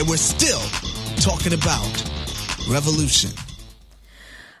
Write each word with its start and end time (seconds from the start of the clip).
and 0.00 0.08
we're 0.08 0.16
still 0.16 0.60
talking 1.16 1.52
about 1.52 2.10
revolution. 2.70 3.30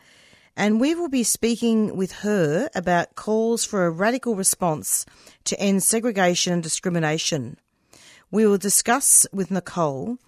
and 0.55 0.83
we 0.83 0.95
will 0.95 1.09
be 1.09 1.23
speaking 1.23 1.97
with 1.97 2.13
her 2.13 2.69
about 2.75 3.15
calls 3.15 3.65
for 3.65 3.87
a 3.87 3.91
radical 3.91 4.35
response 4.35 5.07
to 5.45 5.59
end 5.59 5.83
segregation 5.83 6.53
and 6.53 6.63
discrimination. 6.63 7.57
We 8.31 8.47
will 8.47 8.59
discuss 8.59 9.27
with 9.33 9.51
Nicole 9.51 10.19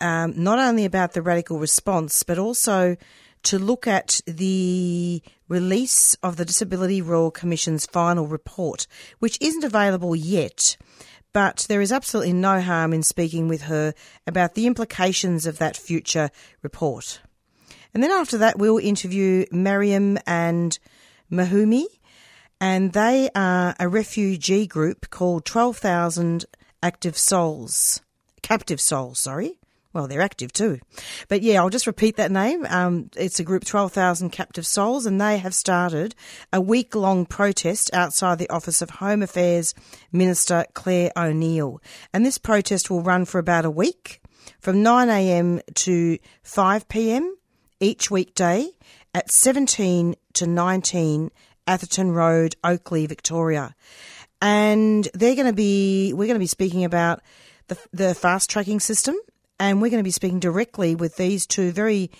um, 0.00 0.34
not 0.36 0.58
only 0.58 0.84
about 0.84 1.12
the 1.12 1.22
radical 1.22 1.60
response, 1.60 2.24
but 2.24 2.40
also 2.40 2.96
to 3.44 3.56
look 3.60 3.86
at 3.86 4.20
the 4.26 5.22
release 5.48 6.16
of 6.24 6.38
the 6.38 6.44
Disability 6.44 7.00
Royal 7.00 7.30
Commission's 7.30 7.86
final 7.86 8.26
report, 8.26 8.88
which 9.20 9.38
isn't 9.40 9.62
available 9.62 10.16
yet. 10.16 10.76
But 11.36 11.66
there 11.68 11.82
is 11.82 11.92
absolutely 11.92 12.32
no 12.32 12.62
harm 12.62 12.94
in 12.94 13.02
speaking 13.02 13.46
with 13.46 13.64
her 13.64 13.92
about 14.26 14.54
the 14.54 14.66
implications 14.66 15.44
of 15.44 15.58
that 15.58 15.76
future 15.76 16.30
report. 16.62 17.20
And 17.92 18.02
then 18.02 18.10
after 18.10 18.38
that, 18.38 18.58
we'll 18.58 18.78
interview 18.78 19.44
Maryam 19.52 20.16
and 20.26 20.78
Mahumi, 21.30 21.84
and 22.58 22.94
they 22.94 23.28
are 23.34 23.76
a 23.78 23.86
refugee 23.86 24.66
group 24.66 25.10
called 25.10 25.44
12,000 25.44 26.46
Active 26.82 27.18
Souls. 27.18 28.00
Captive 28.40 28.80
Souls, 28.80 29.18
sorry. 29.18 29.58
Well, 29.96 30.08
they're 30.08 30.20
active 30.20 30.52
too. 30.52 30.78
But 31.28 31.40
yeah, 31.40 31.62
I'll 31.62 31.70
just 31.70 31.86
repeat 31.86 32.16
that 32.16 32.30
name. 32.30 32.66
Um, 32.68 33.08
it's 33.16 33.40
a 33.40 33.42
group 33.42 33.64
12,000 33.64 34.28
Captive 34.28 34.66
Souls, 34.66 35.06
and 35.06 35.18
they 35.18 35.38
have 35.38 35.54
started 35.54 36.14
a 36.52 36.60
week 36.60 36.94
long 36.94 37.24
protest 37.24 37.88
outside 37.94 38.38
the 38.38 38.50
office 38.50 38.82
of 38.82 38.90
Home 38.90 39.22
Affairs 39.22 39.74
Minister 40.12 40.66
Clare 40.74 41.12
O'Neill. 41.16 41.80
And 42.12 42.26
this 42.26 42.36
protest 42.36 42.90
will 42.90 43.00
run 43.00 43.24
for 43.24 43.38
about 43.38 43.64
a 43.64 43.70
week 43.70 44.20
from 44.60 44.84
9am 44.84 45.62
to 45.76 46.18
5pm 46.44 47.30
each 47.80 48.10
weekday 48.10 48.68
at 49.14 49.30
17 49.30 50.14
to 50.34 50.46
19 50.46 51.30
Atherton 51.66 52.10
Road, 52.10 52.54
Oakleigh, 52.62 53.08
Victoria. 53.08 53.74
And 54.42 55.08
they're 55.14 55.36
going 55.36 55.46
to 55.46 55.54
be, 55.54 56.12
we're 56.12 56.26
going 56.26 56.34
to 56.34 56.38
be 56.38 56.46
speaking 56.46 56.84
about 56.84 57.22
the, 57.68 57.78
the 57.94 58.14
fast 58.14 58.50
tracking 58.50 58.78
system 58.78 59.16
and 59.58 59.80
we're 59.80 59.90
going 59.90 60.00
to 60.00 60.04
be 60.04 60.10
speaking 60.10 60.40
directly 60.40 60.94
with 60.94 61.16
these 61.16 61.46
two 61.46 61.72
very, 61.72 62.10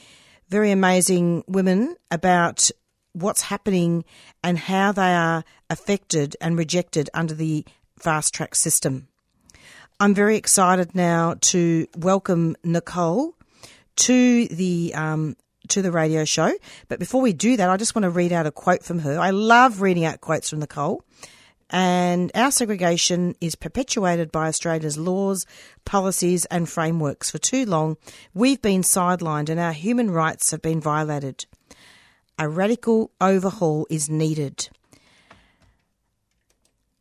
very 0.49 0.71
amazing 0.71 1.45
women 1.47 1.97
about 2.11 2.71
what's 3.13 3.43
happening 3.43 4.05
and 4.43 4.59
how 4.59 4.93
they 4.93 5.15
are 5.15 5.45
affected 5.71 6.37
and 6.41 6.59
rejected 6.59 7.11
under 7.15 7.35
the 7.35 7.65
fast 7.99 8.35
track 8.35 8.55
system. 8.55 9.09
I'm 9.99 10.15
very 10.15 10.37
excited 10.37 10.95
now 10.95 11.37
to 11.41 11.87
welcome 11.97 12.57
Nicole 12.63 13.35
to 13.97 14.47
the 14.49 14.93
um, 14.95 15.37
to 15.69 15.83
the 15.83 15.91
radio 15.91 16.25
show. 16.25 16.53
But 16.89 16.99
before 16.99 17.23
we 17.23 17.33
do 17.33 17.57
that, 17.57 17.71
I 17.71 17.77
just 17.79 17.95
want 17.95 18.05
to 18.05 18.11
read 18.11 18.33
out 18.33 18.47
a 18.47 18.51
quote 18.51 18.83
from 18.83 19.01
her. 19.01 19.19
I 19.19 19.31
love 19.31 19.81
reading 19.81 20.05
out 20.05 20.21
quotes 20.21 20.51
from 20.51 20.61
Nicole. 20.61 21.03
And 21.71 22.31
our 22.35 22.53
segregation 22.53 23.35
is 23.41 23.57
perpetuated 23.57 24.31
by 24.31 24.47
Australia's 24.47 24.97
laws, 24.97 25.47
policies, 25.85 26.45
and 26.47 26.69
frameworks. 26.69 27.31
For 27.31 27.39
too 27.39 27.67
long, 27.67 27.97
we've 28.35 28.63
been 28.63 28.83
sidelined 28.83 29.49
and 29.49 29.59
our 29.59 29.73
human 29.73 30.11
rights 30.11 30.53
have 30.53 30.63
been 30.63 30.81
violated. 30.81 31.47
A 32.39 32.49
radical 32.49 33.11
overhaul 33.21 33.87
is 33.91 34.09
needed. 34.09 34.69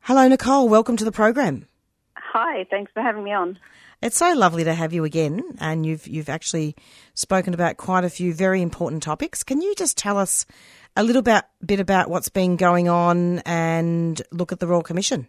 Hello, 0.02 0.28
Nicole. 0.28 0.70
Welcome 0.70 0.98
to 0.98 1.06
the 1.06 1.12
program. 1.12 1.68
Hi, 2.16 2.66
thanks 2.70 2.92
for 2.94 3.02
having 3.02 3.24
me 3.24 3.34
on. 3.34 3.60
It's 4.02 4.18
so 4.18 4.34
lovely 4.34 4.64
to 4.66 4.74
have 4.74 4.94
you 4.94 5.04
again, 5.04 5.42
and 5.60 5.86
you've 5.86 6.06
you've 6.08 6.30
actually 6.30 6.76
spoken 7.14 7.54
about 7.54 7.78
quite 7.78 8.04
a 8.04 8.10
few 8.10 8.34
very 8.34 8.62
important 8.62 9.02
topics. 9.04 9.42
Can 9.42 9.62
you 9.62 9.74
just 9.76 9.98
tell 9.98 10.18
us 10.18 10.46
a 10.96 11.04
little 11.04 11.22
bit, 11.22 11.44
bit 11.66 11.80
about 11.80 12.10
what's 12.10 12.30
been 12.30 12.56
going 12.56 12.88
on 12.88 13.40
and 13.40 14.22
look 14.32 14.52
at 14.52 14.60
the 14.60 14.68
Royal 14.68 14.84
Commission? 14.84 15.28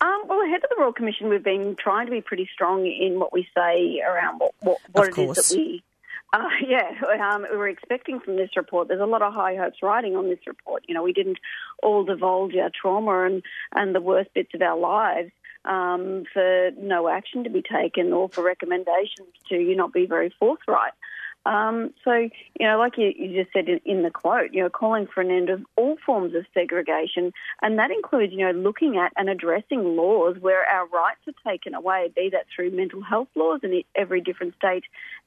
Um, 0.00 0.22
well, 0.28 0.42
ahead 0.42 0.62
of 0.62 0.70
the 0.70 0.76
Royal 0.78 0.92
Commission, 0.92 1.28
we've 1.28 1.42
been 1.42 1.76
trying 1.76 2.06
to 2.06 2.12
be 2.12 2.20
pretty 2.20 2.48
strong 2.52 2.86
in 2.86 3.18
what 3.18 3.32
we 3.32 3.48
say 3.54 4.00
around 4.06 4.38
what, 4.38 4.52
what, 4.60 4.78
what 4.92 5.08
it 5.08 5.18
is 5.18 5.48
that 5.48 5.56
we. 5.56 5.82
Uh, 6.32 6.48
yeah, 6.68 6.90
um, 7.32 7.46
we 7.50 7.56
were 7.56 7.68
expecting 7.68 8.20
from 8.20 8.36
this 8.36 8.50
report. 8.56 8.88
There's 8.88 9.00
a 9.00 9.06
lot 9.06 9.22
of 9.22 9.32
high 9.32 9.56
hopes 9.56 9.78
riding 9.82 10.16
on 10.16 10.28
this 10.28 10.40
report. 10.46 10.84
You 10.86 10.94
know, 10.94 11.02
we 11.02 11.12
didn't 11.12 11.38
all 11.82 12.04
divulge 12.04 12.54
our 12.56 12.70
trauma 12.70 13.24
and, 13.24 13.42
and 13.74 13.94
the 13.94 14.00
worst 14.00 14.34
bits 14.34 14.50
of 14.54 14.60
our 14.60 14.78
lives 14.78 15.30
um, 15.64 16.24
for 16.32 16.70
no 16.78 17.08
action 17.08 17.44
to 17.44 17.50
be 17.50 17.62
taken 17.62 18.12
or 18.12 18.28
for 18.28 18.42
recommendations 18.42 19.28
to 19.48 19.56
you 19.56 19.76
not 19.76 19.92
be 19.92 20.06
very 20.06 20.32
forthright. 20.38 20.92
Um, 21.46 21.94
so, 22.04 22.12
you 22.12 22.66
know, 22.66 22.76
like 22.76 22.98
you, 22.98 23.12
you 23.16 23.40
just 23.40 23.52
said 23.52 23.68
in, 23.68 23.80
in, 23.84 24.02
the 24.02 24.10
quote, 24.10 24.50
you 24.52 24.62
know, 24.64 24.68
calling 24.68 25.06
for 25.06 25.20
an 25.20 25.30
end 25.30 25.48
of 25.48 25.62
all 25.76 25.96
forms 26.04 26.34
of 26.34 26.44
segregation, 26.52 27.32
and 27.62 27.78
that 27.78 27.92
includes, 27.92 28.32
you 28.32 28.44
know, 28.44 28.50
looking 28.50 28.96
at 28.96 29.12
and 29.16 29.30
addressing 29.30 29.96
laws 29.96 30.36
where 30.40 30.64
our 30.66 30.88
rights 30.88 31.20
are 31.28 31.50
taken 31.50 31.72
away, 31.72 32.10
be 32.16 32.28
that 32.32 32.46
through 32.54 32.72
mental 32.72 33.00
health 33.00 33.28
laws 33.36 33.60
in 33.62 33.80
every 33.94 34.20
different 34.20 34.56
state 34.56 34.82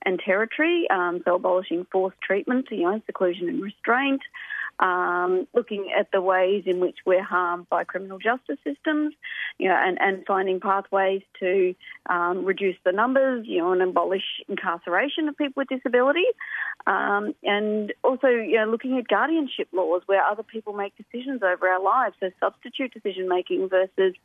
and 0.06 0.20
territory, 0.20 0.88
um, 0.92 1.22
so 1.24 1.36
abolishing 1.36 1.88
forced 1.90 2.20
treatment, 2.22 2.68
you 2.70 2.84
know, 2.84 3.02
seclusion 3.06 3.48
and 3.48 3.64
restraint, 3.64 4.22
um, 4.80 5.48
looking 5.54 5.92
at 5.98 6.12
the 6.12 6.22
ways 6.22 6.64
in 6.66 6.80
which 6.80 6.98
we're 7.06 7.24
harmed 7.24 7.68
by 7.70 7.84
criminal 7.84 8.18
justice 8.18 8.58
systems, 8.64 9.14
you 9.58 9.68
know, 9.68 9.76
and, 9.78 9.98
and 10.00 10.26
finding 10.26 10.60
pathways 10.60 11.22
to 11.40 11.76
um, 12.10 12.46
reduce 12.46 12.78
the 12.86 12.92
numbers, 12.92 13.46
you 13.48 13.58
know, 13.58 13.74
and 13.74 13.82
abolish 13.82 14.24
incarceration 14.48 15.28
of 15.28 15.38
people 15.38 15.62
with 15.62 15.68
disabilities, 15.68 16.34
um, 16.88 17.34
and 17.44 17.94
also, 18.04 18.28
you 18.28 18.56
know, 18.56 18.66
looking 18.66 18.98
at 18.98 19.08
guardianship 19.08 19.68
laws 19.74 20.02
where 20.06 20.24
other 20.24 20.44
people 20.44 20.74
make 20.74 20.94
decisions 20.96 21.42
over 21.44 21.68
our 21.68 21.84
lives, 21.84 22.16
so 22.20 22.30
substitute 22.40 22.94
decision 22.94 23.28
making 23.28 23.68
versus 23.70 24.16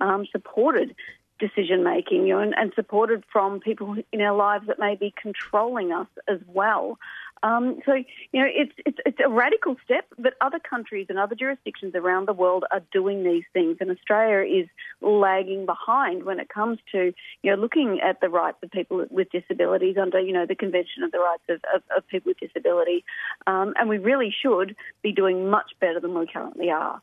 um, 0.00 0.26
supported 0.30 0.94
decision 1.38 1.82
making, 1.82 2.26
you 2.26 2.34
know, 2.34 2.40
and, 2.40 2.54
and 2.56 2.72
supported 2.74 3.24
from 3.32 3.60
people 3.60 3.96
in 4.12 4.20
our 4.20 4.36
lives 4.36 4.66
that 4.66 4.78
may 4.78 4.94
be 4.94 5.12
controlling 5.20 5.92
us 5.92 6.06
as 6.28 6.38
well. 6.46 6.98
Um, 7.42 7.80
so, 7.84 7.92
you 7.92 8.40
know, 8.40 8.46
it's, 8.48 8.72
it's, 8.86 8.98
it's 9.04 9.18
a 9.22 9.28
radical 9.28 9.76
step, 9.84 10.06
but 10.18 10.32
other 10.40 10.58
countries 10.58 11.08
and 11.10 11.18
other 11.18 11.34
jurisdictions 11.34 11.94
around 11.94 12.26
the 12.26 12.32
world 12.32 12.64
are 12.72 12.80
doing 12.90 13.22
these 13.22 13.42
things, 13.52 13.76
and 13.80 13.90
Australia 13.90 14.62
is 14.62 14.68
lagging 15.02 15.66
behind 15.66 16.24
when 16.24 16.40
it 16.40 16.48
comes 16.48 16.78
to, 16.92 17.12
you 17.42 17.50
know, 17.50 17.60
looking 17.60 18.00
at 18.00 18.22
the 18.22 18.30
rights 18.30 18.56
of 18.62 18.70
people 18.70 19.04
with 19.10 19.28
disabilities 19.30 19.96
under, 20.00 20.20
you 20.20 20.32
know, 20.32 20.46
the 20.46 20.54
Convention 20.54 21.02
of 21.02 21.12
the 21.12 21.18
Rights 21.18 21.42
of, 21.50 21.60
of, 21.74 21.82
of 21.94 22.08
People 22.08 22.30
with 22.30 22.40
Disability. 22.40 23.04
Um, 23.46 23.74
and 23.78 23.90
we 23.90 23.98
really 23.98 24.34
should 24.42 24.74
be 25.02 25.12
doing 25.12 25.50
much 25.50 25.72
better 25.80 26.00
than 26.00 26.18
we 26.18 26.26
currently 26.26 26.70
are. 26.70 27.02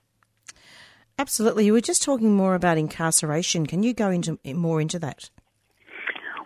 Absolutely. 1.22 1.68
You 1.68 1.74
were 1.74 1.82
just 1.82 2.02
talking 2.02 2.34
more 2.34 2.56
about 2.56 2.80
incarceration. 2.80 3.68
Can 3.68 3.84
you 3.84 3.94
go 3.94 4.10
into 4.10 4.40
more 4.56 4.82
into 4.82 4.98
that? 4.98 5.30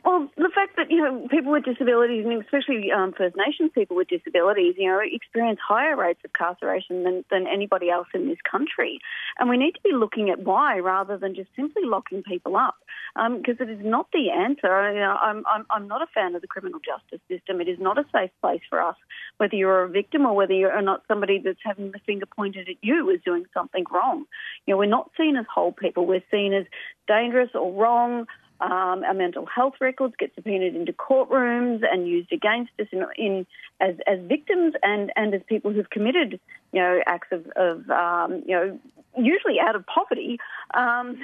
Well, 0.06 0.30
the 0.38 0.52
fact 0.54 0.78
that 0.78 0.92
you 0.92 1.02
know 1.02 1.28
people 1.30 1.52
with 1.52 1.66
disabilities, 1.66 2.26
and 2.26 2.40
especially 2.40 2.92
um, 2.92 3.12
First 3.18 3.36
Nations 3.36 3.72
people 3.74 3.98
with 3.98 4.08
disabilities, 4.08 4.76
you 4.78 4.88
know, 4.88 5.00
experience 5.02 5.60
higher 5.68 5.96
rates 5.96 6.20
of 6.24 6.30
incarceration 6.30 7.04
than, 7.04 7.26
than 7.32 7.48
anybody 7.48 7.90
else 7.90 8.08
in 8.14 8.28
this 8.28 8.38
country, 8.50 9.00
and 9.40 9.50
we 9.50 9.58
need 9.58 9.72
to 9.72 9.82
be 9.82 9.94
looking 9.94 10.30
at 10.30 10.40
why 10.40 10.78
rather 10.78 11.18
than 11.18 11.34
just 11.34 11.50
simply 11.56 11.82
locking 11.86 12.22
people 12.22 12.56
up, 12.56 12.76
because 13.16 13.58
um, 13.60 13.68
it 13.68 13.72
is 13.72 13.84
not 13.84 14.06
the 14.14 14.30
answer. 14.30 14.94
You 14.94 15.00
know, 15.00 15.18
I'm, 15.20 15.44
I'm 15.52 15.66
I'm 15.72 15.88
not 15.88 16.04
a 16.04 16.08
fan 16.14 16.36
of 16.36 16.42
the 16.44 16.48
criminal 16.48 16.80
justice 16.86 17.26
system. 17.28 17.60
It 17.60 17.68
is 17.68 17.80
not 17.80 17.98
a 17.98 18.06
safe 18.14 18.30
place 18.42 18.62
for 18.70 18.84
us, 18.84 18.98
whether 19.38 19.56
you're 19.56 19.86
a 19.86 19.90
victim 19.90 20.28
or 20.28 20.36
whether 20.36 20.54
you're 20.54 20.80
not 20.84 21.02
somebody 21.08 21.42
that's 21.44 21.58
having 21.66 21.90
the 21.90 22.00
finger 22.06 22.28
pointed 22.28 22.70
at 22.70 22.76
you 22.82 23.12
as 23.12 23.22
doing 23.26 23.46
something 23.56 23.86
wrong. 23.92 24.26
You 24.68 24.76
know, 24.76 24.78
we're 24.78 24.86
not 24.86 25.10
seen 25.18 25.36
as 25.36 25.46
whole 25.52 25.72
people. 25.72 26.06
We're 26.06 26.22
seen 26.30 26.54
as 26.54 26.68
dangerous 27.08 27.50
or 27.56 27.74
wrong 27.74 28.28
um, 28.62 29.04
our 29.04 29.14
mental 29.14 29.46
health 29.46 29.76
records 29.82 30.14
get 30.18 30.34
subpoenaed 30.36 30.76
into 30.76 30.94
courtrooms 30.94 31.82
and 31.90 32.08
used 32.08 32.32
against 32.32 32.72
us 32.80 32.88
in, 32.92 33.06
in 33.18 33.46
as, 33.82 33.96
as 34.08 34.20
victims 34.28 34.74
and, 34.84 35.12
and 35.16 35.34
as 35.34 35.42
people 35.48 35.72
who've 35.72 35.90
committed, 35.90 36.40
you 36.72 36.82
know, 36.82 37.02
acts 37.06 37.28
of, 37.32 37.46
of 37.56 37.90
um, 37.90 38.44
you 38.46 38.56
know, 38.56 38.80
usually 39.18 39.60
out 39.60 39.76
of 39.76 39.86
poverty, 39.86 40.40
um, 40.74 41.18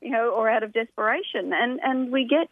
you 0.00 0.10
know, 0.10 0.30
or 0.30 0.48
out 0.48 0.62
of 0.62 0.72
desperation. 0.72 1.52
And, 1.52 1.80
and 1.82 2.12
we 2.12 2.26
get 2.26 2.48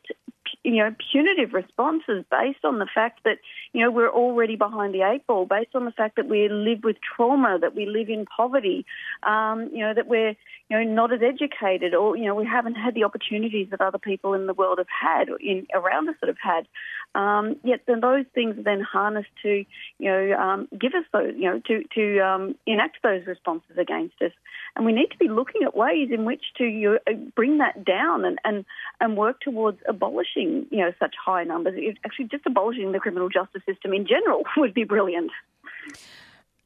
you 0.64 0.76
know, 0.76 0.94
punitive 1.12 1.52
responses 1.52 2.24
based 2.30 2.64
on 2.64 2.78
the 2.78 2.88
fact 2.92 3.20
that, 3.24 3.38
you 3.72 3.80
know, 3.80 3.90
we're 3.90 4.10
already 4.10 4.56
behind 4.56 4.94
the 4.94 5.02
eight 5.02 5.26
ball, 5.26 5.46
based 5.46 5.74
on 5.74 5.84
the 5.84 5.92
fact 5.92 6.16
that 6.16 6.28
we 6.28 6.48
live 6.48 6.80
with 6.82 6.96
trauma, 7.00 7.58
that 7.60 7.74
we 7.74 7.86
live 7.86 8.08
in 8.08 8.26
poverty, 8.26 8.84
um, 9.22 9.70
you 9.72 9.78
know, 9.78 9.94
that 9.94 10.08
we're, 10.08 10.34
you 10.68 10.76
know, 10.76 10.82
not 10.82 11.12
as 11.12 11.20
educated 11.22 11.94
or, 11.94 12.16
you 12.16 12.24
know, 12.24 12.34
we 12.34 12.44
haven't 12.44 12.74
had 12.74 12.94
the 12.94 13.04
opportunities 13.04 13.68
that 13.70 13.80
other 13.80 13.98
people 13.98 14.34
in 14.34 14.46
the 14.46 14.54
world 14.54 14.78
have 14.78 14.88
had, 14.88 15.28
in, 15.40 15.66
around 15.72 16.08
us 16.08 16.16
that 16.20 16.26
have 16.26 16.36
had. 16.42 16.66
Um, 17.14 17.56
yet 17.64 17.80
then 17.86 18.00
those 18.00 18.26
things 18.34 18.58
are 18.58 18.62
then 18.62 18.80
harnessed 18.80 19.30
to, 19.42 19.64
you 19.98 20.10
know, 20.10 20.32
um, 20.34 20.68
give 20.78 20.92
us 20.94 21.04
those, 21.12 21.32
you 21.36 21.50
know, 21.50 21.60
to, 21.66 21.82
to 21.94 22.20
um, 22.20 22.54
enact 22.66 22.98
those 23.02 23.26
responses 23.26 23.78
against 23.78 24.20
us. 24.20 24.32
And 24.74 24.84
we 24.84 24.92
need 24.92 25.10
to 25.12 25.18
be 25.18 25.28
looking 25.28 25.62
at 25.62 25.74
ways 25.74 26.10
in 26.12 26.26
which 26.26 26.42
to 26.58 26.64
you 26.64 26.98
know, 27.06 27.30
bring 27.34 27.58
that 27.58 27.84
down 27.84 28.26
and, 28.26 28.38
and, 28.44 28.64
and 29.00 29.16
work 29.16 29.40
towards 29.40 29.78
abolishing, 29.88 30.66
you 30.70 30.78
know, 30.78 30.92
such 30.98 31.14
high 31.24 31.44
numbers. 31.44 31.78
Actually, 32.04 32.26
just 32.26 32.44
abolishing 32.44 32.92
the 32.92 32.98
criminal 32.98 33.30
justice 33.30 33.62
system 33.64 33.94
in 33.94 34.06
general 34.06 34.42
would 34.58 34.74
be 34.74 34.84
brilliant. 34.84 35.30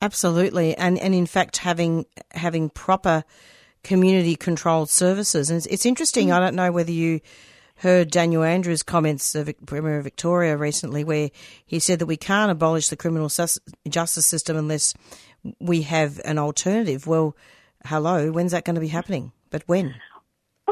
Absolutely, 0.03 0.75
and 0.77 0.99
and 0.99 1.15
in 1.15 1.27
fact, 1.27 1.59
having 1.59 2.07
having 2.31 2.71
proper 2.71 3.23
community 3.85 4.35
controlled 4.35 4.89
services, 4.89 5.51
and 5.51 5.59
it's, 5.59 5.67
it's 5.67 5.87
interesting. 5.87 6.29
Mm. 6.29 6.33
I 6.33 6.41
don't 6.41 6.55
know 6.55 6.73
whether 6.73 6.91
you 6.91 7.21
heard 7.81 8.11
Daniel 8.11 8.43
Andrews' 8.43 8.83
comments, 8.83 9.33
the 9.33 9.55
Premier 9.67 9.99
of 9.99 10.05
Victoria, 10.05 10.57
recently, 10.57 11.03
where 11.03 11.31
he 11.65 11.79
said 11.79 11.99
that 11.99 12.07
we 12.07 12.17
can't 12.17 12.51
abolish 12.51 12.89
the 12.89 12.97
criminal 12.97 13.31
justice 13.89 14.27
system 14.27 14.57
unless 14.57 14.95
we 15.59 15.83
have 15.83 16.21
an 16.25 16.39
alternative. 16.39 17.07
Well, 17.07 17.37
hello, 17.87 18.31
when's 18.33 18.53
that 18.53 18.65
going 18.65 18.75
to 18.75 18.81
be 18.81 18.89
happening? 18.89 19.33
But 19.51 19.63
when? 19.67 19.95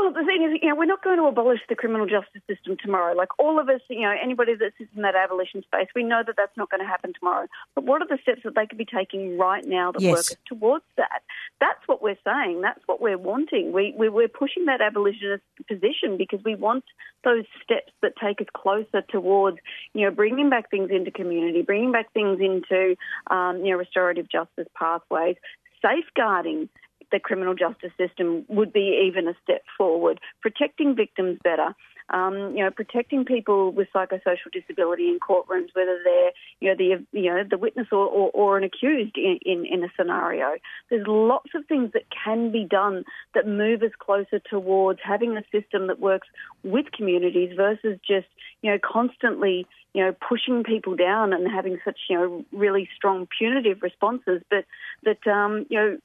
Well, 0.09 0.25
the 0.25 0.27
thing 0.27 0.43
is, 0.43 0.59
you 0.63 0.71
know, 0.71 0.75
we're 0.75 0.87
not 0.87 1.05
going 1.05 1.19
to 1.19 1.25
abolish 1.25 1.61
the 1.69 1.75
criminal 1.75 2.07
justice 2.07 2.41
system 2.49 2.79
tomorrow. 2.83 3.15
Like 3.15 3.29
all 3.39 3.61
of 3.61 3.69
us, 3.69 3.83
you 3.91 4.01
know, 4.01 4.15
anybody 4.23 4.55
that 4.55 4.73
sits 4.79 4.89
in 4.97 5.03
that 5.03 5.15
abolition 5.15 5.63
space, 5.63 5.89
we 5.95 6.03
know 6.03 6.23
that 6.27 6.35
that's 6.35 6.57
not 6.57 6.71
going 6.71 6.81
to 6.81 6.87
happen 6.87 7.13
tomorrow. 7.13 7.47
But 7.75 7.85
what 7.85 8.01
are 8.01 8.09
the 8.09 8.17
steps 8.23 8.41
that 8.45 8.55
they 8.55 8.67
could 8.67 8.79
be 8.79 8.87
taking 8.87 9.37
right 9.37 9.63
now 9.67 9.93
that 9.93 10.01
yes. 10.01 10.31
work 10.31 10.39
towards 10.47 10.85
that? 10.97 11.21
That's 11.61 11.81
what 11.85 12.01
we're 12.01 12.17
saying. 12.25 12.63
That's 12.63 12.81
what 12.87 13.03
we're 13.03 13.19
wanting. 13.19 13.73
We, 13.73 13.95
we, 13.99 14.09
we're 14.09 14.29
pushing 14.29 14.65
that 14.65 14.81
abolitionist 14.81 15.45
position 15.69 16.17
because 16.17 16.41
we 16.43 16.55
want 16.55 16.85
those 17.23 17.45
steps 17.63 17.93
that 18.01 18.15
take 18.17 18.41
us 18.41 18.47
closer 18.57 19.03
towards, 19.11 19.59
you 19.93 20.07
know, 20.07 20.11
bringing 20.11 20.49
back 20.49 20.71
things 20.71 20.91
into 20.91 21.11
community, 21.11 21.61
bringing 21.61 21.93
back 21.93 22.15
things 22.15 22.41
into, 22.41 22.97
um, 23.31 23.63
you 23.63 23.73
know, 23.73 23.77
restorative 23.77 24.27
justice 24.31 24.69
pathways, 24.75 25.37
safeguarding 25.83 26.71
the 27.13 27.21
criminal 27.21 27.55
justice 27.55 27.93
system 27.97 28.45
would 28.49 28.73
be 28.73 29.07
even 29.07 29.29
a 29.29 29.35
step 29.43 29.63
forward, 29.77 30.21
protecting 30.41 30.95
victims 30.95 31.39
better. 31.43 31.75
Um, 32.11 32.57
you 32.57 32.65
know, 32.65 32.71
protecting 32.71 33.27
people 33.27 33.71
with 33.71 33.89
psychosocial 33.95 34.51
disability 34.51 35.09
in 35.09 35.19
courtrooms, 35.21 35.69
whether 35.75 35.99
they're, 36.03 36.33
you 36.59 36.71
know, 36.71 36.75
the, 36.75 37.05
you 37.13 37.31
know, 37.31 37.45
the 37.45 37.59
witness 37.59 37.89
or, 37.93 38.07
or, 38.07 38.31
or 38.31 38.57
an 38.57 38.65
accused 38.65 39.19
in, 39.19 39.39
in, 39.45 39.67
in, 39.67 39.85
a 39.85 39.89
scenario. 39.95 40.55
There's 40.89 41.07
lots 41.07 41.51
of 41.55 41.67
things 41.67 41.93
that 41.93 42.05
can 42.25 42.51
be 42.51 42.65
done 42.65 43.05
that 43.35 43.47
move 43.47 43.83
us 43.83 43.91
closer 43.99 44.39
towards 44.39 45.01
having 45.05 45.37
a 45.37 45.43
system 45.53 45.89
that 45.89 46.01
works 46.01 46.29
with 46.63 46.87
communities 46.93 47.53
versus 47.55 47.99
just, 48.07 48.29
you 48.63 48.71
know, 48.71 48.79
constantly, 48.83 49.67
you 49.93 50.03
know, 50.03 50.15
pushing 50.27 50.65
people 50.65 50.97
down 50.97 51.35
and 51.35 51.47
having 51.47 51.79
such, 51.85 51.99
you 52.09 52.17
know, 52.17 52.45
really 52.53 52.89
strong 52.97 53.29
punitive 53.39 53.83
responses, 53.83 54.41
but 54.49 54.65
that, 55.05 55.31
um, 55.31 55.67
you 55.69 55.79
know, 55.79 55.99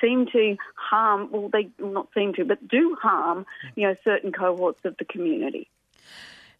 seem 0.00 0.26
to 0.32 0.56
harm, 0.74 1.28
well, 1.30 1.48
they 1.52 1.70
not 1.78 2.08
seem 2.14 2.34
to, 2.34 2.44
but 2.44 2.66
do 2.66 2.96
harm, 3.00 3.46
you 3.76 3.86
know, 3.86 3.94
certain 4.04 4.32
cohorts 4.32 4.80
of 4.84 4.96
the 4.98 5.04
community. 5.04 5.68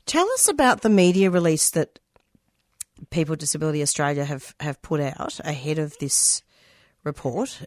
Tell 0.06 0.28
us 0.32 0.48
about 0.48 0.82
the 0.82 0.88
media 0.88 1.30
release 1.30 1.70
that 1.70 1.98
People 3.10 3.32
with 3.32 3.40
Disability 3.40 3.82
Australia 3.82 4.24
have, 4.24 4.54
have 4.60 4.82
put 4.82 5.00
out 5.00 5.40
ahead 5.40 5.78
of 5.78 5.96
this 5.98 6.42
report. 7.02 7.62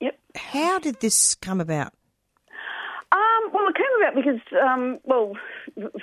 Yep. 0.00 0.18
How 0.36 0.78
did 0.78 1.00
this 1.00 1.34
come 1.34 1.60
about? 1.60 1.94
Um, 3.12 3.50
well, 3.52 3.66
about 4.00 4.14
because, 4.14 4.40
um, 4.60 4.98
well, 5.04 5.36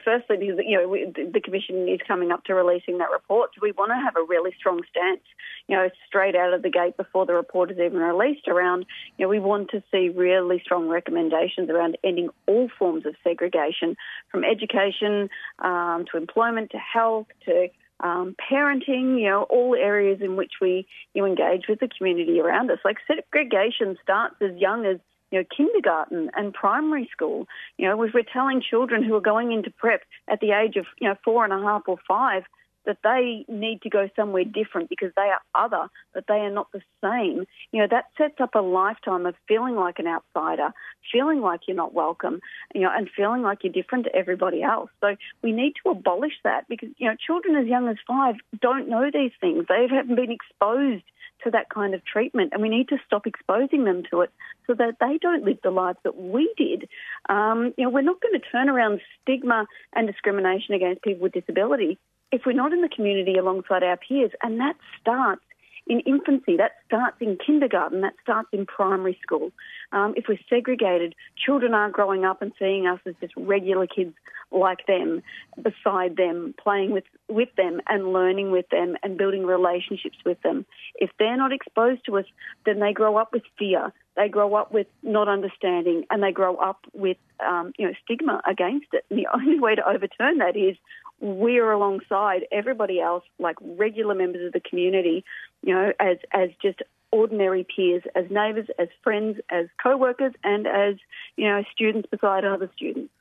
firstly, 0.03 0.37
because 0.37 0.57
you 0.65 0.77
know 0.77 0.87
we, 0.87 1.05
the 1.05 1.41
commission 1.41 1.87
is 1.87 1.99
coming 2.07 2.31
up 2.31 2.43
to 2.45 2.53
releasing 2.53 2.97
that 2.99 3.09
report, 3.11 3.51
we 3.61 3.71
want 3.71 3.91
to 3.91 3.95
have 3.95 4.15
a 4.15 4.25
really 4.27 4.51
strong 4.57 4.81
stance, 4.89 5.21
you 5.67 5.75
know, 5.75 5.89
straight 6.07 6.35
out 6.35 6.53
of 6.53 6.61
the 6.61 6.69
gate 6.69 6.97
before 6.97 7.25
the 7.25 7.33
report 7.33 7.71
is 7.71 7.77
even 7.77 7.99
released. 7.99 8.47
Around, 8.47 8.85
you 9.17 9.25
know, 9.25 9.29
we 9.29 9.39
want 9.39 9.69
to 9.71 9.83
see 9.91 10.09
really 10.09 10.61
strong 10.63 10.87
recommendations 10.87 11.69
around 11.69 11.97
ending 12.03 12.29
all 12.47 12.69
forms 12.77 13.05
of 13.05 13.15
segregation, 13.23 13.95
from 14.31 14.43
education 14.43 15.29
um, 15.59 16.05
to 16.11 16.17
employment 16.17 16.71
to 16.71 16.77
health 16.77 17.27
to 17.45 17.69
um, 17.99 18.35
parenting, 18.51 19.19
you 19.19 19.29
know, 19.29 19.43
all 19.43 19.75
areas 19.75 20.21
in 20.21 20.35
which 20.35 20.53
we 20.61 20.87
you 21.13 21.25
engage 21.25 21.67
with 21.67 21.79
the 21.79 21.87
community 21.87 22.39
around 22.39 22.69
us. 22.71 22.79
Like 22.85 22.97
segregation 23.07 23.97
starts 24.03 24.35
as 24.41 24.55
young 24.57 24.85
as 24.85 24.99
you 25.31 25.39
know, 25.39 25.45
kindergarten 25.55 26.29
and 26.35 26.53
primary 26.53 27.09
school. 27.11 27.47
You 27.77 27.87
know, 27.87 28.01
if 28.03 28.13
we're 28.13 28.23
telling 28.23 28.61
children 28.61 29.03
who 29.03 29.15
are 29.15 29.21
going 29.21 29.51
into 29.51 29.71
prep 29.71 30.01
at 30.27 30.39
the 30.39 30.51
age 30.51 30.75
of, 30.75 30.85
you 30.99 31.07
know, 31.07 31.15
four 31.23 31.43
and 31.43 31.53
a 31.53 31.59
half 31.59 31.83
or 31.87 31.97
five 32.07 32.43
that 32.87 32.97
they 33.03 33.45
need 33.49 33.81
to 33.81 33.89
go 33.89 34.09
somewhere 34.15 34.45
different 34.45 34.89
because 34.89 35.11
they 35.15 35.29
are 35.29 35.41
other, 35.53 35.89
that 36.15 36.23
they 36.27 36.35
are 36.35 36.49
not 36.49 36.71
the 36.71 36.81
same, 37.03 37.45
you 37.71 37.81
know, 37.81 37.87
that 37.91 38.05
sets 38.17 38.39
up 38.39 38.55
a 38.55 38.59
lifetime 38.59 39.25
of 39.25 39.35
feeling 39.47 39.75
like 39.75 39.99
an 39.99 40.07
outsider, 40.07 40.69
feeling 41.11 41.41
like 41.41 41.61
you're 41.67 41.75
not 41.75 41.93
welcome, 41.93 42.39
you 42.73 42.81
know, 42.81 42.91
and 42.91 43.09
feeling 43.13 43.41
like 43.41 43.59
you're 43.63 43.73
different 43.73 44.05
to 44.05 44.15
everybody 44.15 44.63
else. 44.63 44.89
So 45.01 45.17
we 45.43 45.51
need 45.51 45.73
to 45.83 45.91
abolish 45.91 46.39
that 46.45 46.65
because, 46.69 46.89
you 46.97 47.07
know, 47.09 47.15
children 47.15 47.57
as 47.57 47.67
young 47.67 47.89
as 47.89 47.97
five 48.07 48.35
don't 48.59 48.87
know 48.87 49.11
these 49.13 49.33
things. 49.41 49.65
They 49.67 49.85
haven't 49.91 50.15
been 50.15 50.31
exposed 50.31 51.03
that 51.51 51.69
kind 51.69 51.93
of 51.93 52.03
treatment, 52.05 52.53
and 52.53 52.61
we 52.61 52.69
need 52.69 52.89
to 52.89 52.97
stop 53.05 53.27
exposing 53.27 53.85
them 53.85 54.03
to 54.11 54.21
it 54.21 54.31
so 54.65 54.73
that 54.73 54.97
they 54.99 55.17
don't 55.21 55.43
live 55.43 55.59
the 55.63 55.71
lives 55.71 55.99
that 56.03 56.17
we 56.17 56.53
did. 56.57 56.87
Um, 57.29 57.73
you 57.77 57.83
know, 57.83 57.89
we're 57.89 58.01
not 58.01 58.21
going 58.21 58.39
to 58.39 58.47
turn 58.51 58.69
around 58.69 59.01
stigma 59.21 59.65
and 59.93 60.07
discrimination 60.07 60.75
against 60.75 61.01
people 61.01 61.23
with 61.23 61.33
disability 61.33 61.97
if 62.31 62.41
we're 62.45 62.53
not 62.53 62.73
in 62.73 62.81
the 62.81 62.89
community 62.89 63.37
alongside 63.37 63.83
our 63.83 63.97
peers, 63.97 64.31
and 64.43 64.59
that 64.59 64.75
starts 64.99 65.41
in 65.87 66.01
infancy, 66.01 66.57
that 66.57 66.73
starts 66.85 67.17
in 67.19 67.37
kindergarten, 67.43 68.01
that 68.01 68.13
starts 68.21 68.49
in 68.51 68.65
primary 68.65 69.17
school. 69.21 69.51
Um, 69.91 70.13
if 70.17 70.25
we're 70.27 70.39
segregated, 70.49 71.15
children 71.37 71.73
aren't 71.73 71.93
growing 71.93 72.25
up 72.25 72.41
and 72.41 72.51
seeing 72.59 72.87
us 72.87 72.99
as 73.05 73.15
just 73.21 73.33
regular 73.35 73.87
kids 73.87 74.13
like 74.51 74.85
them, 74.87 75.21
beside 75.61 76.15
them, 76.15 76.53
playing 76.61 76.91
with, 76.91 77.03
with 77.27 77.49
them 77.57 77.81
and 77.87 78.13
learning 78.13 78.51
with 78.51 78.67
them 78.69 78.95
and 79.03 79.17
building 79.17 79.45
relationships 79.45 80.17
with 80.25 80.41
them. 80.41 80.65
If 80.95 81.09
they're 81.19 81.37
not 81.37 81.51
exposed 81.51 82.05
to 82.05 82.17
us, 82.17 82.25
then 82.65 82.79
they 82.79 82.93
grow 82.93 83.17
up 83.17 83.33
with 83.33 83.43
fear. 83.57 83.91
They 84.15 84.29
grow 84.29 84.55
up 84.55 84.73
with 84.73 84.87
not 85.03 85.27
understanding, 85.27 86.05
and 86.09 86.23
they 86.23 86.31
grow 86.31 86.55
up 86.55 86.79
with 86.93 87.17
um, 87.39 87.71
you 87.77 87.85
know 87.85 87.93
stigma 88.03 88.41
against 88.49 88.87
it. 88.93 89.05
And 89.09 89.19
the 89.19 89.27
only 89.33 89.59
way 89.59 89.75
to 89.75 89.87
overturn 89.87 90.39
that 90.39 90.57
is 90.57 90.75
we 91.19 91.59
are 91.59 91.71
alongside 91.71 92.45
everybody 92.51 92.99
else, 92.99 93.23
like 93.39 93.55
regular 93.61 94.15
members 94.15 94.45
of 94.45 94.53
the 94.53 94.59
community, 94.59 95.25
you 95.63 95.73
know, 95.73 95.91
as 95.99 96.17
as 96.31 96.49
just 96.61 96.81
ordinary 97.11 97.65
peers, 97.75 98.03
as 98.15 98.25
neighbours, 98.29 98.67
as 98.77 98.89
friends, 99.03 99.39
as 99.49 99.67
co-workers, 99.81 100.33
and 100.43 100.67
as 100.67 100.95
you 101.35 101.47
know, 101.47 101.63
students 101.73 102.07
beside 102.09 102.45
other 102.45 102.69
students. 102.75 103.11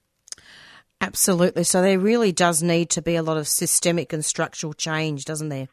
Absolutely. 1.00 1.64
So 1.64 1.82
there 1.82 1.98
really 1.98 2.32
does 2.32 2.62
need 2.62 2.90
to 2.90 3.02
be 3.02 3.16
a 3.16 3.22
lot 3.22 3.36
of 3.36 3.46
systemic 3.46 4.12
and 4.12 4.24
structural 4.24 4.72
change, 4.72 5.24
doesn't 5.24 5.50
there? 5.50 5.68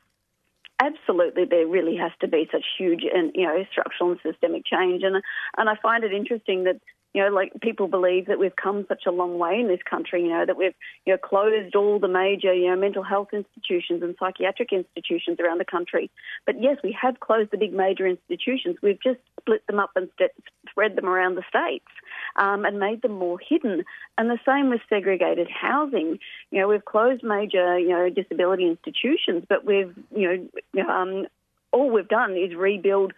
Absolutely, 0.81 1.45
there 1.45 1.67
really 1.67 1.95
has 1.95 2.11
to 2.19 2.27
be 2.27 2.47
such 2.51 2.65
huge 2.77 3.03
and 3.13 3.31
you 3.35 3.45
know 3.45 3.63
structural 3.71 4.11
and 4.11 4.19
systemic 4.21 4.65
change, 4.65 5.03
and 5.03 5.21
and 5.57 5.69
I 5.69 5.75
find 5.81 6.03
it 6.03 6.11
interesting 6.11 6.63
that 6.65 6.81
you 7.13 7.21
know, 7.21 7.29
like 7.29 7.53
people 7.61 7.87
believe 7.87 8.25
that 8.27 8.39
we've 8.39 8.55
come 8.55 8.85
such 8.87 9.03
a 9.05 9.11
long 9.11 9.37
way 9.37 9.59
in 9.59 9.67
this 9.67 9.81
country, 9.87 10.23
you 10.23 10.29
know, 10.29 10.45
that 10.45 10.57
we've, 10.57 10.73
you 11.05 11.13
know, 11.13 11.17
closed 11.17 11.75
all 11.75 11.99
the 11.99 12.07
major, 12.07 12.53
you 12.53 12.69
know, 12.69 12.75
mental 12.75 13.03
health 13.03 13.29
institutions 13.33 14.01
and 14.01 14.15
psychiatric 14.19 14.73
institutions 14.73 15.39
around 15.39 15.59
the 15.59 15.65
country. 15.65 16.09
But 16.45 16.61
yes, 16.61 16.77
we 16.83 16.95
have 16.99 17.19
closed 17.19 17.51
the 17.51 17.57
big 17.57 17.73
major 17.73 18.07
institutions. 18.07 18.77
We've 18.81 19.01
just 19.01 19.19
split 19.39 19.65
them 19.67 19.79
up 19.79 19.91
and 19.95 20.09
st- 20.15 20.31
spread 20.69 20.95
them 20.95 21.05
around 21.05 21.35
the 21.35 21.43
states 21.47 21.85
um, 22.35 22.65
and 22.65 22.79
made 22.79 23.03
them 23.03 23.13
more 23.13 23.37
hidden. 23.39 23.83
And 24.17 24.29
the 24.29 24.39
same 24.45 24.69
with 24.69 24.81
segregated 24.89 25.49
housing. 25.49 26.17
You 26.49 26.61
know, 26.61 26.67
we've 26.67 26.85
closed 26.85 27.23
major, 27.23 27.77
you 27.77 27.89
know, 27.89 28.09
disability 28.09 28.67
institutions, 28.67 29.43
but 29.47 29.65
we've, 29.65 29.93
you 30.15 30.49
know, 30.73 30.89
um, 30.89 31.27
all 31.71 31.89
we've 31.89 32.07
done 32.07 32.37
is 32.37 32.55
rebuild 32.55 33.13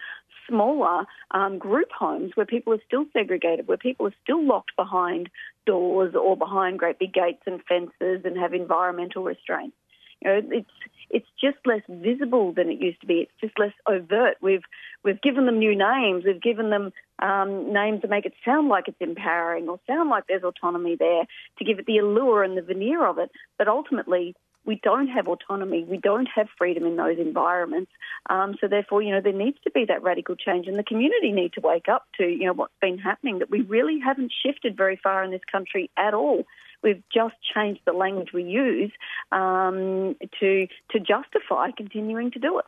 smaller 0.47 1.05
um, 1.31 1.57
group 1.57 1.89
homes 1.91 2.31
where 2.35 2.45
people 2.45 2.73
are 2.73 2.81
still 2.85 3.05
segregated, 3.13 3.67
where 3.67 3.77
people 3.77 4.07
are 4.07 4.15
still 4.23 4.45
locked 4.45 4.75
behind 4.75 5.29
doors 5.65 6.15
or 6.15 6.37
behind 6.37 6.79
great 6.79 6.99
big 6.99 7.13
gates 7.13 7.41
and 7.45 7.61
fences 7.63 8.21
and 8.25 8.37
have 8.37 8.53
environmental 8.53 9.23
restraints. 9.23 9.75
You 10.21 10.29
know, 10.29 10.41
it's 10.51 10.69
it's 11.09 11.27
just 11.39 11.57
less 11.65 11.81
visible 11.87 12.51
than 12.51 12.69
it 12.69 12.81
used 12.81 13.01
to 13.01 13.07
be. 13.07 13.21
It's 13.21 13.31
just 13.39 13.59
less 13.59 13.73
overt. 13.87 14.37
We've 14.41 14.63
we've 15.03 15.21
given 15.21 15.45
them 15.45 15.59
new 15.59 15.75
names. 15.77 16.23
We've 16.25 16.41
given 16.41 16.69
them 16.69 16.91
um, 17.19 17.71
names 17.73 18.01
to 18.01 18.07
make 18.07 18.25
it 18.25 18.33
sound 18.43 18.67
like 18.69 18.87
it's 18.87 18.97
empowering 18.99 19.69
or 19.69 19.79
sound 19.87 20.09
like 20.09 20.25
there's 20.27 20.43
autonomy 20.43 20.95
there 20.97 21.23
to 21.57 21.65
give 21.65 21.79
it 21.79 21.85
the 21.85 21.99
allure 21.99 22.43
and 22.43 22.57
the 22.57 22.61
veneer 22.61 23.05
of 23.05 23.17
it. 23.19 23.29
But 23.57 23.67
ultimately, 23.67 24.35
we 24.65 24.79
don't 24.83 25.07
have 25.07 25.27
autonomy, 25.27 25.83
we 25.83 25.97
don't 25.97 26.27
have 26.33 26.47
freedom 26.57 26.85
in 26.85 26.95
those 26.95 27.17
environments. 27.19 27.91
Um, 28.29 28.55
so 28.59 28.67
therefore, 28.67 29.01
you 29.01 29.11
know, 29.11 29.21
there 29.21 29.33
needs 29.33 29.57
to 29.63 29.71
be 29.71 29.85
that 29.85 30.03
radical 30.03 30.35
change, 30.35 30.67
and 30.67 30.77
the 30.77 30.83
community 30.83 31.31
need 31.31 31.53
to 31.53 31.61
wake 31.61 31.87
up 31.87 32.05
to 32.17 32.25
you 32.25 32.45
know 32.45 32.53
what's 32.53 32.73
been 32.81 32.97
happening. 32.97 33.39
That 33.39 33.49
we 33.49 33.61
really 33.61 33.99
haven't 33.99 34.33
shifted 34.43 34.75
very 34.75 34.99
far 35.01 35.23
in 35.23 35.31
this 35.31 35.43
country 35.51 35.89
at 35.97 36.13
all. 36.13 36.45
We've 36.81 37.03
just 37.13 37.35
changed 37.53 37.81
the 37.85 37.93
language 37.93 38.29
we 38.33 38.43
use 38.43 38.91
um, 39.31 40.15
to 40.39 40.67
to 40.91 40.99
justify 40.99 41.71
continuing 41.71 42.31
to 42.31 42.39
do 42.39 42.59
it. 42.59 42.65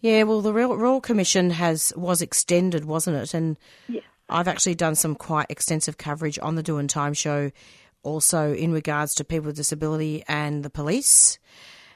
Yeah, 0.00 0.22
well, 0.22 0.40
the 0.40 0.54
Royal 0.54 1.00
Commission 1.00 1.50
has 1.50 1.92
was 1.96 2.22
extended, 2.22 2.84
wasn't 2.84 3.16
it? 3.16 3.34
And. 3.34 3.56
I've 4.32 4.46
actually 4.46 4.76
done 4.76 4.94
some 4.94 5.16
quite 5.16 5.46
extensive 5.48 5.98
coverage 5.98 6.38
on 6.40 6.54
the 6.54 6.62
Doin' 6.62 6.86
Time 6.86 7.14
show 7.14 7.50
also 8.02 8.52
in 8.52 8.72
regards 8.72 9.14
to 9.16 9.24
people 9.24 9.46
with 9.46 9.56
disability 9.56 10.24
and 10.28 10.62
the 10.62 10.70
police. 10.70 11.38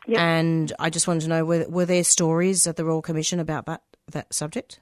Yep. 0.07 0.19
And 0.19 0.73
I 0.79 0.91
just 0.91 1.09
wanted 1.09 1.23
to 1.23 1.29
know 1.29 1.45
were, 1.45 1.67
were 1.69 1.87
there 1.87 2.05
stories 2.05 2.67
at 2.67 2.77
the 2.77 2.85
Royal 2.85 3.03
Commission 3.03 3.41
about 3.41 3.67
that 3.67 3.83
that 4.13 4.35
subject? 4.35 4.81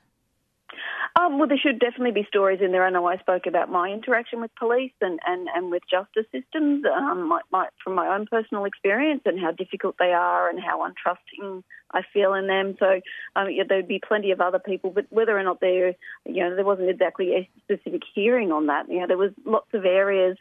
Um, 1.20 1.38
well, 1.38 1.46
there 1.46 1.58
should 1.58 1.78
definitely 1.78 2.22
be 2.22 2.26
stories 2.26 2.60
in 2.62 2.72
there. 2.72 2.86
I 2.86 2.90
know 2.90 3.06
I 3.06 3.18
spoke 3.18 3.46
about 3.46 3.70
my 3.70 3.90
interaction 3.90 4.40
with 4.40 4.50
police 4.58 4.92
and, 5.02 5.20
and, 5.26 5.46
and 5.54 5.70
with 5.70 5.82
justice 5.90 6.24
systems 6.32 6.84
um, 6.86 7.28
my, 7.28 7.40
my, 7.50 7.68
from 7.84 7.94
my 7.94 8.14
own 8.14 8.26
personal 8.26 8.64
experience 8.64 9.20
and 9.26 9.38
how 9.38 9.50
difficult 9.50 9.96
they 9.98 10.12
are 10.12 10.48
and 10.48 10.58
how 10.58 10.88
untrusting 10.88 11.62
I 11.90 12.00
feel 12.14 12.32
in 12.32 12.46
them. 12.46 12.76
So 12.78 13.00
um, 13.36 13.48
yeah, 13.50 13.64
there'd 13.68 13.86
be 13.86 14.00
plenty 14.06 14.30
of 14.30 14.40
other 14.40 14.58
people, 14.58 14.90
but 14.90 15.04
whether 15.10 15.38
or 15.38 15.42
not 15.42 15.60
there, 15.60 15.94
you 16.24 16.42
know, 16.42 16.56
there 16.56 16.64
wasn't 16.64 16.88
exactly 16.88 17.34
a 17.34 17.50
specific 17.62 18.02
hearing 18.14 18.50
on 18.50 18.66
that. 18.68 18.88
You 18.88 19.00
know, 19.00 19.06
there 19.06 19.18
was 19.18 19.32
lots 19.44 19.68
of 19.74 19.84
areas 19.84 20.38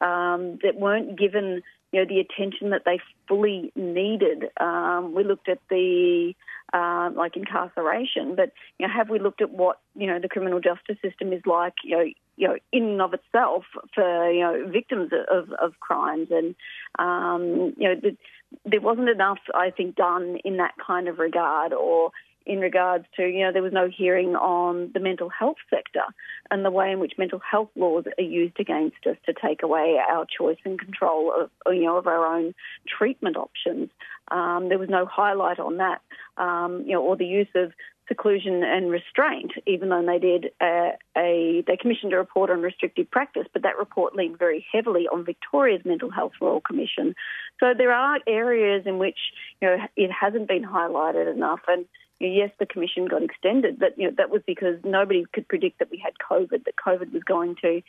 um, 0.00 0.58
that 0.62 0.76
weren't 0.76 1.18
given 1.18 1.62
you 1.92 2.00
know 2.00 2.06
the 2.06 2.20
attention 2.20 2.70
that 2.70 2.82
they 2.84 2.98
fully 3.28 3.70
needed. 3.76 4.44
Um, 4.58 5.14
we 5.14 5.24
looked 5.24 5.48
at 5.48 5.58
the 5.68 6.34
uh, 6.72 7.10
like 7.14 7.36
incarceration, 7.36 8.34
but 8.34 8.52
you 8.78 8.86
know, 8.86 8.92
have 8.92 9.10
we 9.10 9.18
looked 9.18 9.42
at 9.42 9.50
what 9.50 9.78
you 9.94 10.06
know 10.06 10.18
the 10.18 10.28
criminal 10.28 10.60
justice 10.60 10.96
system 11.02 11.32
is 11.32 11.42
like? 11.44 11.74
You 11.84 11.96
know, 11.96 12.04
you 12.36 12.48
know, 12.48 12.56
in 12.72 12.84
and 12.84 13.02
of 13.02 13.12
itself 13.12 13.64
for 13.94 14.30
you 14.30 14.40
know 14.40 14.68
victims 14.70 15.10
of, 15.30 15.52
of 15.60 15.78
crimes, 15.80 16.28
and 16.30 16.54
um, 16.98 17.74
you 17.76 17.88
know, 17.88 17.94
the, 18.00 18.16
there 18.64 18.80
wasn't 18.80 19.08
enough, 19.08 19.38
I 19.54 19.70
think, 19.70 19.96
done 19.96 20.38
in 20.44 20.56
that 20.56 20.74
kind 20.84 21.08
of 21.08 21.18
regard, 21.18 21.72
or 21.72 22.10
in 22.46 22.60
regards 22.60 23.04
to, 23.16 23.26
you 23.26 23.44
know, 23.44 23.52
there 23.52 23.62
was 23.62 23.72
no 23.72 23.88
hearing 23.88 24.34
on 24.36 24.90
the 24.94 25.00
mental 25.00 25.28
health 25.28 25.56
sector 25.70 26.02
and 26.50 26.64
the 26.64 26.70
way 26.70 26.90
in 26.90 27.00
which 27.00 27.14
mental 27.18 27.40
health 27.40 27.70
laws 27.76 28.04
are 28.18 28.22
used 28.22 28.58
against 28.58 29.06
us 29.06 29.16
to 29.26 29.32
take 29.32 29.62
away 29.62 29.98
our 30.10 30.26
choice 30.26 30.58
and 30.64 30.78
control 30.78 31.32
of, 31.36 31.50
you 31.74 31.84
know, 31.84 31.96
of 31.96 32.06
our 32.06 32.26
own 32.26 32.54
treatment 32.86 33.36
options. 33.36 33.90
Um, 34.28 34.68
there 34.68 34.78
was 34.78 34.88
no 34.88 35.06
highlight 35.06 35.58
on 35.58 35.78
that, 35.78 36.00
um, 36.36 36.84
you 36.86 36.92
know, 36.92 37.02
or 37.02 37.16
the 37.16 37.26
use 37.26 37.48
of 37.54 37.72
seclusion 38.08 38.62
and 38.64 38.90
restraint, 38.90 39.52
even 39.66 39.88
though 39.88 40.04
they 40.04 40.18
did 40.18 40.50
a, 40.60 40.90
a, 41.16 41.64
they 41.66 41.76
commissioned 41.76 42.12
a 42.12 42.16
report 42.16 42.50
on 42.50 42.60
restrictive 42.60 43.10
practice, 43.10 43.46
but 43.52 43.62
that 43.62 43.78
report 43.78 44.14
leaned 44.14 44.38
very 44.38 44.64
heavily 44.72 45.06
on 45.12 45.24
Victoria's 45.24 45.84
Mental 45.84 46.10
Health 46.10 46.32
Royal 46.40 46.60
Commission. 46.60 47.14
So 47.60 47.72
there 47.76 47.92
are 47.92 48.18
areas 48.26 48.84
in 48.86 48.98
which 48.98 49.18
you 49.60 49.68
know 49.68 49.76
it 49.96 50.10
hasn't 50.10 50.48
been 50.48 50.64
highlighted 50.64 51.32
enough, 51.32 51.60
and 51.68 51.86
yes, 52.28 52.50
the 52.58 52.66
commission 52.66 53.06
got 53.06 53.22
extended, 53.22 53.78
but 53.78 53.98
you 53.98 54.08
know 54.08 54.14
that 54.16 54.30
was 54.30 54.42
because 54.46 54.76
nobody 54.84 55.24
could 55.32 55.48
predict 55.48 55.78
that 55.78 55.90
we 55.90 55.98
had 55.98 56.12
COVID, 56.18 56.64
that 56.64 56.74
COVID 56.76 57.12
was 57.12 57.22
going 57.22 57.56
to, 57.62 57.82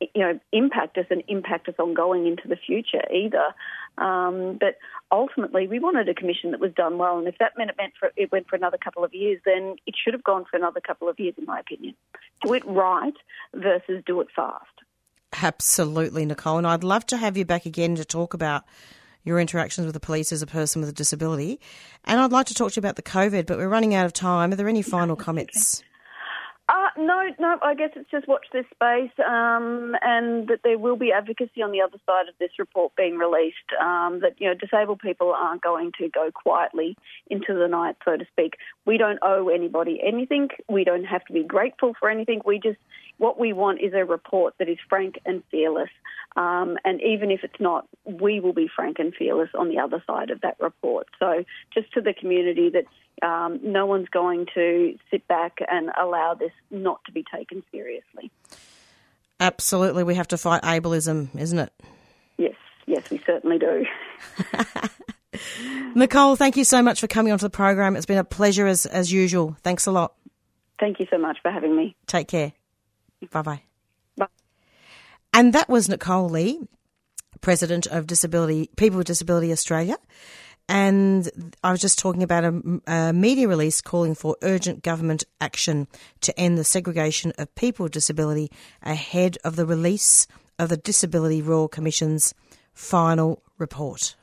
you 0.00 0.08
know, 0.20 0.38
impact 0.52 0.98
us 0.98 1.06
and 1.10 1.22
impact 1.28 1.68
us 1.68 1.74
on 1.78 1.94
going 1.94 2.26
into 2.26 2.48
the 2.48 2.56
future 2.56 3.02
either. 3.12 3.54
Um, 3.98 4.58
but 4.58 4.76
ultimately, 5.10 5.66
we 5.66 5.78
wanted 5.78 6.08
a 6.08 6.14
commission 6.14 6.52
that 6.52 6.60
was 6.60 6.72
done 6.72 6.98
well, 6.98 7.18
and 7.18 7.26
if 7.26 7.38
that 7.38 7.58
meant 7.58 7.70
it 7.70 7.76
meant 7.76 7.94
for 7.98 8.10
it 8.16 8.30
went 8.32 8.48
for 8.48 8.56
another 8.56 8.78
couple 8.78 9.04
of 9.04 9.12
years, 9.14 9.40
then 9.44 9.76
it 9.86 9.94
should 10.02 10.14
have 10.14 10.24
gone 10.24 10.44
for 10.50 10.56
another 10.56 10.80
couple 10.80 11.08
of 11.08 11.18
years, 11.18 11.34
in 11.38 11.44
my 11.44 11.58
opinion. 11.60 11.94
Do 12.42 12.54
it 12.54 12.64
right 12.66 13.14
versus 13.54 14.02
do 14.06 14.20
it 14.20 14.28
fast. 14.34 14.66
Absolutely, 15.42 16.24
Nicole, 16.26 16.58
and 16.58 16.66
I'd 16.66 16.84
love 16.84 17.06
to 17.06 17.16
have 17.16 17.36
you 17.36 17.44
back 17.44 17.64
again 17.66 17.94
to 17.96 18.04
talk 18.04 18.34
about 18.34 18.64
your 19.24 19.38
interactions 19.38 19.86
with 19.86 19.94
the 19.94 20.00
police 20.00 20.32
as 20.32 20.42
a 20.42 20.46
person 20.46 20.80
with 20.80 20.88
a 20.88 20.94
disability. 20.94 21.60
And 22.04 22.20
I'd 22.20 22.32
like 22.32 22.46
to 22.46 22.54
talk 22.54 22.72
to 22.72 22.76
you 22.76 22.80
about 22.80 22.96
the 22.96 23.02
COVID, 23.02 23.46
but 23.46 23.58
we're 23.58 23.68
running 23.68 23.94
out 23.94 24.06
of 24.06 24.12
time. 24.12 24.52
Are 24.52 24.56
there 24.56 24.68
any 24.68 24.82
final 24.82 25.16
comments? 25.26 25.82
Uh, 26.70 26.88
no, 26.96 27.22
no. 27.40 27.58
I 27.62 27.74
guess 27.74 27.90
it's 27.96 28.08
just 28.12 28.28
watch 28.28 28.46
this 28.52 28.64
space, 28.66 29.10
um, 29.28 29.96
and 30.02 30.46
that 30.46 30.60
there 30.62 30.78
will 30.78 30.94
be 30.94 31.10
advocacy 31.10 31.62
on 31.62 31.72
the 31.72 31.80
other 31.80 31.98
side 32.06 32.28
of 32.28 32.34
this 32.38 32.50
report 32.60 32.92
being 32.96 33.16
released. 33.18 33.56
Um, 33.80 34.20
that 34.20 34.34
you 34.38 34.46
know, 34.46 34.54
disabled 34.54 35.00
people 35.00 35.34
aren't 35.36 35.62
going 35.62 35.90
to 35.98 36.08
go 36.08 36.30
quietly 36.32 36.96
into 37.28 37.54
the 37.54 37.66
night, 37.66 37.96
so 38.04 38.16
to 38.16 38.24
speak. 38.30 38.54
We 38.86 38.98
don't 38.98 39.18
owe 39.20 39.48
anybody 39.48 40.00
anything. 40.00 40.50
We 40.68 40.84
don't 40.84 41.02
have 41.04 41.24
to 41.24 41.32
be 41.32 41.42
grateful 41.42 41.94
for 41.98 42.08
anything. 42.08 42.40
We 42.44 42.60
just 42.60 42.78
what 43.20 43.38
we 43.38 43.52
want 43.52 43.80
is 43.82 43.92
a 43.92 44.04
report 44.04 44.54
that 44.58 44.68
is 44.68 44.78
frank 44.88 45.20
and 45.26 45.42
fearless. 45.50 45.90
Um, 46.36 46.78
and 46.84 47.02
even 47.02 47.30
if 47.30 47.44
it's 47.44 47.60
not, 47.60 47.86
we 48.04 48.40
will 48.40 48.54
be 48.54 48.66
frank 48.74 48.98
and 48.98 49.14
fearless 49.14 49.50
on 49.54 49.68
the 49.68 49.78
other 49.78 50.02
side 50.06 50.30
of 50.30 50.40
that 50.40 50.56
report. 50.58 51.06
So, 51.18 51.44
just 51.74 51.92
to 51.92 52.00
the 52.00 52.14
community 52.14 52.70
that 52.70 53.26
um, 53.26 53.60
no 53.62 53.84
one's 53.84 54.08
going 54.08 54.46
to 54.54 54.96
sit 55.10 55.28
back 55.28 55.58
and 55.70 55.90
allow 56.00 56.34
this 56.34 56.52
not 56.70 57.04
to 57.04 57.12
be 57.12 57.22
taken 57.34 57.62
seriously. 57.70 58.30
Absolutely. 59.38 60.02
We 60.02 60.14
have 60.14 60.28
to 60.28 60.38
fight 60.38 60.62
ableism, 60.62 61.28
isn't 61.36 61.58
it? 61.58 61.72
Yes, 62.38 62.54
yes, 62.86 63.10
we 63.10 63.20
certainly 63.26 63.58
do. 63.58 63.84
Nicole, 65.94 66.36
thank 66.36 66.56
you 66.56 66.64
so 66.64 66.82
much 66.82 67.00
for 67.00 67.06
coming 67.06 67.32
onto 67.32 67.44
the 67.44 67.50
program. 67.50 67.96
It's 67.96 68.06
been 68.06 68.18
a 68.18 68.24
pleasure 68.24 68.66
as, 68.66 68.86
as 68.86 69.12
usual. 69.12 69.56
Thanks 69.62 69.86
a 69.86 69.92
lot. 69.92 70.14
Thank 70.78 71.00
you 71.00 71.06
so 71.10 71.18
much 71.18 71.38
for 71.42 71.50
having 71.50 71.76
me. 71.76 71.94
Take 72.06 72.28
care. 72.28 72.52
Bye 73.30 73.42
bye. 73.42 73.62
Bye. 74.16 74.26
And 75.32 75.52
that 75.52 75.68
was 75.68 75.88
Nicole 75.88 76.28
Lee, 76.28 76.60
President 77.40 77.86
of 77.86 78.06
Disability 78.06 78.70
People 78.76 78.98
with 78.98 79.06
Disability 79.06 79.52
Australia. 79.52 79.96
And 80.68 81.28
I 81.64 81.72
was 81.72 81.80
just 81.80 81.98
talking 81.98 82.22
about 82.22 82.44
a, 82.44 82.80
a, 82.86 83.12
media 83.12 83.48
release 83.48 83.80
calling 83.80 84.14
for 84.14 84.36
urgent 84.40 84.84
government 84.84 85.24
action 85.40 85.88
to 86.20 86.38
end 86.38 86.56
the 86.56 86.64
segregation 86.64 87.32
of 87.38 87.52
people 87.56 87.84
with 87.84 87.92
disability 87.92 88.52
ahead 88.82 89.36
of 89.42 89.56
the 89.56 89.66
release 89.66 90.28
of 90.60 90.68
the 90.68 90.76
Disability 90.76 91.42
Royal 91.42 91.66
Commission's 91.66 92.34
final 92.72 93.42
report. 93.58 94.14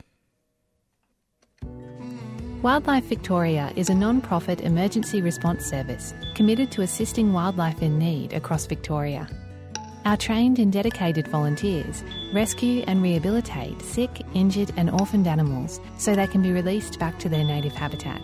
Wildlife 2.63 3.03
Victoria 3.03 3.71
is 3.75 3.89
a 3.89 3.93
non 3.93 4.19
profit 4.19 4.61
emergency 4.61 5.21
response 5.21 5.63
service 5.63 6.15
committed 6.33 6.71
to 6.71 6.81
assisting 6.81 7.31
wildlife 7.31 7.83
in 7.83 7.99
need 7.99 8.33
across 8.33 8.65
Victoria. 8.65 9.27
Our 10.05 10.17
trained 10.17 10.57
and 10.57 10.73
dedicated 10.73 11.27
volunteers 11.27 12.03
rescue 12.33 12.83
and 12.87 13.03
rehabilitate 13.03 13.79
sick, 13.83 14.23
injured, 14.33 14.71
and 14.75 14.89
orphaned 14.89 15.27
animals 15.27 15.79
so 15.99 16.15
they 16.15 16.25
can 16.25 16.41
be 16.41 16.51
released 16.51 16.97
back 16.97 17.19
to 17.19 17.29
their 17.29 17.43
native 17.43 17.73
habitat. 17.73 18.23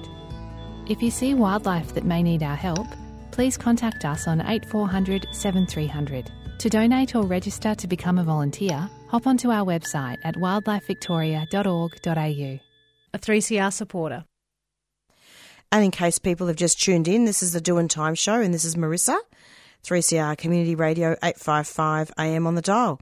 If 0.89 1.03
you 1.03 1.11
see 1.11 1.35
wildlife 1.35 1.93
that 1.93 2.03
may 2.03 2.23
need 2.23 2.41
our 2.41 2.55
help, 2.55 2.87
please 3.29 3.55
contact 3.55 4.03
us 4.03 4.27
on 4.27 4.41
8400 4.41 5.27
7300. 5.31 6.31
To 6.57 6.69
donate 6.69 7.15
or 7.15 7.27
register 7.27 7.75
to 7.75 7.87
become 7.87 8.17
a 8.17 8.23
volunteer, 8.23 8.89
hop 9.09 9.27
onto 9.27 9.51
our 9.51 9.63
website 9.63 10.17
at 10.23 10.33
wildlifevictoria.org.au. 10.35 12.72
A 13.13 13.19
3CR 13.19 13.71
supporter. 13.71 14.25
And 15.71 15.83
in 15.83 15.91
case 15.91 16.19
people 16.19 16.47
have 16.47 16.55
just 16.55 16.81
tuned 16.81 17.07
in, 17.07 17.25
this 17.25 17.43
is 17.43 17.53
the 17.53 17.61
Doing 17.61 17.87
Time 17.87 18.15
show, 18.15 18.41
and 18.41 18.53
this 18.53 18.65
is 18.65 18.75
Marissa. 18.75 19.17
3CR 19.83 20.37
Community 20.37 20.75
Radio 20.75 21.11
855 21.23 22.11
AM 22.17 22.47
on 22.47 22.55
the 22.55 22.61
dial. 22.61 23.01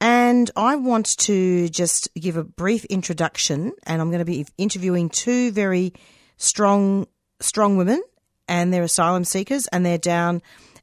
And 0.00 0.50
I 0.56 0.76
want 0.76 1.18
to 1.18 1.68
just 1.68 2.12
give 2.14 2.36
a 2.36 2.44
brief 2.44 2.84
introduction, 2.86 3.72
and 3.84 4.00
I'm 4.00 4.10
going 4.10 4.20
to 4.20 4.24
be 4.24 4.46
interviewing 4.56 5.08
two 5.08 5.50
very 5.50 5.92
strong, 6.36 7.06
strong 7.40 7.76
women, 7.76 8.02
and 8.48 8.72
they're 8.72 8.84
asylum 8.84 9.24
seekers, 9.24 9.66
and 9.68 9.84
they're 9.84 9.98
down 9.98 10.40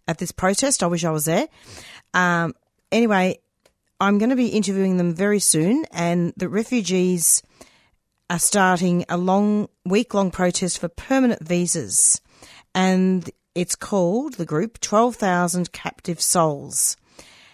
at 0.07 0.17
this 0.17 0.31
protest. 0.31 0.83
I 0.83 0.87
wish 0.87 1.05
I 1.05 1.11
was 1.11 1.25
there. 1.25 1.47
Um, 2.13 2.53
anyway, 2.91 3.39
I'm 3.99 4.17
going 4.17 4.29
to 4.29 4.35
be 4.35 4.49
interviewing 4.49 4.97
them 4.97 5.15
very 5.15 5.39
soon, 5.39 5.85
and 5.91 6.33
the 6.35 6.49
refugees 6.49 7.41
are 8.29 8.39
starting 8.39 9.05
a 9.07 9.17
long, 9.17 9.67
week 9.85 10.13
long 10.13 10.31
protest 10.31 10.79
for 10.79 10.87
permanent 10.87 11.45
visas. 11.45 12.21
And 12.73 13.29
it's 13.53 13.75
called, 13.75 14.33
the 14.33 14.45
group, 14.45 14.79
12,000 14.79 15.71
Captive 15.71 16.19
Souls. 16.19 16.97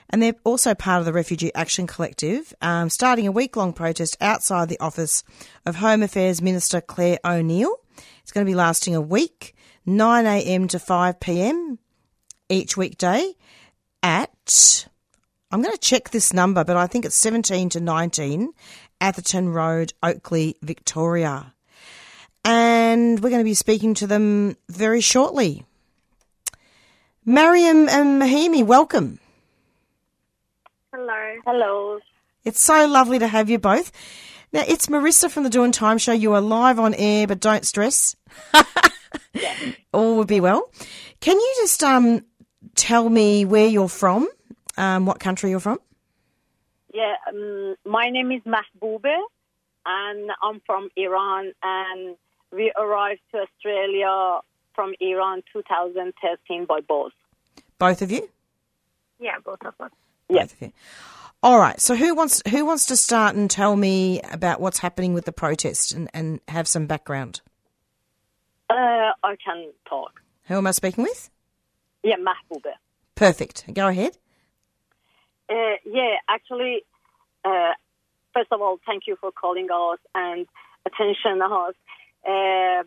And 0.09 0.21
they're 0.21 0.35
also 0.43 0.73
part 0.73 0.99
of 0.99 1.05
the 1.05 1.13
Refugee 1.13 1.53
Action 1.55 1.87
Collective, 1.87 2.53
um, 2.61 2.89
starting 2.89 3.27
a 3.27 3.31
week 3.31 3.55
long 3.55 3.71
protest 3.71 4.17
outside 4.19 4.67
the 4.67 4.79
office 4.79 5.23
of 5.65 5.75
Home 5.77 6.03
Affairs 6.03 6.41
Minister 6.41 6.81
Claire 6.81 7.19
O'Neill. 7.23 7.75
It's 8.21 8.31
going 8.31 8.45
to 8.45 8.49
be 8.49 8.55
lasting 8.55 8.95
a 8.95 9.01
week, 9.01 9.55
9am 9.87 10.69
to 10.69 10.77
5pm 10.77 11.77
each 12.49 12.75
weekday 12.75 13.33
at, 14.03 14.87
I'm 15.49 15.61
going 15.61 15.73
to 15.73 15.79
check 15.79 16.09
this 16.09 16.33
number, 16.33 16.63
but 16.63 16.75
I 16.75 16.87
think 16.87 17.05
it's 17.05 17.15
17 17.15 17.69
to 17.69 17.79
19 17.79 18.51
Atherton 19.01 19.49
Road, 19.49 19.93
Oakleigh, 20.01 20.53
Victoria. 20.61 21.53
And 22.45 23.19
we're 23.19 23.29
going 23.29 23.41
to 23.41 23.43
be 23.43 23.55
speaking 23.55 23.95
to 23.95 24.07
them 24.07 24.55
very 24.69 25.01
shortly. 25.01 25.65
Maryam 27.25 27.89
and 27.89 28.21
Mahimi, 28.21 28.63
welcome. 28.63 29.19
Hello. 30.93 31.35
Hello. 31.45 31.99
It's 32.45 32.61
so 32.61 32.87
lovely 32.87 33.19
to 33.19 33.27
have 33.27 33.49
you 33.49 33.59
both. 33.59 33.91
Now, 34.53 34.63
it's 34.67 34.87
Marissa 34.87 35.29
from 35.29 35.43
the 35.43 35.49
Doing 35.49 35.71
Time 35.71 35.97
Show. 35.97 36.11
You 36.11 36.33
are 36.33 36.41
live 36.41 36.79
on 36.79 36.93
air, 36.95 37.27
but 37.27 37.39
don't 37.39 37.65
stress. 37.65 38.15
yeah. 39.33 39.53
All 39.93 40.15
will 40.15 40.25
be 40.25 40.39
well. 40.39 40.69
Can 41.19 41.37
you 41.37 41.53
just 41.57 41.83
um, 41.83 42.25
tell 42.75 43.09
me 43.09 43.45
where 43.45 43.67
you're 43.67 43.89
from, 43.89 44.27
um, 44.77 45.05
what 45.05 45.19
country 45.19 45.49
you're 45.49 45.59
from? 45.59 45.79
Yeah, 46.93 47.15
um, 47.27 47.75
my 47.85 48.09
name 48.09 48.31
is 48.31 48.41
Mahboobeh, 48.45 49.21
and 49.85 50.31
I'm 50.43 50.61
from 50.65 50.89
Iran, 50.97 51.53
and 51.63 52.17
we 52.51 52.71
arrived 52.77 53.21
to 53.33 53.41
Australia 53.41 54.39
from 54.75 54.93
Iran 54.99 55.41
2013 55.53 56.65
by 56.65 56.81
both. 56.81 57.13
Both 57.77 58.01
of 58.01 58.11
you? 58.11 58.29
Yeah, 59.19 59.37
both 59.43 59.59
of 59.63 59.73
us. 59.79 59.91
Both 60.29 60.53
of 60.53 60.61
you. 60.61 60.71
All 61.43 61.57
right. 61.59 61.79
So 61.81 61.95
who 61.95 62.13
wants 62.13 62.41
who 62.49 62.65
wants 62.65 62.85
to 62.87 62.95
start 62.95 63.35
and 63.35 63.49
tell 63.49 63.75
me 63.75 64.21
about 64.31 64.61
what's 64.61 64.79
happening 64.79 65.13
with 65.13 65.25
the 65.25 65.31
protest 65.31 65.91
and, 65.91 66.09
and 66.13 66.39
have 66.47 66.67
some 66.67 66.85
background? 66.85 67.41
Uh, 68.69 69.11
I 69.23 69.35
can 69.43 69.71
talk. 69.89 70.21
Who 70.45 70.55
am 70.55 70.67
I 70.67 70.71
speaking 70.71 71.03
with? 71.03 71.29
Yeah, 72.03 72.17
Mahboobeh. 72.17 72.73
Perfect. 73.15 73.73
Go 73.73 73.87
ahead. 73.87 74.17
Uh, 75.51 75.75
yeah, 75.85 76.15
actually, 76.29 76.83
uh, 77.43 77.71
first 78.33 78.51
of 78.51 78.61
all, 78.61 78.79
thank 78.85 79.03
you 79.05 79.17
for 79.19 79.31
calling 79.31 79.67
us 79.69 79.99
and 80.15 80.47
attention 80.85 81.41
us. 81.41 81.73
Uh, 82.25 82.83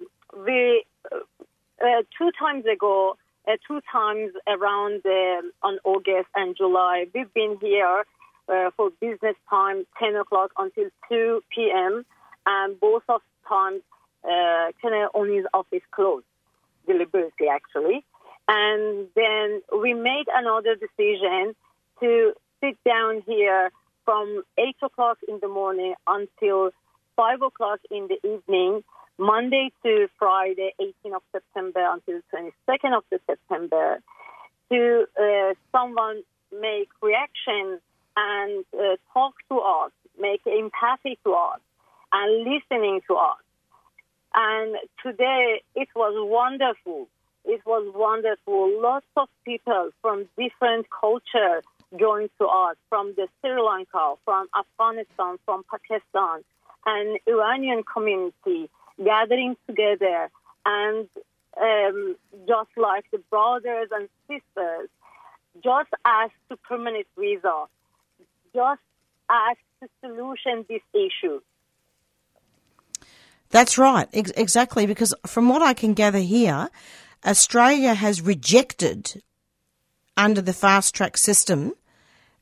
we 0.47 0.85
uh, 1.13 2.03
two 2.17 2.31
times 2.39 2.65
ago, 2.65 3.17
uh, 3.47 3.57
two 3.69 3.81
times 3.93 4.33
around 4.49 5.03
um, 5.05 5.53
on 5.63 5.79
August 5.85 6.29
and 6.35 6.57
July, 6.57 7.07
we've 7.15 7.33
been 7.35 7.59
here 7.61 8.05
uh, 8.49 8.71
for 8.77 8.91
business 8.99 9.37
time, 9.51 9.85
10 9.99 10.17
o'clock 10.17 10.51
until 10.57 10.89
2 11.11 11.43
p.m. 11.55 12.07
And 12.47 12.81
both 12.81 13.03
of 13.11 13.21
times, 13.47 13.83
uh, 14.25 14.71
O'Neill's 15.15 15.47
office 15.53 15.83
closed 15.91 16.25
deliberately, 16.87 17.49
actually. 17.49 18.05
And 18.49 19.09
then 19.15 19.63
we 19.79 19.93
made 19.93 20.27
another 20.35 20.77
decision 20.77 21.55
to 22.01 22.33
sit 22.65 22.83
down 22.85 23.23
here 23.27 23.71
from 24.05 24.43
8 24.59 24.77
o'clock 24.83 25.19
in 25.29 25.39
the 25.41 25.49
morning 25.49 25.95
until 26.07 26.71
5 27.17 27.43
o'clock 27.43 27.81
in 27.91 28.09
the 28.09 28.19
evening 28.27 28.83
Monday 29.19 29.71
to 29.83 30.09
Friday, 30.19 30.73
18th 30.81 31.17
of 31.17 31.23
September 31.33 31.87
until 31.93 32.21
22nd 32.35 32.97
of 32.97 33.05
September, 33.27 34.01
to 34.71 35.05
uh, 35.21 35.55
someone 35.73 36.23
make 36.61 36.89
reaction 37.03 37.81
and 38.17 38.65
uh, 38.75 38.97
talk 39.13 39.35
to 39.51 39.59
us, 39.59 39.93
make 40.19 40.41
empathy 40.47 41.19
to 41.25 41.33
us, 41.33 41.61
and 42.13 42.45
listening 42.45 43.01
to 43.09 43.15
us. 43.15 43.43
And 44.35 44.77
today 45.03 45.63
it 45.75 45.89
was 45.95 46.15
wonderful. 46.17 47.09
It 47.45 47.61
was 47.67 47.93
wonderful. 47.95 48.81
Lots 48.81 49.07
of 49.17 49.29
people 49.45 49.91
from 50.01 50.27
different 50.37 50.87
cultures 50.91 51.65
joined 51.99 52.31
to 52.41 52.47
us, 52.47 52.77
from 52.89 53.15
the 53.17 53.29
Sri 53.41 53.61
Lanka, 53.61 54.15
from 54.25 54.49
Afghanistan, 54.57 55.39
from 55.45 55.65
Pakistan, 55.71 56.45
and 56.87 57.19
Iranian 57.27 57.83
community 57.83 58.69
gathering 59.03 59.57
together 59.67 60.31
and 60.67 61.09
um, 61.61 62.17
just 62.49 62.71
like 62.77 63.05
the 63.13 63.19
brothers 63.31 63.89
and 63.93 64.09
sisters, 64.29 64.89
just 65.63 65.91
ask 66.05 66.33
to 66.49 66.57
permanent 66.57 67.07
visa, 67.19 67.65
just 68.55 68.81
ask 69.31 69.59
to 69.81 69.89
solution 70.01 70.65
this 70.69 70.83
issue. 70.93 71.41
That's 73.51 73.79
right, 73.79 74.09
ex- 74.13 74.33
exactly. 74.37 74.87
Because 74.87 75.15
from 75.27 75.49
what 75.49 75.63
I 75.63 75.75
can 75.75 75.95
gather 75.95 76.19
here, 76.19 76.71
Australia 77.25 77.95
has 77.95 78.21
rejected 78.21 79.23
under 80.17 80.41
the 80.41 80.53
fast 80.53 80.95
track 80.95 81.17
system 81.17 81.73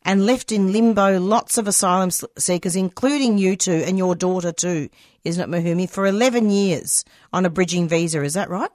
and 0.05 0.27
left 0.27 0.53
in 0.53 0.73
limbo 0.73 1.19
lots 1.19 1.59
of 1.59 1.69
asylum 1.69 2.11
seekers, 2.11 2.77
including 2.77 3.39
you 3.39 3.57
two 3.57 3.83
and 3.87 3.99
your 3.99 4.15
daughter 4.15 4.53
too, 4.53 4.89
isn't 5.25 5.43
it, 5.43 5.55
Mahumi, 5.55 5.89
for 5.89 6.07
11 6.07 6.51
years 6.51 7.05
on 7.33 7.47
a 7.47 7.51
bridging 7.51 7.89
visa. 7.89 8.23
Is 8.23 8.35
that 8.35 8.51
right? 8.51 8.71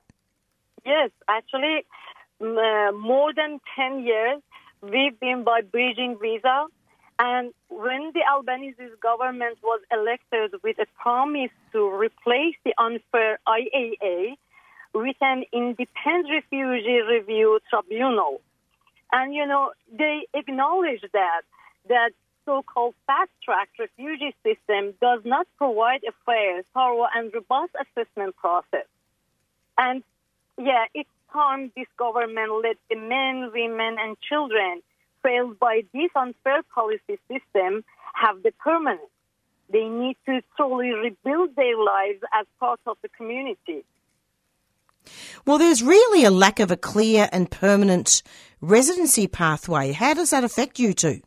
Yes, 0.86 1.12
actually, 1.28 1.86
uh, 2.42 2.92
more 2.94 3.34
than 3.34 3.60
10 3.76 4.06
years 4.06 4.42
we've 4.82 5.20
been 5.20 5.44
by 5.44 5.62
bridging 5.62 6.18
visa. 6.22 6.66
And 7.20 7.52
when 7.70 8.12
the 8.14 8.22
Albanese 8.32 8.78
government 9.02 9.58
was 9.64 9.82
elected 9.92 10.62
with 10.64 10.78
a 10.80 10.86
promise 11.02 11.50
to 11.72 11.90
replace 11.90 12.56
the 12.64 12.74
unfair 12.78 13.40
IAA 13.48 14.36
with 14.94 15.16
an 15.22 15.44
independent 15.52 16.30
refugee 16.32 17.02
review 17.10 17.60
tribunal, 17.70 18.42
and, 19.12 19.34
you 19.34 19.46
know, 19.46 19.72
they 19.92 20.28
acknowledge 20.34 21.02
that, 21.14 21.42
that 21.88 22.12
so-called 22.46 22.96
fast-track 23.06 23.70
refugee 23.80 24.34
system 24.44 24.94
does 25.02 25.22
not 25.26 25.48
provide 25.58 26.02
a 26.08 26.12
fair, 26.26 26.64
thorough, 26.74 27.08
and 27.14 27.34
robust 27.34 27.74
assessment 27.80 28.36
process. 28.36 28.88
And, 29.78 30.04
yeah, 30.58 30.86
it's 30.94 31.10
time 31.32 31.72
this 31.76 31.88
government 31.98 32.52
let 32.64 32.78
the 32.90 32.96
men, 32.96 33.52
women, 33.54 33.98
and 34.00 34.18
children 34.20 34.82
failed 35.24 35.60
by 35.60 35.84
this 35.94 36.12
unfair 36.16 36.64
policy 36.74 37.20
system 37.28 37.84
have 38.14 38.42
the 38.44 38.52
permanent. 38.52 39.02
They 39.70 39.90
need 39.90 40.16
to 40.26 40.42
truly 40.56 40.92
rebuild 40.94 41.56
their 41.56 41.78
lives 41.78 42.22
as 42.34 42.46
part 42.60 42.80
of 42.88 42.98
the 43.02 43.10
community. 43.10 43.84
Well, 45.46 45.58
there's 45.58 45.84
really 45.84 46.24
a 46.24 46.32
lack 46.32 46.60
of 46.60 46.72
a 46.72 46.78
clear 46.78 47.30
and 47.32 47.50
permanent 47.50 48.24
residency 48.62 49.28
pathway. 49.28 49.92
How 49.92 50.14
does 50.14 50.32
that 50.32 50.44
affect 50.44 50.80
you 50.80 50.94
two? 50.94 51.22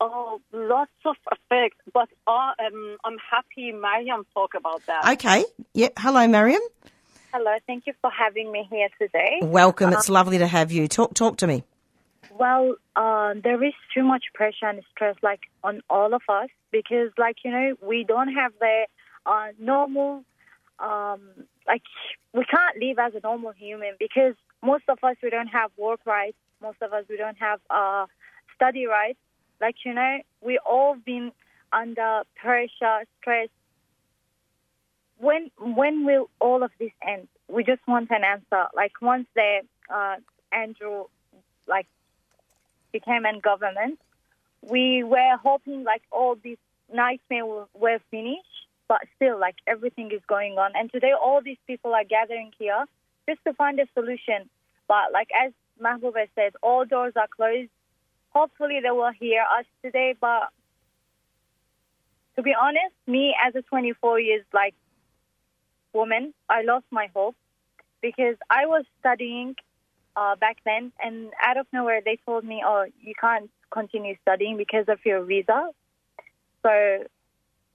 Oh, 0.00 0.40
lots 0.52 0.90
of 1.04 1.16
effects, 1.30 1.78
but 1.92 2.08
uh, 2.26 2.52
um, 2.66 2.96
I'm 3.04 3.18
happy 3.30 3.70
Maryam 3.70 4.26
talk 4.34 4.54
about 4.56 4.84
that. 4.86 5.12
Okay. 5.12 5.44
Yeah. 5.74 5.90
Hello, 5.96 6.26
Maryam. 6.26 6.60
Hello. 7.32 7.56
Thank 7.66 7.86
you 7.86 7.92
for 8.00 8.10
having 8.10 8.50
me 8.50 8.66
here 8.68 8.88
today. 9.00 9.38
Welcome. 9.42 9.92
it's 9.92 10.08
lovely 10.08 10.38
to 10.38 10.46
have 10.46 10.72
you. 10.72 10.88
Talk 10.88 11.14
talk 11.14 11.36
to 11.38 11.46
me. 11.46 11.62
Well, 12.38 12.76
uh, 12.96 13.34
there 13.42 13.62
is 13.62 13.74
too 13.94 14.02
much 14.02 14.24
pressure 14.34 14.66
and 14.66 14.82
stress, 14.90 15.16
like 15.22 15.40
on 15.62 15.82
all 15.88 16.14
of 16.14 16.22
us, 16.28 16.48
because, 16.70 17.10
like 17.16 17.36
you 17.44 17.50
know, 17.50 17.74
we 17.80 18.04
don't 18.04 18.32
have 18.34 18.52
the 18.58 18.86
uh, 19.26 19.48
normal, 19.58 20.24
um, 20.78 21.20
like 21.66 21.82
we 22.32 22.44
can't 22.44 22.76
live 22.80 22.98
as 22.98 23.14
a 23.14 23.20
normal 23.22 23.52
human 23.52 23.92
because 23.98 24.34
most 24.62 24.84
of 24.88 24.98
us 25.02 25.16
we 25.22 25.30
don't 25.30 25.48
have 25.48 25.70
work 25.76 26.00
rights. 26.06 26.36
Most 26.60 26.78
of 26.82 26.92
us 26.92 27.04
we 27.08 27.16
don't 27.16 27.38
have 27.38 27.60
uh, 27.70 28.06
study 28.54 28.86
rights. 28.86 29.18
Like 29.60 29.76
you 29.84 29.94
know, 29.94 30.18
we 30.40 30.58
all 30.58 30.96
been 30.96 31.32
under 31.72 32.22
pressure, 32.36 33.04
stress. 33.20 33.48
When 35.18 35.50
when 35.58 36.04
will 36.04 36.30
all 36.40 36.62
of 36.62 36.70
this 36.78 36.92
end? 37.06 37.28
We 37.48 37.64
just 37.64 37.86
want 37.86 38.10
an 38.10 38.24
answer. 38.24 38.66
Like 38.74 38.92
once 39.00 39.26
the 39.34 39.60
uh, 39.92 40.16
Andrew 40.52 41.04
like 41.68 41.86
became 42.92 43.24
in 43.26 43.40
government, 43.40 43.98
we 44.62 45.02
were 45.02 45.36
hoping 45.42 45.84
like 45.84 46.02
all 46.10 46.36
these 46.42 46.58
nightmares 46.92 47.68
were 47.74 47.98
finished, 48.10 48.46
but 48.92 49.08
still 49.16 49.40
like 49.40 49.56
everything 49.66 50.10
is 50.12 50.20
going 50.28 50.58
on. 50.58 50.72
And 50.74 50.92
today 50.92 51.12
all 51.18 51.40
these 51.42 51.62
people 51.66 51.94
are 51.94 52.04
gathering 52.04 52.50
here 52.58 52.84
just 53.26 53.40
to 53.46 53.54
find 53.54 53.80
a 53.80 53.86
solution. 53.94 54.50
But 54.86 55.12
like 55.14 55.28
as 55.42 55.52
Mahboobeh 55.82 56.28
said, 56.34 56.52
all 56.62 56.84
doors 56.84 57.14
are 57.16 57.28
closed. 57.34 57.70
Hopefully 58.34 58.80
they 58.82 58.90
will 58.90 59.12
hear 59.18 59.44
us 59.58 59.64
today. 59.82 60.14
But 60.20 60.50
to 62.36 62.42
be 62.42 62.52
honest, 62.52 62.94
me 63.06 63.34
as 63.42 63.54
a 63.54 63.62
24 63.62 64.20
years 64.20 64.44
like 64.52 64.74
woman, 65.94 66.34
I 66.50 66.60
lost 66.60 66.84
my 66.90 67.08
hope 67.16 67.36
because 68.02 68.36
I 68.50 68.66
was 68.66 68.84
studying 69.00 69.54
uh, 70.16 70.36
back 70.36 70.58
then, 70.66 70.92
and 71.02 71.32
out 71.42 71.56
of 71.56 71.66
nowhere 71.72 72.02
they 72.04 72.18
told 72.26 72.44
me, 72.44 72.62
"Oh, 72.62 72.84
you 73.00 73.14
can't 73.18 73.48
continue 73.70 74.16
studying 74.20 74.58
because 74.58 74.84
of 74.88 74.98
your 75.06 75.24
visa." 75.24 75.70
So 76.62 77.06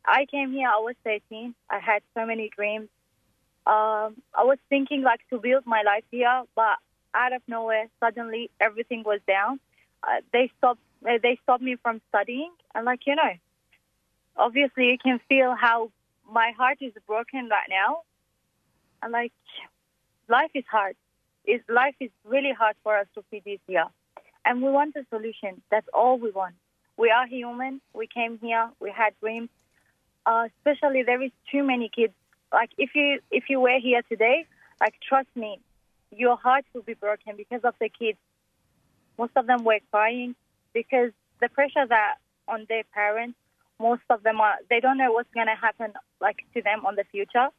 I 0.07 0.25
came 0.25 0.53
here. 0.53 0.69
I 0.69 0.79
was 0.79 0.95
13. 1.03 1.53
I 1.69 1.79
had 1.79 2.01
so 2.15 2.25
many 2.25 2.49
dreams. 2.55 2.87
Um, 3.67 4.15
I 4.33 4.43
was 4.43 4.57
thinking 4.69 5.03
like 5.03 5.19
to 5.29 5.39
build 5.39 5.65
my 5.65 5.81
life 5.85 6.05
here, 6.09 6.43
but 6.55 6.77
out 7.13 7.33
of 7.33 7.41
nowhere, 7.47 7.87
suddenly 7.99 8.49
everything 8.61 9.03
was 9.05 9.19
down. 9.27 9.59
Uh, 10.03 10.21
they 10.31 10.49
stopped. 10.57 10.79
Uh, 11.05 11.17
they 11.21 11.37
stopped 11.43 11.61
me 11.61 11.75
from 11.75 12.01
studying, 12.09 12.51
and 12.73 12.85
like 12.85 13.01
you 13.05 13.15
know, 13.15 13.33
obviously 14.37 14.85
you 14.85 14.97
can 14.97 15.19
feel 15.27 15.53
how 15.59 15.91
my 16.31 16.51
heart 16.57 16.77
is 16.81 16.93
broken 17.05 17.49
right 17.49 17.67
now. 17.69 18.01
And 19.03 19.11
like, 19.11 19.33
life 20.29 20.51
is 20.55 20.63
hard 20.71 20.95
is 21.47 21.61
life 21.69 21.95
is 21.99 22.11
really 22.25 22.51
hard 22.51 22.75
for 22.83 22.97
us 22.97 23.07
refugees 23.15 23.59
here, 23.67 23.87
and 24.45 24.61
we 24.61 24.69
want 24.69 24.95
a 24.95 25.05
solution. 25.09 25.61
That's 25.71 25.87
all 25.93 26.19
we 26.19 26.31
want. 26.31 26.55
We 26.97 27.09
are 27.09 27.25
human. 27.27 27.81
We 27.93 28.07
came 28.07 28.37
here. 28.41 28.69
We 28.79 28.91
had 28.95 29.13
dreams. 29.21 29.49
Uh, 30.27 30.47
especially 30.57 31.03
there 31.03 31.21
is 31.21 31.31
too 31.51 31.63
many 31.63 31.89
kids. 31.89 32.13
Like 32.53 32.69
if 32.77 32.91
you 32.93 33.19
if 33.31 33.45
you 33.49 33.59
were 33.59 33.79
here 33.81 34.01
today, 34.09 34.45
like 34.81 34.95
trust 35.07 35.29
me, 35.35 35.59
your 36.11 36.35
heart 36.35 36.65
will 36.73 36.83
be 36.83 36.93
broken 36.93 37.35
because 37.37 37.61
of 37.63 37.73
the 37.79 37.89
kids. 37.89 38.19
Most 39.17 39.31
of 39.35 39.47
them 39.47 39.63
were 39.63 39.79
crying 39.91 40.35
because 40.73 41.11
the 41.41 41.49
pressure 41.49 41.87
that 41.87 42.15
on 42.47 42.65
their 42.69 42.83
parents. 42.93 43.37
Most 43.79 44.01
of 44.09 44.23
them 44.23 44.41
are 44.41 44.55
they 44.71 44.79
don't 44.79 44.97
know 44.97 45.11
what's 45.11 45.29
going 45.35 45.45
to 45.45 45.55
happen 45.55 45.93
like 46.19 46.39
to 46.55 46.63
them 46.63 46.83
on 46.87 46.95
the 46.95 47.03
future 47.11 47.49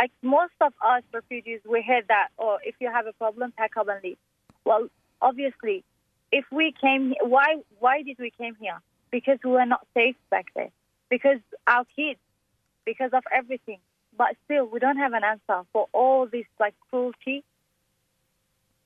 like 0.00 0.12
most 0.22 0.54
of 0.62 0.72
us 0.82 1.02
refugees, 1.12 1.60
we 1.68 1.82
heard 1.86 2.06
that, 2.08 2.28
oh, 2.38 2.56
if 2.64 2.74
you 2.80 2.90
have 2.90 3.06
a 3.06 3.12
problem, 3.12 3.52
pack 3.56 3.76
up 3.76 3.88
and 3.88 4.00
leave. 4.02 4.16
Well, 4.64 4.88
obviously, 5.20 5.84
if 6.32 6.46
we 6.50 6.72
came, 6.80 7.14
why 7.20 7.56
why 7.78 8.02
did 8.02 8.16
we 8.18 8.30
came 8.30 8.56
here? 8.58 8.80
Because 9.10 9.38
we 9.44 9.50
were 9.50 9.66
not 9.66 9.86
safe 9.92 10.16
back 10.30 10.46
there. 10.56 10.70
Because 11.10 11.40
our 11.66 11.84
kids, 11.96 12.20
because 12.84 13.10
of 13.12 13.24
everything. 13.32 13.78
But 14.16 14.36
still, 14.44 14.66
we 14.66 14.78
don't 14.78 14.96
have 14.96 15.12
an 15.12 15.24
answer 15.24 15.66
for 15.72 15.88
all 15.92 16.26
this 16.26 16.46
like 16.58 16.74
cruelty. 16.88 17.44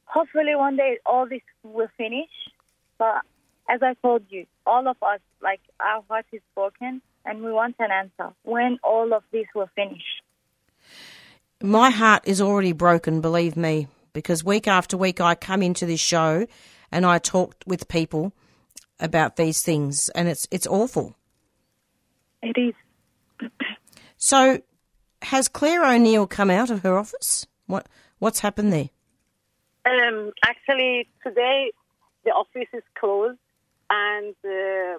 Hopefully, 0.07 0.55
one 0.55 0.77
day 0.77 0.99
all 1.07 1.29
this 1.29 1.43
will 1.63 1.89
finish. 1.97 2.31
But 2.99 3.23
as 3.69 3.83
I 3.83 3.95
told 4.03 4.23
you, 4.31 4.47
all 4.67 4.87
of 4.89 4.97
us, 5.03 5.21
like 5.43 5.61
our 5.81 6.03
heart 6.09 6.27
is 6.33 6.43
broken, 6.55 7.03
and 7.25 7.43
we 7.43 7.53
want 7.53 7.77
an 7.79 7.91
answer 7.91 8.35
when 8.43 8.79
all 8.83 9.13
of 9.15 9.23
this 9.33 9.47
will 9.55 9.71
finish 9.75 10.03
my 11.65 11.89
heart 11.89 12.23
is 12.27 12.41
already 12.43 12.73
broken, 12.73 13.23
believe 13.23 13.57
me, 13.57 13.89
because 14.13 14.45
week 14.45 14.69
after 14.69 14.97
week 14.97 15.21
I 15.21 15.35
come 15.35 15.63
into 15.63 15.87
this 15.87 16.01
show 16.01 16.47
and 16.93 17.07
I 17.07 17.19
talk 17.19 17.57
with 17.67 17.89
people 17.89 18.33
about 19.01 19.37
these 19.37 19.63
things, 19.63 20.11
and 20.11 20.29
it's 20.29 20.47
it's 20.51 20.67
awful. 20.67 21.17
It 22.45 22.59
is. 23.41 23.51
so, 24.19 24.61
has 25.23 25.49
Claire 25.49 25.83
O'Neill 25.83 26.27
come 26.27 26.51
out 26.51 26.71
of 26.71 26.83
her 26.83 26.99
office? 26.99 27.47
What 27.67 27.89
what's 28.19 28.41
happened 28.41 28.73
there? 28.73 28.91
Um, 29.87 30.33
actually, 30.45 31.09
today 31.23 31.73
the 32.25 32.31
office 32.33 32.69
is 32.75 32.83
closed, 32.99 33.39
and 33.89 34.35
uh, 34.45 34.99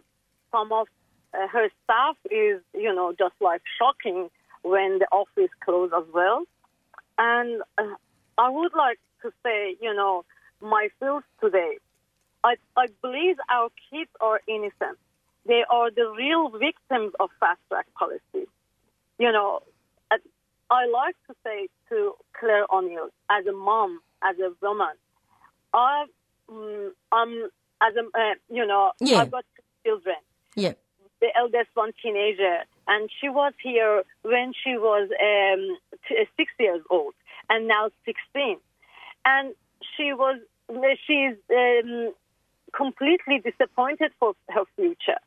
some 0.51 0.71
of 0.71 0.87
uh, 1.35 1.47
her 1.47 1.69
staff 1.83 2.17
is, 2.31 2.61
you 2.73 2.93
know, 2.93 3.13
just 3.17 3.35
like 3.39 3.61
shocking 3.79 4.29
when 4.63 4.97
the 4.99 5.07
office 5.11 5.51
closed 5.63 5.93
as 5.93 6.05
well. 6.13 6.43
And 7.19 7.61
uh, 7.77 7.95
I 8.39 8.49
would 8.49 8.71
like 8.75 8.99
to 9.21 9.31
say, 9.43 9.77
you 9.79 9.93
know, 9.93 10.25
my 10.61 10.89
feels 10.99 11.23
today. 11.41 11.77
I, 12.43 12.55
I 12.75 12.87
believe 13.01 13.37
our 13.49 13.69
kids 13.91 14.09
are 14.19 14.41
innocent. 14.47 14.97
They 15.47 15.63
are 15.69 15.91
the 15.91 16.11
real 16.17 16.49
victims 16.49 17.13
of 17.19 17.29
fast 17.39 17.59
track 17.69 17.85
policy. 17.97 18.47
You 19.19 19.31
know, 19.31 19.61
I 20.69 20.87
like 20.87 21.15
to 21.27 21.35
say 21.43 21.67
to 21.89 22.13
Claire 22.39 22.65
O'Neill, 22.73 23.09
as 23.29 23.45
a 23.45 23.51
mom, 23.51 23.99
as 24.23 24.35
a 24.39 24.51
woman, 24.61 24.95
I, 25.73 26.05
um, 26.49 26.93
I'm, 27.11 27.49
as 27.81 27.93
a, 27.95 28.19
uh, 28.19 28.33
you 28.49 28.65
know, 28.65 28.91
yeah. 28.99 29.17
I've 29.17 29.31
got 29.31 29.45
two 29.55 29.89
children. 29.89 30.15
Yeah. 30.55 30.73
The 31.21 31.27
eldest 31.37 31.69
one, 31.75 31.91
teenager, 32.01 32.63
and 32.87 33.09
she 33.21 33.29
was 33.29 33.53
here 33.61 34.03
when 34.23 34.53
she 34.63 34.77
was 34.77 35.09
um, 35.11 35.77
t- 36.07 36.17
uh, 36.19 36.25
six 36.37 36.51
years 36.59 36.81
old, 36.89 37.13
and 37.49 37.67
now 37.67 37.89
16. 38.05 38.57
And 39.23 39.53
she 39.95 40.13
was, 40.13 40.39
she's 41.07 41.35
um, 41.51 42.13
completely 42.75 43.39
disappointed 43.39 44.11
for 44.19 44.33
her 44.49 44.63
future, 44.75 45.19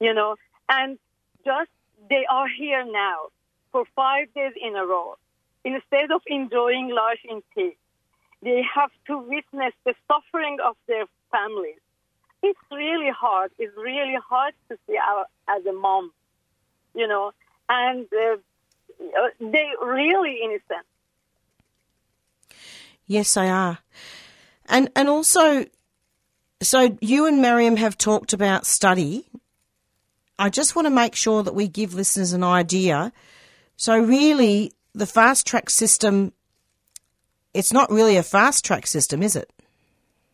you 0.00 0.14
know. 0.14 0.36
And 0.68 0.98
just 1.44 1.70
they 2.08 2.24
are 2.30 2.48
here 2.48 2.84
now 2.84 3.28
for 3.72 3.84
five 3.96 4.32
days 4.34 4.52
in 4.60 4.76
a 4.76 4.84
row. 4.84 5.16
Instead 5.64 6.10
of 6.10 6.22
enjoying 6.26 6.88
life 6.88 7.20
in 7.28 7.42
peace, 7.54 7.76
they 8.42 8.62
have 8.74 8.90
to 9.06 9.18
witness 9.18 9.74
the 9.84 9.94
suffering 10.08 10.58
of 10.64 10.76
their 10.88 11.04
families. 11.30 11.80
It's 12.42 12.58
really 12.70 13.10
hard. 13.10 13.50
It's 13.58 13.76
really 13.76 14.16
hard 14.26 14.54
to 14.70 14.78
see 14.86 14.96
our, 14.96 15.26
as 15.48 15.66
a 15.66 15.72
mom 15.72 16.12
you 16.94 17.06
know, 17.06 17.32
and 17.68 18.06
uh, 18.12 18.36
they 19.40 19.66
really 19.82 20.40
innocent. 20.42 20.86
Yes, 23.06 23.34
they 23.34 23.48
are, 23.48 23.78
and 24.66 24.90
and 24.94 25.08
also, 25.08 25.66
so 26.62 26.96
you 27.00 27.26
and 27.26 27.42
Maryam 27.42 27.76
have 27.76 27.98
talked 27.98 28.32
about 28.32 28.66
study. 28.66 29.26
I 30.40 30.48
just 30.48 30.74
want 30.74 30.86
to 30.86 30.90
make 30.90 31.14
sure 31.14 31.42
that 31.42 31.54
we 31.54 31.68
give 31.68 31.92
listeners 31.92 32.32
an 32.32 32.42
idea. 32.42 33.12
So 33.76 33.98
really, 33.98 34.72
the 34.94 35.06
fast 35.06 35.46
track 35.46 35.68
system, 35.68 36.32
it's 37.52 37.74
not 37.74 37.90
really 37.90 38.16
a 38.16 38.22
fast 38.22 38.64
track 38.64 38.86
system, 38.86 39.22
is 39.22 39.36
it? 39.36 39.52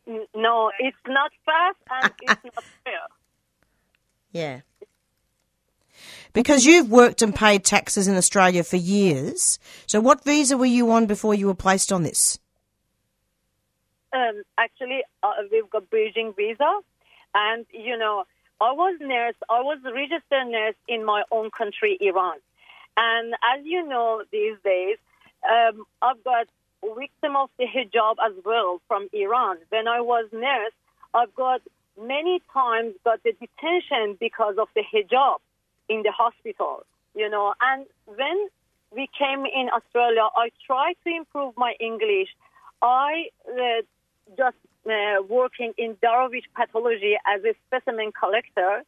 No, 0.07 0.71
it's 0.79 0.97
not 1.09 1.33
fast 1.45 1.79
and 1.91 2.13
it's 2.23 2.45
not 2.45 2.65
fair. 2.85 2.95
Yeah. 4.31 4.61
Because 6.33 6.65
you've 6.65 6.89
worked 6.89 7.21
and 7.21 7.35
paid 7.35 7.65
taxes 7.65 8.07
in 8.07 8.17
Australia 8.17 8.63
for 8.63 8.77
years. 8.77 9.59
So 9.87 10.01
what 10.01 10.23
visa 10.23 10.57
were 10.57 10.67
you 10.67 10.93
on 10.93 11.07
before 11.07 11.35
you 11.35 11.49
were 11.49 11.55
placed 11.55 11.91
on 11.91 12.05
this? 12.05 12.39
Um, 14.13 14.43
actually, 14.57 15.03
uh, 15.25 15.33
we've 15.51 15.69
got 15.69 15.91
bridging 15.91 16.33
visa. 16.37 16.79
And, 17.35 17.67
you 17.73 17.99
know, 17.99 18.25
I 18.61 18.73
was 18.73 18.97
nurse. 19.01 19.35
I 19.51 19.61
was 19.61 19.79
a 19.85 19.93
registered 19.93 20.49
nurse 20.49 20.75
in 20.89 21.05
my 21.05 21.23
own 21.31 21.51
country, 21.51 21.99
Iran. 22.01 22.39
And 22.97 23.35
as 23.35 23.65
you 23.65 23.87
know, 23.87 24.23
these 24.33 24.57
days, 24.65 24.97
um, 25.49 25.85
I've 26.01 26.23
got 26.25 26.47
victim 26.99 27.37
of 27.37 27.51
the 27.59 27.67
hijab 27.67 28.17
as 28.25 28.33
well 28.45 28.81
from 28.89 29.09
Iran. 29.13 29.59
When 29.69 29.89
I 29.89 30.01
was 30.01 30.27
nurse, 30.33 30.73
I've 31.15 31.35
got 31.35 31.61
many 32.01 32.43
times 32.53 32.95
got 33.05 33.23
the 33.23 33.33
detention 33.33 34.17
because 34.21 34.57
of 34.59 34.69
the 34.75 34.83
hijab 34.83 35.39
in 35.89 36.03
the 36.03 36.13
hospital, 36.13 36.85
you 37.15 37.29
know. 37.29 37.55
And 37.61 37.87
when 38.07 38.49
we 38.95 39.09
came 39.19 39.45
in 39.47 39.69
Australia, 39.75 40.29
I 40.37 40.51
tried 40.67 40.97
to 41.05 41.15
improve 41.15 41.55
my 41.57 41.75
English. 41.81 42.29
I 42.83 43.29
uh, 43.49 43.83
just 44.37 44.57
uh, 44.87 45.23
working 45.29 45.73
in 45.79 45.97
Dorevitch 45.97 46.47
pathology 46.55 47.17
as 47.27 47.43
a 47.45 47.55
specimen 47.67 48.13
collector, 48.13 48.83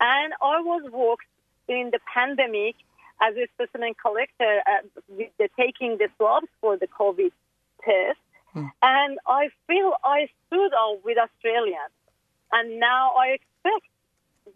and 0.00 0.32
I 0.40 0.60
was 0.60 0.90
worked 0.92 1.26
in 1.68 1.90
the 1.92 2.00
pandemic 2.12 2.76
as 3.20 3.34
a 3.36 3.46
specimen 3.54 3.94
collector 4.00 4.60
uh, 4.66 4.86
with 5.08 5.30
the, 5.38 5.48
taking 5.58 5.98
the 5.98 6.08
swabs 6.16 6.48
for 6.60 6.76
the 6.76 6.86
COVID 6.86 7.32
test. 7.84 8.18
Hmm. 8.52 8.66
And 8.82 9.18
I 9.26 9.48
feel 9.66 9.94
I 10.04 10.28
stood 10.46 10.72
out 10.74 11.00
with 11.04 11.18
Australians. 11.18 11.94
And 12.52 12.80
now 12.80 13.12
I 13.12 13.38
expect 13.38 13.86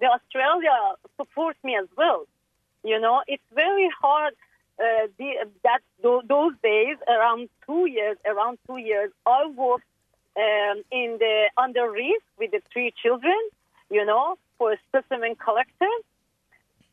the 0.01 0.07
Australia 0.07 0.77
support 1.17 1.57
me 1.63 1.77
as 1.77 1.89
well. 1.97 2.27
You 2.85 3.01
know, 3.01 3.23
it's 3.27 3.43
very 3.55 3.91
hard. 4.01 4.35
Uh, 4.81 5.07
the, 5.19 5.47
that 5.63 5.81
those 6.03 6.55
days, 6.63 6.97
around 7.07 7.49
two 7.67 7.87
years, 7.87 8.17
around 8.25 8.59
two 8.67 8.79
years, 8.79 9.11
I 9.27 9.47
worked 9.47 9.85
um, 10.37 10.83
in 10.91 11.19
the 11.19 11.51
under 11.57 11.91
risk 11.91 12.25
with 12.39 12.51
the 12.51 12.63
three 12.73 12.93
children. 13.03 13.39
You 13.91 14.07
know, 14.07 14.37
for 14.57 14.73
a 14.73 14.77
specimen 14.89 15.35
collector. 15.35 15.93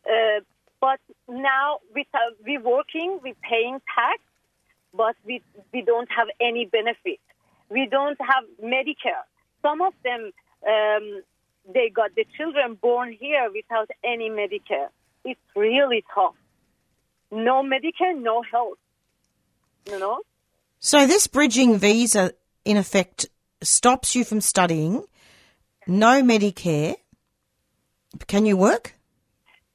Uh, 0.06 0.41
but 0.82 0.99
now 1.28 1.80
we 1.93 2.06
we 2.45 2.58
working, 2.58 3.19
we 3.23 3.36
paying 3.47 3.80
tax, 3.95 4.19
but 4.93 5.15
we 5.25 5.41
we 5.73 5.82
don't 5.82 6.10
have 6.12 6.28
any 6.41 6.65
benefit. 6.65 7.19
We 7.69 7.88
don't 7.89 8.17
have 8.19 8.43
Medicare. 8.63 9.23
Some 9.62 9.82
of 9.82 9.93
them 10.04 10.32
um, 10.67 11.21
they 11.71 11.89
got 11.89 12.15
the 12.15 12.25
children 12.38 12.75
born 12.82 13.15
here 13.19 13.49
without 13.54 13.89
any 14.04 14.30
Medicare. 14.30 14.89
It's 15.23 15.39
really 15.56 16.04
tough. 16.15 16.36
No 17.32 17.62
Medicare, 17.62 18.19
no 18.19 18.41
health. 18.41 18.80
You 19.86 19.99
know. 19.99 20.21
So 20.80 21.06
this 21.06 21.28
bridging 21.28 21.78
visa, 21.78 22.32
in 22.65 22.78
effect, 22.78 23.28
stops 23.62 24.15
you 24.15 24.24
from 24.24 24.41
studying. 24.41 25.04
No 25.88 26.22
Medicare. 26.22 26.95
Can 28.28 28.45
you 28.45 28.58
work? 28.58 28.93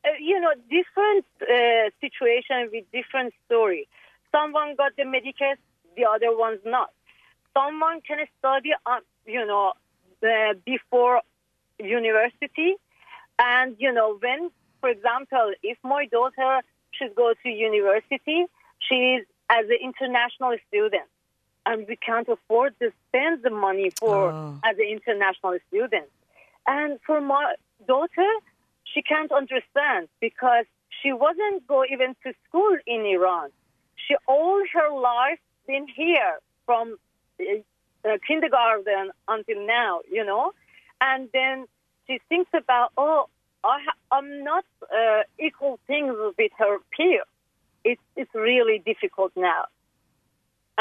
Uh, 0.04 0.08
you 0.20 0.40
know, 0.40 0.52
different 0.68 1.24
uh, 1.42 1.90
situation 2.00 2.70
with 2.72 2.84
different 2.92 3.32
story. 3.46 3.88
Someone 4.32 4.74
got 4.76 4.96
the 4.96 5.04
Medicare, 5.04 5.56
the 5.96 6.04
other 6.04 6.36
one's 6.36 6.60
not. 6.64 6.90
Someone 7.54 8.00
can 8.00 8.18
study, 8.38 8.70
uh, 8.84 8.98
you 9.26 9.46
know, 9.46 9.72
uh, 10.22 10.54
before 10.66 11.22
university, 11.78 12.74
and 13.38 13.76
you 13.78 13.92
know, 13.92 14.18
when, 14.20 14.50
for 14.80 14.90
example, 14.90 15.52
if 15.62 15.78
my 15.82 16.06
daughter 16.10 16.60
should 16.90 17.14
go 17.14 17.32
to 17.42 17.48
university, 17.48 18.46
she's 18.80 19.22
as 19.50 19.66
an 19.68 19.78
international 19.82 20.56
student, 20.68 21.08
and 21.66 21.86
we 21.88 21.96
can't 21.96 22.28
afford 22.28 22.78
to 22.80 22.92
spend 23.08 23.42
the 23.42 23.50
money 23.50 23.90
for 23.98 24.30
oh. 24.30 24.60
as 24.64 24.76
an 24.78 24.86
international 24.86 25.58
student. 25.68 26.08
And 26.66 26.98
for 27.06 27.20
my 27.20 27.54
daughter, 27.86 28.30
she 28.84 29.02
can't 29.02 29.32
understand 29.32 30.08
because 30.20 30.66
she 31.02 31.12
wasn't 31.12 31.66
go 31.66 31.84
even 31.84 32.14
to 32.24 32.32
school 32.48 32.76
in 32.86 33.04
Iran. 33.06 33.50
She 33.96 34.14
all 34.26 34.62
her 34.72 34.90
life 34.98 35.38
been 35.66 35.86
here 35.88 36.38
from 36.66 36.96
uh, 37.40 37.44
uh, 38.04 38.18
kindergarten 38.26 39.10
until 39.28 39.66
now, 39.66 40.00
you 40.10 40.24
know, 40.24 40.52
and 41.00 41.28
then 41.32 41.66
she 42.06 42.20
thinks 42.28 42.50
about, 42.54 42.92
oh, 42.96 43.28
I 43.64 43.78
ha- 43.84 44.16
I'm 44.16 44.44
not 44.44 44.64
uh, 44.82 45.22
equal 45.38 45.78
things 45.86 46.14
with 46.38 46.52
her 46.58 46.78
peer. 46.96 47.22
It's 47.82 48.00
it's 48.16 48.34
really 48.34 48.78
difficult 48.78 49.32
now, 49.36 49.64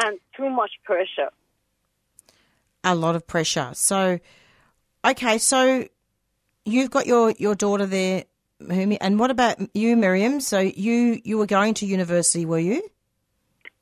and 0.02 0.20
too 0.36 0.50
much 0.50 0.72
pressure. 0.84 1.30
A 2.84 2.96
lot 2.96 3.16
of 3.16 3.26
pressure. 3.26 3.70
So, 3.74 4.20
okay, 5.06 5.38
so 5.38 5.88
you've 6.66 6.92
got 6.92 7.06
your, 7.06 7.32
your 7.38 7.56
daughter 7.56 7.86
there, 7.86 8.26
and 8.70 9.20
what 9.20 9.32
about 9.32 9.58
you, 9.76 9.98
Miriam? 9.98 10.40
So 10.40 10.60
you 10.60 11.20
you 11.24 11.38
were 11.38 11.46
going 11.46 11.74
to 11.76 11.86
university, 11.86 12.46
were 12.46 12.60
you? 12.60 12.82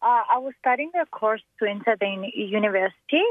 Uh, 0.02 0.24
I 0.34 0.38
was 0.39 0.54
studying 0.60 0.91
a 1.00 1.06
course 1.06 1.43
to 1.60 1.69
enter 1.69 1.95
the 2.00 2.32
university, 2.34 3.21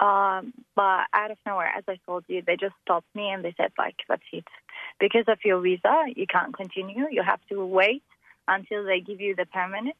um, 0.00 0.54
but 0.74 1.04
out 1.12 1.30
of 1.30 1.36
nowhere, 1.44 1.70
as 1.76 1.84
I 1.86 1.98
told 2.06 2.24
you, 2.28 2.42
they 2.46 2.56
just 2.56 2.74
stopped 2.82 3.14
me 3.14 3.28
and 3.28 3.44
they 3.44 3.54
said, 3.58 3.72
like, 3.76 3.96
that's 4.08 4.22
it. 4.32 4.44
Because 4.98 5.24
of 5.28 5.38
your 5.44 5.60
visa, 5.60 6.04
you 6.16 6.26
can't 6.26 6.56
continue. 6.56 7.06
You 7.10 7.22
have 7.22 7.40
to 7.50 7.64
wait 7.66 8.02
until 8.46 8.84
they 8.84 9.00
give 9.00 9.20
you 9.20 9.34
the 9.36 9.44
permanent. 9.44 9.96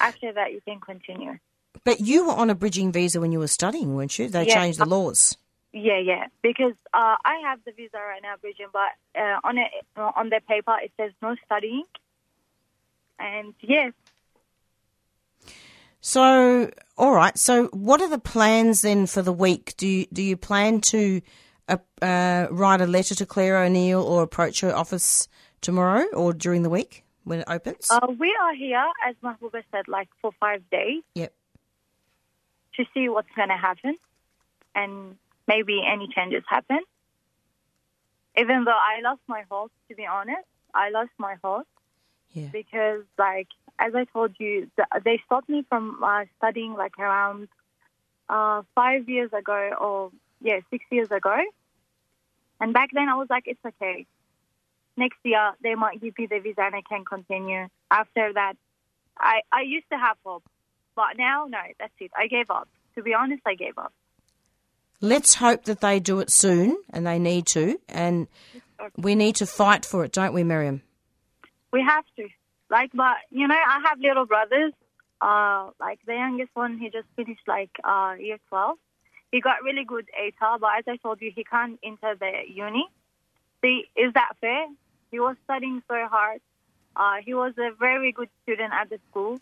After 0.00 0.32
that, 0.32 0.52
you 0.52 0.60
can 0.66 0.80
continue. 0.80 1.38
But 1.84 2.00
you 2.00 2.26
were 2.26 2.34
on 2.34 2.50
a 2.50 2.54
bridging 2.54 2.92
visa 2.92 3.20
when 3.20 3.32
you 3.32 3.38
were 3.38 3.48
studying, 3.48 3.94
weren't 3.94 4.18
you? 4.18 4.28
They 4.28 4.46
changed 4.46 4.78
the 4.78 4.86
laws. 4.86 5.36
Yeah, 5.72 5.98
yeah. 5.98 6.26
Because 6.42 6.74
uh, 6.92 7.16
I 7.24 7.40
have 7.44 7.60
the 7.64 7.72
visa 7.72 7.96
right 7.96 8.20
now, 8.22 8.34
Bridget, 8.40 8.68
but 8.72 8.90
uh, 9.18 9.40
on 9.42 9.56
it 9.56 9.70
on 9.96 10.28
the 10.28 10.40
paper 10.46 10.76
it 10.82 10.92
says 10.98 11.12
no 11.22 11.34
studying, 11.46 11.84
and 13.18 13.54
yes. 13.60 13.92
So, 16.02 16.70
all 16.98 17.12
right. 17.12 17.38
So, 17.38 17.68
what 17.68 18.02
are 18.02 18.08
the 18.08 18.18
plans 18.18 18.82
then 18.82 19.06
for 19.06 19.22
the 19.22 19.32
week? 19.32 19.74
Do 19.76 19.86
you, 19.86 20.06
do 20.12 20.20
you 20.20 20.36
plan 20.36 20.80
to 20.82 21.22
uh, 21.68 21.76
uh, 22.02 22.48
write 22.50 22.80
a 22.80 22.86
letter 22.86 23.14
to 23.14 23.24
Claire 23.24 23.62
O'Neill 23.62 24.02
or 24.02 24.22
approach 24.22 24.60
her 24.60 24.74
office 24.74 25.28
tomorrow 25.60 26.04
or 26.12 26.32
during 26.32 26.64
the 26.64 26.70
week 26.70 27.04
when 27.24 27.40
it 27.40 27.46
opens? 27.48 27.88
Uh, 27.90 28.06
we 28.18 28.36
are 28.40 28.54
here, 28.54 28.84
as 29.06 29.14
Mahboobeh 29.22 29.62
said, 29.70 29.88
like 29.88 30.08
for 30.20 30.32
five 30.40 30.62
days. 30.70 31.02
Yep. 31.14 31.32
To 32.76 32.84
see 32.94 33.08
what's 33.08 33.28
going 33.36 33.50
to 33.50 33.56
happen, 33.56 33.96
and 34.74 35.16
maybe 35.46 35.82
any 35.86 36.08
changes 36.08 36.42
happen. 36.48 36.80
Even 38.36 38.64
though 38.64 38.70
I 38.70 39.02
lost 39.02 39.20
my 39.28 39.42
horse, 39.50 39.70
to 39.90 39.94
be 39.94 40.06
honest, 40.06 40.46
I 40.72 40.88
lost 40.88 41.10
my 41.18 41.36
horse 41.44 41.66
yeah. 42.32 42.48
because, 42.50 43.02
like, 43.18 43.48
as 43.78 43.94
I 43.94 44.04
told 44.04 44.34
you, 44.38 44.70
they 45.04 45.20
stopped 45.26 45.50
me 45.50 45.66
from 45.68 46.02
uh, 46.02 46.24
studying 46.38 46.72
like 46.72 46.98
around 46.98 47.48
uh, 48.28 48.62
five 48.74 49.08
years 49.08 49.30
ago, 49.34 49.72
or 49.78 50.12
yeah, 50.40 50.60
six 50.70 50.84
years 50.90 51.10
ago. 51.10 51.36
And 52.58 52.72
back 52.72 52.90
then, 52.94 53.08
I 53.08 53.16
was 53.16 53.28
like, 53.28 53.44
it's 53.46 53.60
okay. 53.66 54.06
Next 54.96 55.18
year, 55.24 55.52
they 55.62 55.74
might 55.74 56.00
give 56.00 56.18
me 56.18 56.26
the 56.26 56.38
visa 56.38 56.62
and 56.62 56.74
I 56.74 56.82
can 56.88 57.04
continue. 57.04 57.68
After 57.90 58.32
that, 58.34 58.54
I 59.18 59.40
I 59.50 59.62
used 59.62 59.86
to 59.90 59.98
have 59.98 60.16
hope, 60.24 60.44
but 60.94 61.16
now, 61.16 61.46
no, 61.48 61.58
that's 61.78 61.92
it. 62.00 62.10
I 62.16 62.26
gave 62.26 62.50
up. 62.50 62.68
To 62.96 63.02
be 63.02 63.14
honest, 63.14 63.42
I 63.46 63.54
gave 63.54 63.78
up. 63.78 63.92
Let's 65.00 65.34
hope 65.34 65.64
that 65.64 65.80
they 65.80 65.98
do 65.98 66.20
it 66.20 66.30
soon, 66.30 66.76
and 66.90 67.06
they 67.06 67.18
need 67.18 67.46
to, 67.46 67.80
and 67.88 68.28
we 68.96 69.14
need 69.14 69.36
to 69.36 69.46
fight 69.46 69.84
for 69.84 70.04
it, 70.04 70.12
don't 70.12 70.32
we, 70.32 70.44
Miriam? 70.44 70.82
We 71.72 71.82
have 71.82 72.04
to. 72.16 72.28
Like, 72.70 72.90
but 72.94 73.16
you 73.30 73.48
know, 73.48 73.54
I 73.54 73.80
have 73.88 73.98
little 73.98 74.26
brothers. 74.26 74.72
Uh, 75.20 75.70
like 75.80 76.00
the 76.06 76.14
youngest 76.14 76.50
one, 76.54 76.78
he 76.78 76.90
just 76.90 77.06
finished 77.16 77.46
like 77.46 77.70
uh, 77.82 78.14
year 78.18 78.38
twelve. 78.48 78.78
He 79.30 79.40
got 79.40 79.62
really 79.64 79.84
good 79.84 80.06
ATAR, 80.20 80.60
but 80.60 80.70
as 80.78 80.84
I 80.86 80.96
told 80.96 81.20
you, 81.22 81.32
he 81.34 81.44
can't 81.44 81.78
enter 81.82 82.14
the 82.18 82.30
uni. 82.46 82.86
See, 83.64 83.84
is 83.96 84.12
that 84.14 84.32
fair? 84.40 84.66
He 85.12 85.20
was 85.20 85.36
studying 85.44 85.82
so 85.86 85.94
hard. 86.10 86.40
Uh, 86.96 87.16
he 87.24 87.34
was 87.34 87.52
a 87.58 87.70
very 87.78 88.12
good 88.12 88.30
student 88.42 88.72
at 88.72 88.88
the 88.88 88.98
school, 89.10 89.38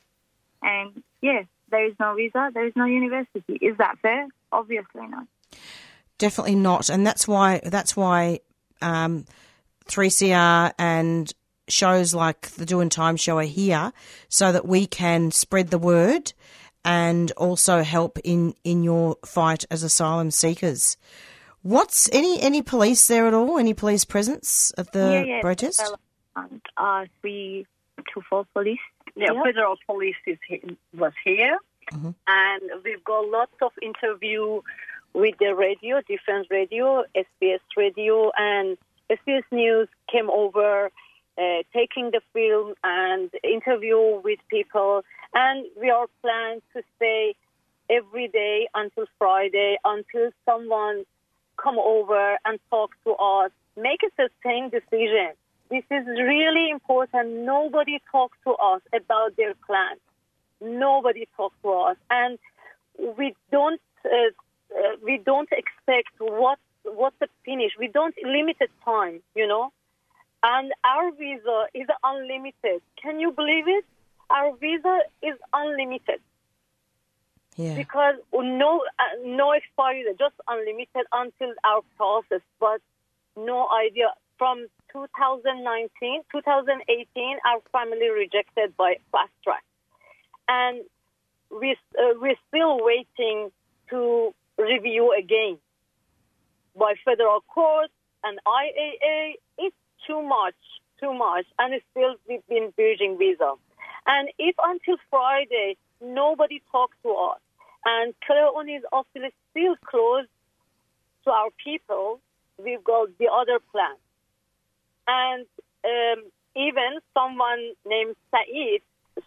and 0.62 1.02
yes, 1.22 1.46
there 1.70 1.86
is 1.86 1.94
no 1.98 2.14
visa, 2.14 2.50
there 2.52 2.66
is 2.66 2.72
no 2.76 2.84
university. 2.84 3.54
Is 3.62 3.78
that 3.78 3.98
fair? 4.02 4.26
Obviously 4.52 5.06
not. 5.06 5.26
Definitely 6.18 6.56
not, 6.56 6.90
and 6.90 7.06
that's 7.06 7.26
why 7.26 7.60
that's 7.64 7.96
why 7.96 8.40
um, 8.82 9.24
3CR 9.86 10.72
and 10.78 11.32
shows 11.68 12.14
like 12.14 12.50
the 12.50 12.66
Doing 12.66 12.88
Time 12.88 13.16
show 13.16 13.38
are 13.38 13.42
here, 13.42 13.92
so 14.28 14.52
that 14.52 14.66
we 14.66 14.86
can 14.86 15.30
spread 15.30 15.68
the 15.68 15.78
word 15.78 16.32
and 16.84 17.30
also 17.32 17.82
help 17.82 18.18
in 18.24 18.54
in 18.64 18.82
your 18.82 19.16
fight 19.24 19.64
as 19.70 19.84
asylum 19.84 20.32
seekers. 20.32 20.96
What's 21.62 22.08
any 22.12 22.40
any 22.40 22.62
police 22.62 23.06
there 23.06 23.26
at 23.26 23.34
all? 23.34 23.58
Any 23.58 23.74
police 23.74 24.04
presence 24.04 24.72
at 24.78 24.92
the 24.92 25.00
yeah, 25.00 25.22
yeah. 25.22 25.40
protest? 25.40 25.82
And 26.36 26.62
uh, 26.76 27.04
three 27.20 27.66
two 28.12 28.22
four 28.28 28.46
police. 28.54 28.78
Yeah, 29.14 29.32
yeah. 29.32 29.42
federal 29.42 29.76
police 29.86 30.16
is 30.26 30.38
was 30.96 31.12
here, 31.24 31.58
mm-hmm. 31.92 32.10
and 32.26 32.62
we've 32.84 33.04
got 33.04 33.28
lots 33.28 33.56
of 33.60 33.72
interview 33.82 34.62
with 35.12 35.34
the 35.38 35.54
radio, 35.54 36.00
different 36.06 36.46
radio, 36.50 37.04
SBS 37.14 37.60
radio, 37.76 38.30
and 38.36 38.78
SBS 39.10 39.42
News 39.50 39.88
came 40.10 40.30
over, 40.30 40.90
uh, 41.36 41.42
taking 41.74 42.10
the 42.12 42.20
film 42.32 42.74
and 42.84 43.30
interview 43.42 43.98
with 44.22 44.38
people. 44.48 45.02
And 45.34 45.66
we 45.80 45.90
are 45.90 46.06
planning 46.22 46.62
to 46.74 46.82
stay 46.96 47.34
every 47.88 48.28
day 48.28 48.68
until 48.74 49.06
Friday, 49.18 49.76
until 49.84 50.30
someone 50.46 51.04
come 51.62 51.78
over 51.78 52.38
and 52.44 52.58
talk 52.70 52.90
to 53.04 53.12
us, 53.12 53.50
make 53.76 54.00
a 54.02 54.10
sustained 54.20 54.72
decision. 54.72 55.32
This 55.70 55.84
is 55.90 56.06
really 56.06 56.70
important. 56.70 57.44
Nobody 57.44 58.00
talks 58.10 58.36
to 58.44 58.52
us 58.54 58.82
about 58.92 59.36
their 59.36 59.54
plans. 59.66 60.00
Nobody 60.60 61.28
talks 61.36 61.56
to 61.62 61.70
us. 61.70 61.96
And 62.10 62.38
we 63.16 63.34
don't 63.50 63.80
uh, 64.04 64.30
uh, 64.76 64.96
we 65.02 65.20
don't 65.24 65.48
expect 65.52 66.10
what 66.18 66.58
what's 66.82 67.16
the 67.20 67.28
finish. 67.44 67.72
We 67.78 67.88
don't 67.88 68.14
limited 68.24 68.70
time, 68.84 69.20
you 69.34 69.46
know, 69.46 69.72
and 70.42 70.72
our 70.84 71.12
visa 71.12 71.66
is 71.74 71.86
unlimited. 72.02 72.82
Can 73.02 73.20
you 73.20 73.32
believe 73.32 73.68
it? 73.68 73.84
Our 74.30 74.56
visa 74.56 75.00
is 75.22 75.36
unlimited. 75.52 76.20
Yeah. 77.56 77.74
Because 77.76 78.14
no 78.32 78.82
uh, 78.98 79.02
no 79.24 79.52
expiry, 79.52 80.04
just 80.18 80.34
unlimited 80.48 81.06
until 81.12 81.52
our 81.64 81.82
process, 81.96 82.40
but 82.58 82.80
no 83.36 83.68
idea 83.68 84.12
from 84.38 84.66
2019, 84.92 86.22
2018, 86.32 87.36
our 87.44 87.60
family 87.72 88.08
rejected 88.08 88.76
by 88.76 88.96
fast 89.12 89.32
track, 89.44 89.64
and 90.48 90.82
we 91.50 91.76
uh, 91.98 92.14
we're 92.20 92.40
still 92.48 92.82
waiting 92.82 93.50
to 93.90 94.32
review 94.56 95.14
again 95.18 95.58
by 96.76 96.94
federal 97.04 97.40
court 97.42 97.90
and 98.24 98.38
IAA. 98.46 99.34
It's 99.58 99.76
too 100.06 100.22
much, 100.22 100.54
too 101.00 101.12
much, 101.12 101.46
and 101.58 101.80
still 101.90 102.14
we've 102.28 102.46
been 102.48 102.72
purging 102.76 103.18
visa. 103.18 103.54
And 104.06 104.30
if 104.38 104.54
until 104.62 104.96
Friday 105.10 105.76
nobody 106.00 106.62
talks 106.72 106.96
to 107.02 107.10
us, 107.10 107.40
and 107.84 108.14
office 108.92 109.06
is 109.14 109.32
still 109.50 109.76
closed 109.84 110.28
to 111.24 111.30
our 111.30 111.50
people, 111.62 112.20
we've 112.58 112.84
got 112.84 113.08
the 113.18 113.26
other 113.26 113.58
plan. 113.72 113.96
And 115.06 115.46
um, 115.84 116.24
even 116.56 117.00
someone 117.14 117.72
named 117.86 118.16
Saeed 118.30 118.82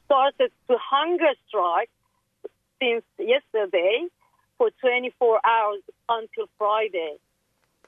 started 0.06 0.52
to 0.68 0.78
hunger 0.80 1.34
strike 1.48 1.90
since 2.80 3.04
yesterday 3.18 4.08
for 4.58 4.70
24 4.82 5.40
hours 5.46 5.82
until 6.10 6.48
Friday. 6.58 7.16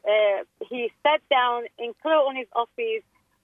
Uh, 0.08 0.44
he 0.70 0.92
sat 1.04 1.22
down 1.30 1.64
in 1.80 1.94
Claire 2.02 2.20
office 2.56 3.04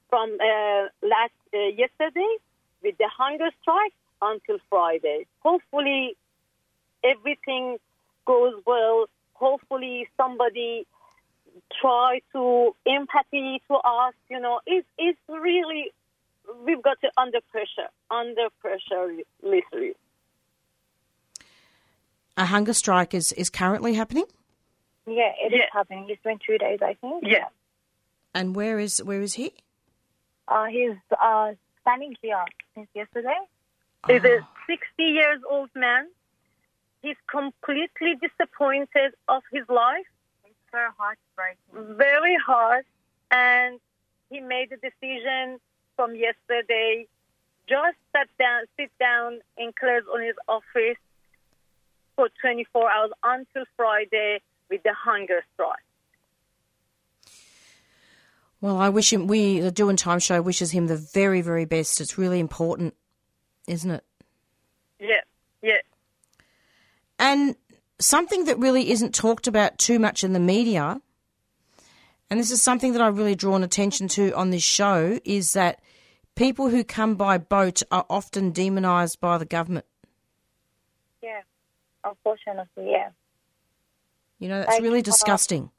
from 0.10 0.38
uh, 0.40 0.88
last 1.02 1.34
uh, 1.54 1.58
yesterday 1.76 2.36
with 2.84 2.98
the 2.98 3.10
hunger 3.18 3.50
strike 3.62 3.94
until 4.22 4.58
Friday. 4.70 5.26
Hopefully, 5.40 6.16
everything 7.04 7.78
goes 8.26 8.54
well. 8.66 9.06
Hopefully, 9.34 10.08
somebody 10.18 10.86
try 11.82 12.22
to 12.34 12.76
empathy 12.88 13.62
to 13.68 13.76
us. 13.76 14.14
You 14.30 14.40
know, 14.40 14.60
it's 14.66 14.88
it's 14.98 15.20
really 15.28 15.92
we've 16.66 16.82
got 16.82 17.00
to 17.02 17.12
under 17.18 17.40
pressure, 17.52 17.90
under 18.10 18.48
pressure, 18.60 19.16
literally. 19.42 19.94
A 22.38 22.46
hunger 22.46 22.74
strike 22.74 23.14
is, 23.14 23.32
is 23.34 23.50
currently 23.50 23.94
happening. 23.94 24.26
Yeah, 25.06 25.32
it 25.40 25.52
Yeah. 25.52 25.58
is 25.66 25.70
happening. 25.74 26.08
It's 26.10 26.22
been 26.24 26.40
two 26.46 26.58
days, 26.58 26.80
I 26.82 26.94
think. 26.96 27.24
Yeah. 27.28 27.48
And 28.34 28.56
where 28.56 28.80
is 28.80 29.04
where 29.04 29.22
is 29.22 29.34
he? 29.34 29.54
Uh, 30.48 30.66
he's 30.66 30.96
uh, 31.22 31.54
standing 31.82 32.16
here 32.22 32.44
since 32.76 32.88
yesterday. 32.94 33.38
He's 34.08 34.24
a 34.24 34.40
ah. 34.40 34.48
60 34.68 35.04
years 35.04 35.42
old 35.50 35.70
man. 35.76 36.08
He's 37.02 37.18
completely 37.30 38.16
disappointed 38.22 39.14
of 39.28 39.44
his 39.52 39.68
life. 39.70 40.06
It's 40.46 40.56
very 40.72 40.90
heartbreaking. 40.98 41.98
very 41.98 42.36
hard 42.36 42.86
and 43.32 43.80
he 44.30 44.40
made 44.40 44.72
a 44.72 44.78
decision 44.78 45.60
from 45.96 46.16
yesterday 46.16 47.08
just 47.68 47.98
sat 48.12 48.28
down 48.38 48.64
sit 48.78 48.92
down 49.00 49.40
in 49.58 49.72
Claire's 49.80 50.04
on 50.14 50.22
his 50.22 50.36
office 50.48 50.98
for 52.16 52.28
24 52.42 52.92
hours 52.92 53.12
until 53.24 53.64
Friday 53.78 54.42
with 54.70 54.84
the 54.84 54.94
hunger 54.94 55.44
strike. 55.54 55.80
Well, 58.60 58.78
I 58.78 58.90
wish 58.90 59.12
him. 59.12 59.28
We 59.28 59.60
the 59.60 59.72
Doing 59.72 59.96
Time 59.96 60.20
show 60.20 60.42
wishes 60.42 60.72
him 60.72 60.88
the 60.88 60.98
very 60.98 61.42
very 61.42 61.66
best. 61.66 62.02
It's 62.02 62.18
really 62.18 62.40
important, 62.40 62.94
isn't 63.68 63.92
it? 63.92 64.04
Yeah, 65.00 65.22
yeah. 65.62 65.78
And 67.20 67.56
something 68.00 68.46
that 68.46 68.58
really 68.58 68.92
isn't 68.92 69.14
talked 69.14 69.48
about 69.48 69.78
too 69.78 70.00
much 70.00 70.24
in 70.24 70.34
the 70.34 70.40
media, 70.40 71.02
and 72.30 72.40
this 72.40 72.52
is 72.52 72.62
something 72.62 72.94
that 72.94 73.02
I've 73.02 73.18
really 73.18 73.36
drawn 73.36 73.64
attention 73.64 74.08
to 74.10 74.32
on 74.34 74.50
this 74.50 74.64
show, 74.64 75.20
is 75.26 75.54
that 75.54 75.80
people 76.36 76.70
who 76.70 76.84
come 76.84 77.16
by 77.16 77.38
boat 77.38 77.84
are 77.92 78.06
often 78.10 78.52
demonised 78.52 79.20
by 79.20 79.38
the 79.38 79.46
government. 79.46 79.86
Yeah, 81.22 81.42
unfortunately, 82.04 82.92
yeah. 82.92 83.10
You 84.40 84.50
know, 84.50 84.60
that's 84.60 84.72
Like, 84.72 84.82
really 84.82 85.00
uh, 85.00 85.04
disgusting. 85.04 85.70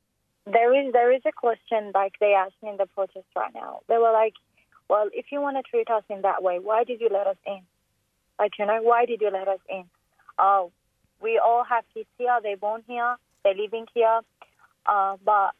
There 0.46 0.74
is 0.74 0.92
there 0.92 1.12
is 1.12 1.22
a 1.24 1.32
question 1.32 1.90
like 1.94 2.14
they 2.20 2.34
asked 2.34 2.54
me 2.62 2.70
in 2.70 2.76
the 2.76 2.86
protest 2.86 3.26
right 3.34 3.52
now. 3.54 3.80
They 3.88 3.96
were 3.96 4.12
like, 4.12 4.34
"Well, 4.88 5.08
if 5.12 5.26
you 5.32 5.40
want 5.40 5.56
to 5.56 5.62
treat 5.68 5.88
us 5.90 6.04
in 6.08 6.22
that 6.22 6.42
way, 6.42 6.58
why 6.58 6.84
did 6.84 7.00
you 7.00 7.08
let 7.10 7.26
us 7.26 7.36
in? 7.46 7.62
Like, 8.38 8.52
you 8.58 8.66
know, 8.66 8.80
why 8.82 9.06
did 9.06 9.20
you 9.20 9.30
let 9.30 9.48
us 9.48 9.60
in? 9.68 9.84
Oh, 10.38 10.72
we 11.22 11.40
all 11.42 11.64
have 11.64 11.84
kids 11.94 12.08
here. 12.18 12.38
They're 12.42 12.56
born 12.56 12.82
here. 12.86 13.16
They're 13.44 13.54
living 13.54 13.86
here, 13.94 14.20
uh, 14.86 15.16
but 15.24 15.52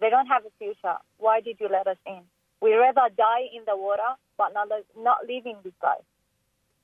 they 0.00 0.10
don't 0.10 0.26
have 0.26 0.44
a 0.44 0.50
future. 0.58 0.96
Why 1.18 1.40
did 1.40 1.56
you 1.60 1.68
let 1.70 1.86
us 1.86 1.96
in? 2.06 2.20
We 2.60 2.74
rather 2.74 3.08
die 3.16 3.48
in 3.54 3.62
the 3.66 3.76
water, 3.76 4.16
but 4.36 4.52
not 4.52 4.68
not 4.96 5.18
living 5.26 5.56
this 5.64 5.72
life. 5.82 6.04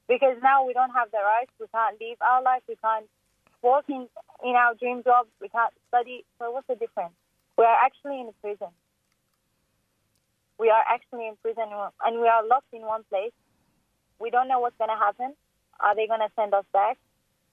Because 0.09 0.37
now 0.42 0.64
we 0.64 0.72
don't 0.72 0.92
have 0.92 1.11
the 1.11 1.18
rights. 1.18 1.52
We 1.61 1.66
can't 1.68 2.00
live 2.00 2.16
our 2.20 2.42
life. 2.42 2.62
We 2.68 2.76
can't 2.76 3.06
work 3.62 3.85
in, 3.88 4.09
in 4.44 4.54
our 4.54 4.74
dream 4.74 5.02
jobs. 5.02 5.28
We 5.40 5.48
can't 5.48 5.72
study. 5.88 6.24
So 6.38 6.50
what's 6.50 6.66
the 6.68 6.76
difference? 6.76 7.14
We 7.59 7.64
are 7.64 7.78
actually 7.85 8.20
in 8.20 8.30
prison. 8.40 8.68
We 10.59 10.70
are 10.70 10.85
actually 10.88 11.26
in 11.26 11.37
prison 11.42 11.68
and 12.04 12.20
we 12.20 12.28
are 12.28 12.46
locked 12.46 12.72
in 12.72 12.82
one 12.82 13.04
place. 13.11 13.32
We 14.18 14.31
don't 14.31 14.48
know 14.48 14.61
what's 14.61 14.76
going 14.79 14.90
to 14.90 14.96
happen. 14.96 15.35
Are 15.81 15.94
they 15.94 16.07
going 16.07 16.20
to 16.20 16.31
send 16.37 16.55
us 16.55 16.64
back? 16.72 16.98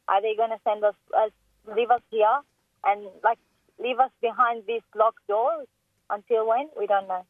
Are 0.08 0.21
they 0.21 0.36
going 0.36 0.49
to 0.49 0.60
send 0.63 0.84
us, 0.84 0.95
us, 1.17 1.32
leave 1.76 1.91
us 1.91 2.02
here 2.10 2.39
and 2.86 3.08
like 3.23 3.38
leave 3.80 3.99
us 3.99 4.12
behind 4.21 4.63
these 4.67 4.82
locked 4.95 5.26
doors 5.28 5.67
until 6.10 6.47
when? 6.47 6.69
We 6.78 6.88
don't 6.88 7.08
know. 7.08 7.26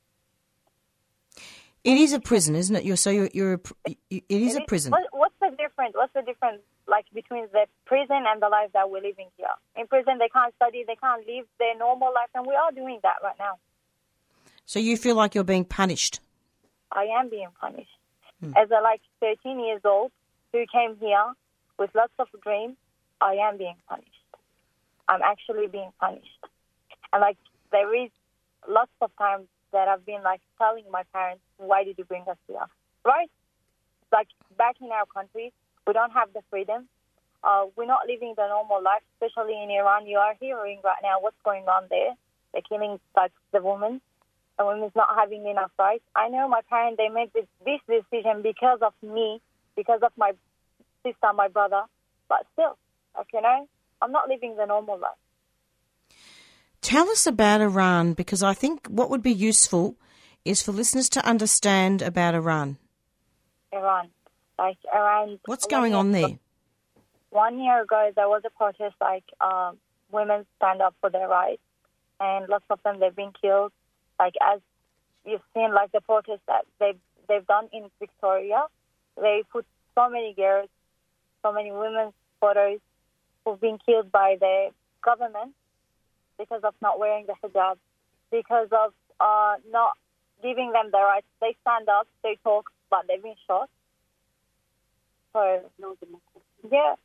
It 1.83 1.97
is 1.97 2.13
a 2.13 2.19
prison, 2.19 2.55
isn't 2.55 2.75
it? 2.75 2.85
You're 2.85 2.95
so 2.95 3.09
you're, 3.09 3.29
you're 3.33 3.53
a, 3.53 3.57
pr- 3.57 3.73
it 3.85 4.23
is 4.29 4.55
a 4.55 4.61
It 4.61 4.67
prison. 4.67 4.91
What, 4.91 5.03
what's 5.11 5.35
the 5.41 5.49
difference? 5.57 5.95
What's 5.95 6.13
the 6.13 6.21
difference 6.21 6.61
like 6.87 7.05
between 7.13 7.47
the 7.51 7.65
prison 7.85 8.23
and 8.25 8.41
the 8.41 8.47
life 8.47 8.69
that 8.73 8.89
we're 8.89 9.01
living 9.01 9.27
here? 9.37 9.47
In 9.75 9.87
prison, 9.87 10.17
they 10.17 10.29
can't 10.29 10.55
study, 10.55 10.85
they 10.87 10.95
can't 10.95 11.27
live 11.27 11.45
their 11.59 11.77
normal 11.77 12.13
life, 12.13 12.29
and 12.35 12.47
we 12.47 12.55
are 12.55 12.71
doing 12.71 12.99
that 13.03 13.15
right 13.21 13.35
now. 13.37 13.57
So 14.65 14.79
you 14.79 14.95
feel 14.95 15.15
like 15.15 15.35
you're 15.35 15.43
being 15.43 15.65
punished. 15.65 16.21
I 16.89 17.03
am 17.19 17.29
being 17.29 17.49
punished. 17.59 17.89
As 18.57 18.69
a 18.71 18.81
like 18.81 19.01
13 19.19 19.59
years 19.59 19.81
old 19.85 20.11
who 20.51 20.65
came 20.71 20.97
here 20.99 21.33
with 21.77 21.89
lots 21.95 22.13
of 22.19 22.27
dreams, 22.41 22.75
I 23.21 23.35
am 23.35 23.57
being 23.57 23.75
punished. 23.87 24.09
I'm 25.07 25.21
actually 25.21 25.67
being 25.67 25.91
punished. 25.99 26.39
And 27.11 27.21
like 27.21 27.37
there 27.71 27.93
is 27.95 28.09
lots 28.67 28.91
of 29.01 29.11
times 29.17 29.47
that 29.71 29.87
I've 29.87 30.05
been 30.05 30.23
like 30.23 30.41
telling 30.57 30.85
my 30.91 31.03
parents, 31.13 31.41
why 31.57 31.83
did 31.83 31.97
you 31.97 32.05
bring 32.05 32.23
us 32.29 32.37
here? 32.47 32.65
Right? 33.05 33.29
Like 34.11 34.27
back 34.57 34.75
in 34.81 34.91
our 34.91 35.05
country, 35.05 35.51
we 35.85 35.93
don't 35.93 36.11
have 36.11 36.31
the 36.33 36.41
freedom. 36.49 36.87
Uh, 37.43 37.65
we're 37.75 37.85
not 37.85 38.07
living 38.07 38.33
the 38.37 38.47
normal 38.47 38.81
life, 38.81 39.01
especially 39.15 39.61
in 39.61 39.69
Iran. 39.69 40.07
You 40.07 40.17
are 40.17 40.35
hearing 40.39 40.79
right 40.83 41.01
now 41.03 41.19
what's 41.19 41.41
going 41.43 41.63
on 41.67 41.87
there. 41.89 42.13
They're 42.53 42.61
killing 42.61 42.99
like 43.17 43.31
the 43.51 43.61
women 43.61 43.99
the 44.57 44.65
women's 44.65 44.95
not 44.95 45.09
having 45.15 45.47
enough 45.47 45.71
rights. 45.79 46.03
I 46.15 46.29
know 46.29 46.47
my 46.47 46.61
parents 46.69 46.97
they 46.97 47.09
made 47.09 47.31
this, 47.33 47.45
this 47.65 47.79
decision 47.87 48.41
because 48.41 48.79
of 48.81 48.93
me, 49.01 49.41
because 49.75 50.01
of 50.03 50.11
my 50.17 50.33
sister, 51.03 51.33
my 51.35 51.47
brother. 51.47 51.83
But 52.29 52.45
still, 52.53 52.77
like 53.17 53.27
you 53.33 53.41
know, 53.41 53.67
I'm 54.01 54.11
not 54.11 54.29
living 54.29 54.55
the 54.55 54.65
normal 54.65 54.99
life. 54.99 55.11
Tell 56.81 57.09
us 57.09 57.25
about 57.25 57.61
Iran 57.61 58.13
because 58.13 58.43
I 58.43 58.53
think 58.53 58.87
what 58.87 59.09
would 59.09 59.23
be 59.23 59.31
useful 59.33 59.95
is 60.43 60.61
for 60.61 60.73
listeners 60.73 61.09
to 61.09 61.25
understand 61.25 62.01
about 62.01 62.35
Iran. 62.35 62.77
Iran, 63.71 64.09
like 64.59 64.77
Iran. 64.93 65.39
What's 65.45 65.65
going 65.65 65.93
on 65.93 66.13
ago- 66.13 66.27
there? 66.27 66.39
One 67.29 67.59
year 67.59 67.81
ago, 67.81 68.11
there 68.15 68.29
was 68.29 68.43
a 68.45 68.51
protest 68.51 68.95
like 69.01 69.23
um, 69.41 69.77
women 70.11 70.45
stand 70.57 70.81
up 70.81 70.93
for 71.01 71.09
their 71.09 71.27
rights, 71.27 71.63
and 72.19 72.47
lots 72.47 72.65
of 72.69 72.79
them 72.83 72.99
they've 72.99 73.15
been 73.15 73.31
killed. 73.41 73.71
Like 74.19 74.33
as 74.41 74.59
you've 75.25 75.41
seen, 75.53 75.73
like 75.73 75.91
the 75.91 76.01
protest 76.01 76.41
that 76.47 76.65
they've 76.79 76.99
they've 77.27 77.45
done 77.47 77.69
in 77.71 77.89
Victoria, 77.99 78.63
they 79.19 79.43
put 79.51 79.65
so 79.95 80.09
many 80.09 80.33
girls, 80.33 80.69
so 81.41 81.51
many 81.51 81.71
women's 81.71 82.13
photos 82.39 82.79
who've 83.45 83.59
been 83.59 83.77
killed 83.85 84.11
by 84.11 84.37
the 84.39 84.69
government 85.03 85.53
because 86.37 86.61
of 86.63 86.73
not 86.81 86.99
wearing 86.99 87.25
the 87.25 87.33
hijab, 87.43 87.75
because 88.31 88.69
of 88.71 88.93
uh, 89.19 89.55
not 89.71 89.93
giving 90.41 90.71
them 90.71 90.89
the 90.91 90.97
rights. 90.97 91.27
They 91.41 91.55
stand 91.61 91.87
up, 91.89 92.07
they 92.23 92.37
talk, 92.43 92.69
but 92.89 93.05
they've 93.07 93.21
been 93.21 93.35
shot. 93.47 93.69
So 95.33 95.63
yeah, 96.71 96.95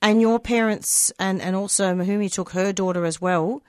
And 0.00 0.20
your 0.20 0.38
parents 0.38 1.12
and, 1.18 1.40
and 1.42 1.56
also 1.56 1.94
Mahumi 1.94 2.32
took 2.32 2.50
her 2.50 2.72
daughter 2.72 3.04
as 3.04 3.20
well 3.20 3.62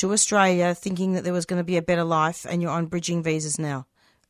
to 0.00 0.12
Australia 0.12 0.74
thinking 0.74 1.12
that 1.12 1.24
there 1.24 1.32
was 1.32 1.44
going 1.44 1.60
to 1.60 1.64
be 1.64 1.76
a 1.76 1.82
better 1.82 2.04
life 2.04 2.46
and 2.48 2.62
you're 2.62 2.72
on 2.72 2.86
bridging 2.86 3.22
visas 3.22 3.58
now 3.58 3.86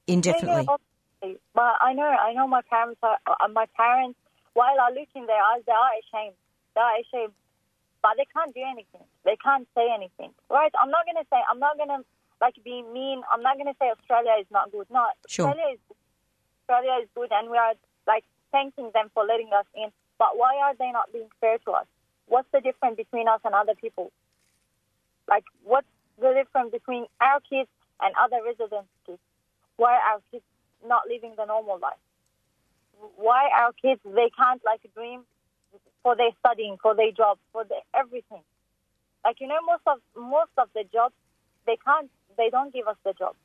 indefinitely. 0.07 0.66
Yeah, 0.66 0.77
yeah, 1.23 1.35
but 1.55 1.75
I 1.81 1.93
know, 1.93 2.11
I 2.11 2.33
know 2.33 2.49
my 2.49 2.62
parents 2.68 2.99
are, 3.03 3.18
uh, 3.27 3.49
my 3.49 3.66
parents, 3.77 4.18
while 4.55 4.75
I 4.83 4.91
look 4.91 5.09
in 5.14 5.27
their 5.27 5.43
eyes, 5.55 5.62
they 5.66 5.73
are 5.73 5.95
ashamed. 6.03 6.35
They 6.75 6.81
are 6.81 6.97
ashamed. 6.99 7.35
But 8.03 8.18
they 8.18 8.27
can't 8.35 8.53
do 8.53 8.62
anything. 8.66 9.07
They 9.25 9.37
can't 9.37 9.68
say 9.77 9.87
anything. 9.95 10.33
Right? 10.51 10.73
I'm 10.75 10.91
not 10.91 11.07
going 11.07 11.23
to 11.23 11.29
say, 11.31 11.39
I'm 11.47 11.61
not 11.61 11.77
going 11.77 11.95
to 11.95 12.03
like 12.41 12.57
be 12.64 12.83
mean. 12.83 13.23
I'm 13.31 13.43
not 13.43 13.55
going 13.55 13.68
to 13.68 13.77
say 13.79 13.93
Australia 13.93 14.41
is 14.41 14.47
not 14.51 14.73
good. 14.73 14.89
No, 14.91 15.05
sure. 15.29 15.49
Australia 15.49 15.75
is 15.75 15.81
Australia 16.64 16.95
is 17.03 17.09
good, 17.14 17.31
and 17.31 17.51
we 17.51 17.59
are 17.59 17.75
like 18.07 18.25
thanking 18.51 18.91
them 18.95 19.11
for 19.12 19.25
letting 19.25 19.51
us 19.53 19.66
in. 19.75 19.93
But 20.18 20.35
why 20.35 20.57
are 20.64 20.75
they 20.75 20.91
not 20.91 21.12
being 21.12 21.29
fair 21.41 21.59
to 21.66 21.71
us? 21.73 21.87
What's 22.27 22.49
the 22.53 22.61
difference 22.61 22.97
between 22.97 23.29
us 23.29 23.41
and 23.45 23.55
other 23.55 23.75
people? 23.75 24.11
Like, 25.31 25.45
what's 25.62 25.87
the 26.20 26.35
difference 26.35 26.72
between 26.72 27.07
our 27.20 27.41
kids 27.49 27.70
and 28.03 28.12
other 28.20 28.43
residents' 28.45 28.91
kids? 29.07 29.22
Why 29.76 29.95
are 29.95 30.18
our 30.18 30.22
kids 30.33 30.45
not 30.85 31.03
living 31.09 31.35
the 31.37 31.47
normal 31.47 31.78
life? 31.78 32.03
Why 33.16 33.49
our 33.57 33.72
kids 33.72 34.01
they 34.05 34.28
can't 34.37 34.61
like 34.66 34.83
dream 34.95 35.22
for 36.03 36.16
their 36.16 36.35
studying, 36.41 36.76
for 36.83 36.95
their 36.95 37.12
job, 37.12 37.39
for 37.53 37.64
their 37.64 37.81
everything? 37.95 38.43
Like 39.24 39.41
you 39.41 39.47
know, 39.47 39.62
most 39.64 39.87
of 39.87 39.99
most 40.20 40.51
of 40.59 40.68
the 40.74 40.85
jobs 40.93 41.14
they 41.66 41.78
can't, 41.85 42.11
they 42.37 42.51
don't 42.51 42.72
give 42.74 42.89
us 42.89 42.97
the 43.05 43.12
job. 43.12 43.37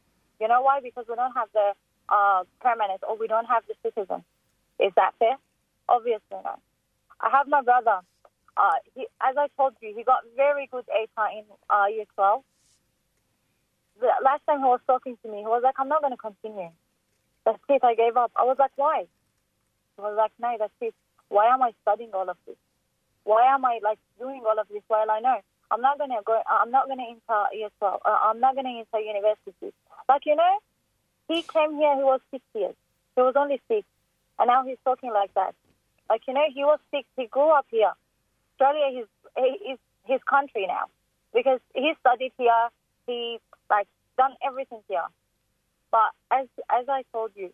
You 0.41 0.47
know 0.47 0.61
why? 0.61 0.79
Because 0.81 1.05
we 1.07 1.15
don't 1.15 1.33
have 1.33 1.49
the 1.53 1.71
uh, 2.09 2.43
permanent 2.59 3.01
or 3.07 3.17
we 3.17 3.27
don't 3.27 3.45
have 3.45 3.63
the 3.67 3.75
citizen. 3.83 4.23
Is 4.79 4.91
that 4.95 5.11
fair? 5.19 5.37
Obviously 5.87 6.39
not. 6.43 6.59
I 7.21 7.29
have 7.29 7.47
my 7.47 7.61
brother. 7.61 7.99
Uh, 8.57 8.79
he, 8.93 9.07
as 9.21 9.35
I 9.37 9.47
told 9.57 9.73
you, 9.81 9.93
he 9.95 10.03
got 10.03 10.23
very 10.35 10.67
good 10.71 10.85
ATAR 10.87 11.31
in 11.37 11.43
uh, 11.69 11.87
year 11.87 12.05
12. 12.15 12.43
The 13.99 14.07
last 14.23 14.41
time 14.45 14.59
he 14.59 14.65
was 14.65 14.81
talking 14.87 15.17
to 15.23 15.31
me, 15.31 15.39
he 15.39 15.45
was 15.45 15.61
like, 15.63 15.75
I'm 15.77 15.89
not 15.89 16.01
going 16.01 16.13
to 16.13 16.17
continue. 16.17 16.69
That's 17.45 17.59
it, 17.69 17.83
I 17.83 17.95
gave 17.95 18.17
up. 18.17 18.31
I 18.35 18.43
was 18.43 18.57
like, 18.59 18.71
why? 18.75 19.05
He 19.95 20.01
was 20.01 20.15
like, 20.17 20.31
no, 20.39 20.55
that's 20.59 20.73
it. 20.81 20.93
Why 21.29 21.53
am 21.53 21.61
I 21.61 21.71
studying 21.81 22.11
all 22.13 22.29
of 22.29 22.37
this? 22.45 22.55
Why 23.23 23.53
am 23.53 23.65
I 23.65 23.79
like 23.83 23.99
doing 24.19 24.41
all 24.45 24.59
of 24.59 24.67
this 24.69 24.83
while 24.87 25.09
I 25.09 25.19
know? 25.19 25.39
I'm 25.71 25.81
not 25.81 25.97
gonna 25.97 26.21
go. 26.23 26.39
I'm 26.47 26.69
not 26.69 26.87
gonna 26.87 27.03
enter 27.09 27.43
year 27.53 27.69
12. 27.79 28.01
Uh, 28.05 28.17
I'm 28.23 28.39
not 28.39 28.55
gonna 28.55 28.69
enter 28.69 28.99
university. 28.99 29.73
Like 30.07 30.21
you 30.25 30.35
know, 30.35 30.59
he 31.27 31.41
came 31.41 31.75
here. 31.75 31.95
He 31.95 32.03
was 32.03 32.21
six 32.29 32.43
years. 32.53 32.75
He 33.15 33.21
was 33.21 33.33
only 33.35 33.59
six, 33.67 33.87
and 34.37 34.47
now 34.47 34.63
he's 34.63 34.77
talking 34.85 35.11
like 35.11 35.33
that. 35.33 35.55
Like 36.07 36.21
you 36.27 36.35
know, 36.35 36.45
he 36.53 36.63
was 36.63 36.79
six. 36.91 37.07
He 37.17 37.25
grew 37.25 37.49
up 37.49 37.65
here. 37.71 37.93
Australia 38.59 39.01
is 39.01 39.07
is 39.37 39.79
his 40.05 40.21
country 40.29 40.65
now 40.67 40.85
because 41.33 41.59
he 41.73 41.93
studied 41.99 42.31
here. 42.37 42.69
He 43.07 43.39
like 43.69 43.87
done 44.17 44.33
everything 44.45 44.81
here. 44.87 45.05
But 45.91 46.11
as 46.31 46.47
as 46.69 46.85
I 46.89 47.03
told 47.11 47.31
you, 47.35 47.51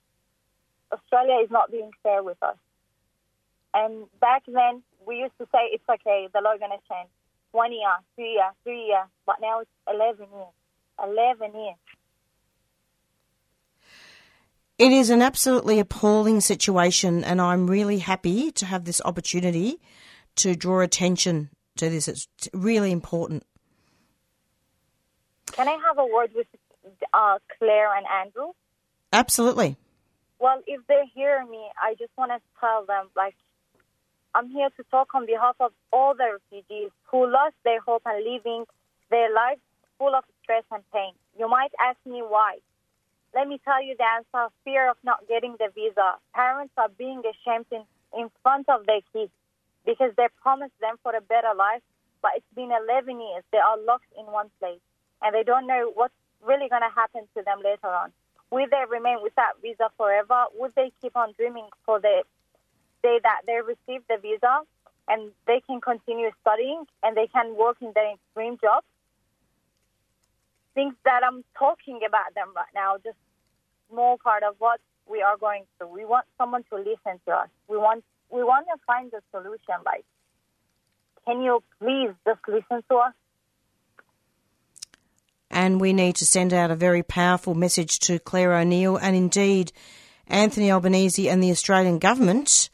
Australia 0.91 1.43
is 1.43 1.51
not 1.51 1.71
being 1.71 1.91
fair 2.03 2.23
with 2.23 2.41
us. 2.41 2.57
And 3.73 4.05
back 4.19 4.43
then, 4.47 4.83
we 5.05 5.17
used 5.17 5.37
to 5.39 5.45
say 5.51 5.69
it's 5.71 5.83
okay. 5.89 6.27
The 6.33 6.41
law 6.41 6.53
is 6.53 6.59
gonna 6.59 6.75
change 6.89 7.09
one 7.51 7.71
year, 7.71 7.91
two 8.15 8.23
year, 8.23 8.51
three 8.63 8.85
year, 8.87 9.05
but 9.25 9.37
now 9.41 9.59
it's 9.59 9.69
11 9.91 10.27
years. 10.31 10.53
11 11.03 11.53
years. 11.59 11.75
It 14.77 14.91
is 14.91 15.09
an 15.09 15.21
absolutely 15.21 15.79
appalling 15.79 16.41
situation, 16.41 17.23
and 17.23 17.39
I'm 17.39 17.67
really 17.67 17.99
happy 17.99 18.51
to 18.53 18.65
have 18.65 18.85
this 18.85 19.01
opportunity 19.05 19.79
to 20.37 20.55
draw 20.55 20.81
attention 20.81 21.49
to 21.77 21.89
this. 21.89 22.07
It's 22.07 22.27
really 22.53 22.91
important. 22.91 23.43
Can 25.51 25.67
I 25.67 25.77
have 25.85 25.97
a 25.97 26.05
word 26.05 26.31
with 26.35 26.47
uh, 27.13 27.39
Claire 27.57 27.95
and 27.95 28.05
Andrew? 28.07 28.51
Absolutely. 29.11 29.75
Well, 30.39 30.61
if 30.65 30.81
they 30.87 31.03
hear 31.13 31.45
me, 31.45 31.69
I 31.81 31.93
just 31.95 32.11
want 32.17 32.31
to 32.31 32.39
tell 32.59 32.85
them, 32.85 33.09
like, 33.15 33.35
I'm 34.33 34.49
here 34.49 34.69
to 34.77 34.83
talk 34.89 35.09
on 35.13 35.25
behalf 35.25 35.55
of 35.59 35.71
all 35.91 36.15
the 36.15 36.39
refugees 36.39 36.91
who 37.11 37.29
lost 37.29 37.55
their 37.63 37.81
hope 37.81 38.03
and 38.05 38.23
living 38.23 38.65
their 39.09 39.33
lives 39.33 39.61
full 39.99 40.15
of 40.15 40.23
stress 40.41 40.63
and 40.71 40.83
pain. 40.93 41.13
You 41.37 41.49
might 41.49 41.71
ask 41.79 41.97
me 42.05 42.23
why. 42.25 42.59
Let 43.35 43.47
me 43.47 43.59
tell 43.63 43.83
you 43.83 43.95
the 43.97 44.05
answer 44.17 44.53
fear 44.63 44.89
of 44.89 44.97
not 45.03 45.27
getting 45.27 45.55
the 45.59 45.67
visa. 45.75 46.15
Parents 46.33 46.73
are 46.77 46.89
being 46.89 47.21
ashamed 47.21 47.65
in, 47.71 47.83
in 48.17 48.29
front 48.41 48.67
of 48.69 48.85
their 48.85 49.01
kids 49.13 49.31
because 49.85 50.11
they 50.17 50.27
promised 50.41 50.77
them 50.79 50.95
for 51.03 51.15
a 51.15 51.21
better 51.21 51.53
life, 51.57 51.81
but 52.21 52.31
it's 52.35 52.53
been 52.55 52.71
11 52.71 53.19
years. 53.19 53.43
They 53.51 53.57
are 53.57 53.77
locked 53.79 54.11
in 54.17 54.25
one 54.25 54.49
place 54.59 54.81
and 55.21 55.33
they 55.33 55.43
don't 55.43 55.67
know 55.67 55.91
what's 55.93 56.13
really 56.45 56.69
going 56.69 56.81
to 56.81 56.93
happen 56.93 57.27
to 57.37 57.43
them 57.43 57.59
later 57.63 57.87
on. 57.87 58.11
Will 58.51 58.67
they 58.69 58.83
remain 58.89 59.19
without 59.23 59.61
visa 59.61 59.89
forever? 59.97 60.45
Would 60.55 60.73
they 60.75 60.91
keep 61.01 61.15
on 61.15 61.33
dreaming 61.37 61.69
for 61.85 61.99
the 61.99 62.23
day 63.01 63.19
that 63.23 63.41
they 63.45 63.59
received 63.61 64.05
the 64.09 64.17
visa 64.21 64.61
and 65.07 65.31
they 65.47 65.61
can 65.65 65.81
continue 65.81 66.29
studying 66.41 66.85
and 67.03 67.17
they 67.17 67.27
can 67.27 67.55
work 67.55 67.77
in 67.81 67.91
their 67.93 68.13
dream 68.33 68.57
job. 68.61 68.83
Things 70.73 70.95
that 71.03 71.21
I'm 71.25 71.43
talking 71.57 71.99
about 72.07 72.33
them 72.33 72.53
right 72.55 72.73
now, 72.73 72.95
just 73.03 73.17
small 73.89 74.17
part 74.17 74.43
of 74.43 74.55
what 74.59 74.79
we 75.09 75.21
are 75.21 75.37
going 75.37 75.63
through. 75.77 75.89
We 75.89 76.05
want 76.05 76.25
someone 76.37 76.63
to 76.71 76.77
listen 76.77 77.19
to 77.27 77.31
us. 77.33 77.49
We 77.67 77.77
want 77.77 78.03
we 78.31 78.43
want 78.43 78.67
to 78.73 78.79
find 78.85 79.11
a 79.13 79.21
solution. 79.31 79.75
Like, 79.85 80.05
can 81.25 81.41
you 81.41 81.63
please 81.79 82.11
just 82.25 82.39
listen 82.47 82.83
to 82.89 82.95
us? 82.97 83.13
And 85.49 85.81
we 85.81 85.91
need 85.91 86.15
to 86.15 86.25
send 86.25 86.53
out 86.53 86.71
a 86.71 86.75
very 86.75 87.03
powerful 87.03 87.53
message 87.53 87.99
to 87.99 88.19
Claire 88.19 88.53
O'Neill 88.53 88.95
and 88.95 89.15
indeed 89.15 89.73
Anthony 90.27 90.71
Albanese 90.71 91.29
and 91.29 91.43
the 91.43 91.51
Australian 91.51 91.99
government 91.99 92.69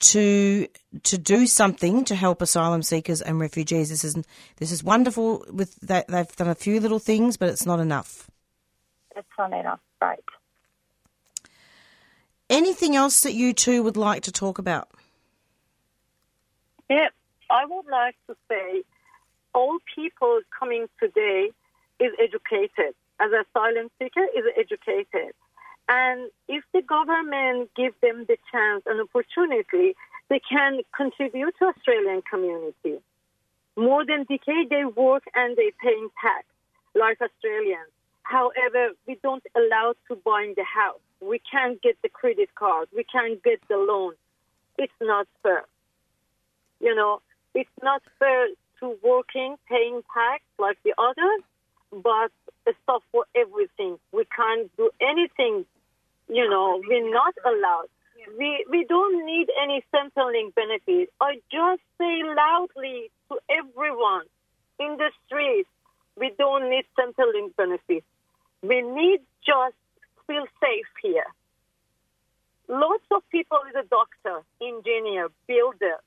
to 0.00 0.66
to 1.04 1.16
do 1.16 1.46
something 1.46 2.04
to 2.04 2.14
help 2.14 2.42
asylum 2.42 2.82
seekers 2.82 3.22
and 3.22 3.38
refugees. 3.38 3.90
This 3.90 4.02
is 4.02 4.16
this 4.56 4.72
is 4.72 4.82
wonderful. 4.82 5.44
With 5.52 5.76
that, 5.80 6.08
they've 6.08 6.36
done 6.36 6.48
a 6.48 6.54
few 6.54 6.80
little 6.80 6.98
things, 6.98 7.36
but 7.36 7.50
it's 7.50 7.66
not 7.66 7.80
enough. 7.80 8.30
It's 9.14 9.28
not 9.38 9.52
enough, 9.52 9.80
right? 10.00 10.24
Anything 12.50 12.96
else 12.96 13.20
that 13.20 13.34
you 13.34 13.52
two 13.52 13.82
would 13.82 13.96
like 13.96 14.22
to 14.24 14.32
talk 14.32 14.58
about? 14.58 14.88
Yeah, 16.92 17.08
I 17.48 17.64
would 17.64 17.86
like 17.90 18.16
to 18.26 18.36
say 18.50 18.82
all 19.54 19.78
people 19.94 20.40
coming 20.60 20.88
today 21.00 21.50
is 21.98 22.12
educated. 22.22 22.94
As 23.18 23.30
a 23.32 23.44
asylum 23.48 23.88
seeker, 23.98 24.26
is 24.36 24.44
educated. 24.58 25.32
And 25.88 26.30
if 26.48 26.64
the 26.74 26.82
government 26.82 27.70
give 27.74 27.94
them 28.02 28.26
the 28.28 28.36
chance 28.52 28.82
and 28.84 29.00
opportunity, 29.00 29.96
they 30.28 30.40
can 30.40 30.80
contribute 30.94 31.54
to 31.60 31.72
Australian 31.72 32.20
community. 32.30 33.00
More 33.74 34.04
than 34.04 34.24
decade 34.24 34.68
they 34.68 34.84
work 34.84 35.22
and 35.34 35.56
they 35.56 35.72
paying 35.82 36.10
tax 36.20 36.44
like 36.94 37.22
Australians. 37.22 37.88
However, 38.22 38.90
we 39.06 39.16
don't 39.22 39.44
allow 39.56 39.94
to 40.08 40.16
buy 40.16 40.52
the 40.54 40.64
house. 40.64 41.00
We 41.22 41.40
can't 41.50 41.80
get 41.80 41.96
the 42.02 42.10
credit 42.10 42.54
card. 42.54 42.88
We 42.94 43.04
can't 43.04 43.42
get 43.42 43.60
the 43.70 43.78
loan. 43.78 44.12
It's 44.76 45.00
not 45.00 45.26
fair. 45.42 45.64
You 46.82 46.94
know, 46.96 47.22
it's 47.54 47.70
not 47.82 48.02
fair 48.18 48.48
to 48.80 48.96
working, 49.02 49.56
paying 49.68 50.02
tax 50.12 50.42
like 50.58 50.78
the 50.82 50.94
others, 50.98 51.42
but 52.02 52.32
stop 52.82 53.02
for 53.12 53.24
everything. 53.36 53.98
We 54.10 54.24
can't 54.36 54.68
do 54.76 54.90
anything. 55.00 55.64
You 56.28 56.50
know, 56.50 56.82
we're 56.86 57.10
not 57.10 57.34
allowed. 57.46 57.88
We 58.38 58.64
we 58.68 58.84
don't 58.88 59.24
need 59.24 59.48
any 59.62 59.84
Centrelink 59.94 60.54
benefit. 60.54 61.10
I 61.20 61.34
just 61.50 61.82
say 61.98 62.22
loudly 62.36 63.10
to 63.30 63.38
everyone 63.50 64.26
in 64.78 64.96
the 64.96 65.10
streets, 65.26 65.68
we 66.16 66.32
don't 66.38 66.68
need 66.68 66.84
Centrelink 66.98 67.54
benefits. 67.56 68.06
We 68.62 68.82
need 68.82 69.20
just 69.44 69.76
feel 70.26 70.46
safe 70.60 70.90
here. 71.02 71.26
Lots 72.68 73.04
of 73.10 73.22
people 73.30 73.58
is 73.68 73.76
a 73.76 73.86
doctor, 73.88 74.42
engineer, 74.60 75.28
builder, 75.46 75.98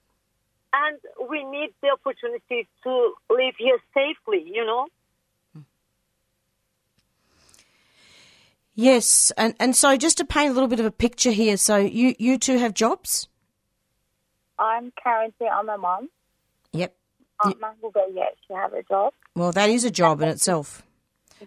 and 0.83 1.29
we 1.29 1.43
need 1.43 1.73
the 1.81 1.89
opportunity 1.89 2.67
to 2.83 3.13
live 3.29 3.55
here 3.57 3.79
safely. 3.93 4.43
You 4.53 4.65
know. 4.65 4.87
Yes, 8.75 9.31
and 9.37 9.55
and 9.59 9.75
so 9.75 9.95
just 9.95 10.17
to 10.17 10.25
paint 10.25 10.51
a 10.51 10.53
little 10.53 10.67
bit 10.67 10.81
of 10.81 10.85
a 10.85 10.91
picture 10.91 11.31
here, 11.31 11.55
so 11.57 11.77
you 11.77 12.15
you 12.19 12.37
two 12.37 12.57
have 12.57 12.73
jobs. 12.73 13.27
I'm 14.59 14.91
currently 15.01 15.47
I'm 15.47 15.69
a 15.69 15.77
mom. 15.77 16.09
Yep. 16.73 16.95
Aunt 17.43 17.59
Mahboobeh, 17.61 18.07
yes, 18.13 18.33
she 18.47 18.53
have 18.53 18.73
a 18.73 18.83
job. 18.83 19.13
Well, 19.35 19.51
that 19.51 19.69
is 19.69 19.83
a 19.83 19.91
job 19.91 20.21
in 20.21 20.29
itself. 20.29 20.83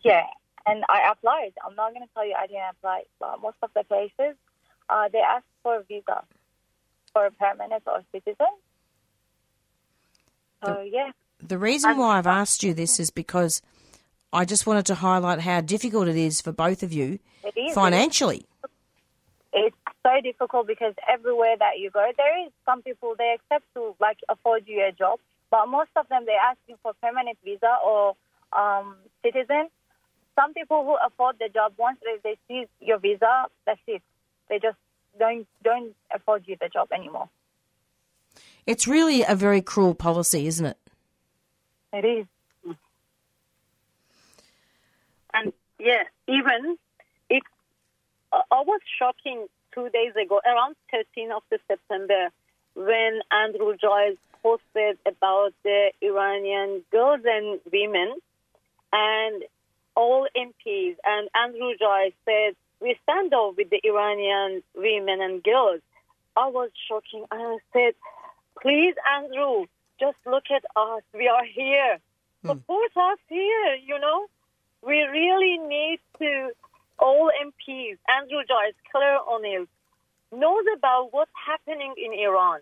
Yeah, 0.02 0.24
and 0.66 0.84
I 0.88 1.10
applied. 1.10 1.52
I'm 1.66 1.74
not 1.74 1.94
going 1.94 2.06
to 2.06 2.12
tell 2.14 2.26
you 2.26 2.34
I 2.38 2.46
didn't 2.46 2.62
apply, 2.70 3.02
but 3.20 3.40
most 3.40 3.56
of 3.62 3.70
the 3.74 3.84
places, 3.84 4.36
uh, 4.88 5.08
they 5.12 5.20
ask 5.20 5.44
for 5.62 5.76
a 5.76 5.82
visa 5.82 6.24
for 7.12 7.26
a 7.26 7.30
permanent 7.30 7.82
or 7.86 8.02
citizen. 8.12 8.52
So 10.64 10.74
the, 10.74 10.90
yeah. 10.90 11.11
The 11.40 11.59
reason 11.59 11.96
why 11.98 12.18
I've 12.18 12.26
asked 12.26 12.62
you 12.62 12.74
this 12.74 12.98
is 12.98 13.11
because 13.11 13.62
I 14.32 14.44
just 14.44 14.66
wanted 14.66 14.86
to 14.86 14.96
highlight 14.96 15.40
how 15.40 15.61
difficult 15.61 16.09
it 16.09 16.16
is 16.16 16.40
for 16.40 16.52
both 16.52 16.82
of 16.82 16.92
you 16.92 17.18
financially. 17.72 18.46
It's 19.52 19.76
so 20.02 20.20
difficult 20.22 20.66
because 20.66 20.94
everywhere 21.09 21.56
that 21.59 21.78
you 21.78 21.90
go, 21.90 22.11
there 22.16 22.44
is 22.44 22.52
some 22.66 22.82
people 22.82 23.14
they 23.16 23.34
accept 23.34 23.64
to 23.74 23.94
like 24.00 24.18
afford 24.28 24.64
you 24.66 24.84
a 24.86 24.92
job, 24.92 25.20
but 25.50 25.66
most 25.66 25.90
of 25.96 26.09
them 26.09 26.24
they 26.26 26.36
ask 26.36 26.59
you 26.66 26.76
for 26.82 26.92
permanent 27.02 27.38
visa 27.44 27.76
or 27.84 28.14
um, 28.52 28.96
citizen. 29.22 29.68
Some 30.34 30.54
people 30.54 30.84
who 30.84 30.96
afford 31.04 31.36
the 31.40 31.48
job 31.48 31.72
once 31.78 31.98
they, 32.04 32.18
they 32.22 32.38
see 32.46 32.66
your 32.80 32.98
visa, 32.98 33.46
that's 33.66 33.80
it. 33.86 34.02
They 34.48 34.59
just 34.59 34.76
don't 35.18 35.46
don't 35.64 35.94
afford 36.14 36.44
you 36.46 36.56
the 36.61 36.68
job 36.68 36.88
anymore. 36.92 37.28
It's 38.68 38.86
really 38.86 39.22
a 39.26 39.34
very 39.34 39.62
cruel 39.62 39.94
policy, 39.94 40.46
isn't 40.46 40.66
it? 40.66 40.76
It 41.94 42.04
is. 42.04 42.76
And 45.32 45.54
yeah, 45.80 46.02
even 46.26 46.76
it, 47.30 47.42
I 48.30 48.60
was 48.60 48.80
shocking 48.98 49.46
two 49.72 49.88
days 49.88 50.12
ago, 50.22 50.42
around 50.44 50.76
13th 50.92 51.36
of 51.38 51.42
the 51.48 51.58
September, 51.66 52.28
when 52.74 53.20
Andrew 53.32 53.74
Joyce 53.74 54.18
posted 54.42 54.98
about 55.06 55.54
the 55.64 55.90
Iranian 56.02 56.84
girls 56.92 57.22
and 57.24 57.60
women, 57.72 58.16
and 58.92 59.44
all 59.96 60.28
MPs 60.36 60.96
and 61.06 61.30
Andrew 61.34 61.72
Joyce 61.80 62.12
said, 62.26 62.54
"We 62.80 62.98
stand 63.04 63.32
up 63.32 63.56
with 63.56 63.70
the 63.70 63.80
Iranian 63.82 64.62
women 64.74 65.22
and 65.22 65.42
girls." 65.42 65.80
I 66.36 66.48
was 66.48 66.70
shocking, 66.86 67.24
I 67.30 67.58
said, 67.72 67.94
"Please, 68.61 68.94
Andrew, 69.16 69.66
just 70.00 70.18
look 70.26 70.44
at 70.54 70.64
us. 70.76 71.02
We 71.12 71.28
are 71.28 71.44
here. 71.44 71.98
Hmm. 72.42 72.48
Support 72.48 72.92
us 72.96 73.18
here, 73.28 73.74
you 73.84 73.98
know. 73.98 74.26
We 74.82 75.02
really 75.02 75.59
need 75.59 76.00
to, 76.18 76.50
all 76.98 77.30
MPs, 77.42 77.98
Andrew 78.09 78.42
Joyce, 78.46 78.78
Claire 78.92 79.18
O'Neill, 79.28 79.66
knows 80.32 80.64
about 80.76 81.12
what's 81.12 81.32
happening 81.46 81.94
in 81.96 82.12
Iran, 82.12 82.61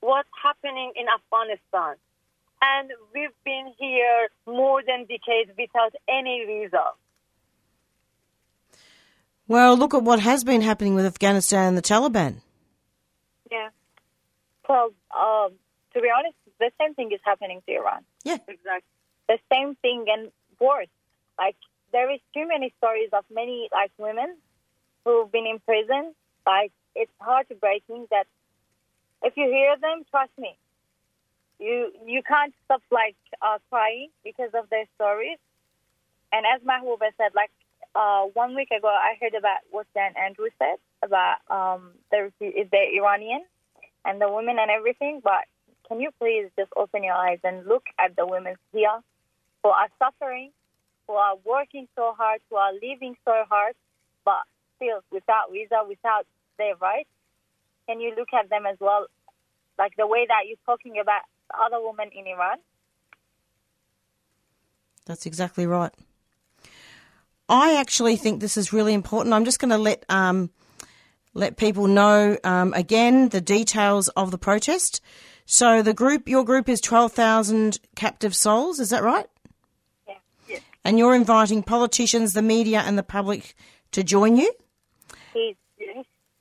what's 0.00 0.28
happening 0.42 0.92
in 0.96 1.06
Afghanistan. 1.08 1.96
And 2.62 2.90
we've 3.14 3.36
been 3.44 3.72
here 3.78 4.28
more 4.46 4.82
than 4.86 5.00
decades 5.06 5.50
without 5.58 5.94
any 6.08 6.44
visa. 6.46 6.92
Well, 9.48 9.76
look 9.76 9.94
at 9.94 10.02
what 10.02 10.20
has 10.20 10.44
been 10.44 10.60
happening 10.60 10.94
with 10.94 11.04
Afghanistan 11.06 11.68
and 11.68 11.76
the 11.76 11.82
Taliban. 11.82 12.36
Yeah. 13.50 13.70
Well, 14.70 14.94
um, 15.10 15.58
to 15.94 16.00
be 16.00 16.08
honest, 16.16 16.36
the 16.60 16.70
same 16.80 16.94
thing 16.94 17.10
is 17.10 17.18
happening 17.24 17.60
to 17.66 17.74
Iran. 17.74 18.04
Yeah. 18.22 18.38
Exactly. 18.46 18.94
The 19.26 19.38
same 19.52 19.74
thing 19.82 20.04
and 20.06 20.30
worse. 20.60 20.94
Like 21.36 21.56
there 21.92 22.08
is 22.14 22.20
too 22.32 22.46
many 22.46 22.72
stories 22.78 23.10
of 23.12 23.24
many 23.34 23.68
like 23.72 23.90
women 23.98 24.36
who've 25.04 25.30
been 25.32 25.46
in 25.46 25.58
prison. 25.58 26.14
Like 26.46 26.70
it's 26.94 27.10
hard 27.20 27.48
to 27.48 27.56
break 27.56 27.82
in 27.88 28.06
that 28.12 28.28
if 29.24 29.36
you 29.36 29.46
hear 29.46 29.74
them, 29.80 30.04
trust 30.08 30.30
me, 30.38 30.56
you 31.58 31.90
you 32.06 32.22
can't 32.22 32.54
stop 32.64 32.82
like 32.92 33.16
uh, 33.42 33.58
crying 33.70 34.10
because 34.22 34.50
of 34.54 34.70
their 34.70 34.86
stories. 34.94 35.38
And 36.32 36.46
as 36.46 36.62
Mahboobeh 36.62 37.10
said, 37.18 37.32
like 37.34 37.50
uh, 37.96 38.22
one 38.34 38.54
week 38.54 38.70
ago, 38.70 38.86
I 38.88 39.18
heard 39.20 39.34
about 39.34 39.62
what 39.72 39.86
Dan 39.94 40.14
Andrew 40.16 40.50
said 40.60 40.78
about 41.02 41.38
um, 41.50 41.90
the 42.12 42.30
the 42.38 42.82
Iranian 43.00 43.42
and 44.04 44.20
the 44.20 44.30
women 44.30 44.56
and 44.58 44.70
everything. 44.70 45.20
But 45.22 45.44
can 45.88 46.00
you 46.00 46.10
please 46.20 46.48
just 46.58 46.70
open 46.76 47.04
your 47.04 47.14
eyes 47.14 47.38
and 47.44 47.66
look 47.66 47.84
at 47.98 48.16
the 48.16 48.26
women 48.26 48.54
here 48.72 49.00
who 49.62 49.70
are 49.70 49.88
suffering, 49.98 50.52
who 51.06 51.14
are 51.14 51.36
working 51.44 51.88
so 51.96 52.14
hard, 52.16 52.40
who 52.48 52.56
are 52.56 52.72
living 52.72 53.16
so 53.24 53.32
hard, 53.48 53.74
but 54.24 54.42
still 54.76 55.00
without 55.10 55.52
visa, 55.52 55.82
without 55.86 56.26
their 56.58 56.76
rights? 56.76 57.08
Can 57.88 58.00
you 58.00 58.14
look 58.16 58.28
at 58.32 58.48
them 58.48 58.66
as 58.66 58.76
well, 58.80 59.06
like 59.78 59.92
the 59.96 60.06
way 60.06 60.26
that 60.28 60.46
you're 60.46 60.58
talking 60.64 60.98
about 61.00 61.22
other 61.52 61.78
women 61.80 62.10
in 62.14 62.26
Iran? 62.26 62.58
That's 65.06 65.26
exactly 65.26 65.66
right. 65.66 65.92
I 67.48 67.74
actually 67.74 68.14
think 68.14 68.40
this 68.40 68.56
is 68.56 68.72
really 68.72 68.94
important. 68.94 69.34
I'm 69.34 69.44
just 69.44 69.58
going 69.58 69.70
to 69.70 69.78
let 69.78 70.04
um, 70.08 70.50
let 71.34 71.56
people 71.56 71.86
know 71.86 72.36
um, 72.44 72.72
again 72.74 73.28
the 73.28 73.40
details 73.40 74.08
of 74.08 74.30
the 74.30 74.38
protest. 74.38 75.00
So 75.46 75.82
the 75.82 75.94
group, 75.94 76.28
your 76.28 76.44
group 76.44 76.68
is 76.68 76.80
twelve 76.80 77.12
thousand 77.12 77.80
captive 77.96 78.34
souls. 78.34 78.78
Is 78.78 78.90
that 78.90 79.02
right? 79.02 79.26
Yeah. 80.06 80.14
yeah. 80.48 80.58
And 80.84 80.98
you're 80.98 81.14
inviting 81.14 81.62
politicians, 81.62 82.32
the 82.32 82.42
media, 82.42 82.80
and 82.80 82.96
the 82.96 83.02
public 83.02 83.54
to 83.92 84.02
join 84.02 84.36
you. 84.36 84.52
Yes. 85.34 85.54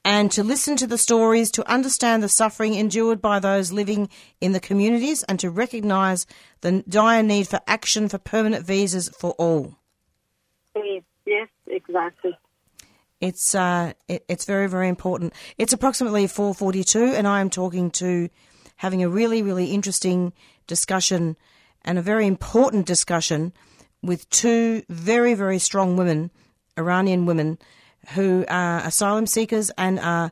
And 0.06 0.32
to 0.32 0.44
listen 0.44 0.76
to 0.78 0.88
the 0.88 0.98
stories, 0.98 1.52
to 1.52 1.72
understand 1.72 2.24
the 2.24 2.30
suffering 2.30 2.74
endured 2.74 3.22
by 3.22 3.40
those 3.40 3.72
living 3.72 4.10
in 4.42 4.54
the 4.54 4.60
communities, 4.60 5.24
and 5.24 5.40
to 5.40 5.50
recognise 5.50 6.26
the 6.62 6.84
dire 6.88 7.22
need 7.22 7.48
for 7.48 7.60
action 7.68 8.10
for 8.10 8.18
permanent 8.18 8.66
visas 8.66 9.10
for 9.10 9.32
all. 9.32 9.76
Please. 10.74 11.04
Yes, 11.26 11.48
exactly. 11.68 12.36
It's 13.22 13.54
uh, 13.54 13.94
it, 14.08 14.24
it's 14.28 14.46
very 14.46 14.68
very 14.68 14.88
important. 14.88 15.34
It's 15.58 15.74
approximately 15.74 16.28
four 16.28 16.54
forty 16.54 16.84
two, 16.84 17.06
and 17.06 17.28
I 17.28 17.42
am 17.42 17.50
talking 17.50 17.92
to, 17.92 18.30
having 18.78 19.04
a 19.04 19.10
really 19.10 19.42
really 19.42 19.72
interesting 19.72 20.34
discussion, 20.68 21.36
and 21.84 21.98
a 21.98 22.02
very 22.02 22.26
important 22.28 22.86
discussion, 22.86 23.54
with 24.02 24.30
two 24.30 24.84
very 24.90 25.34
very 25.34 25.60
strong 25.60 25.98
women, 25.98 26.32
Iranian 26.78 27.26
women, 27.26 27.58
who 28.14 28.46
are 28.48 28.80
asylum 28.80 29.28
seekers 29.28 29.70
and 29.78 30.00
are 30.00 30.32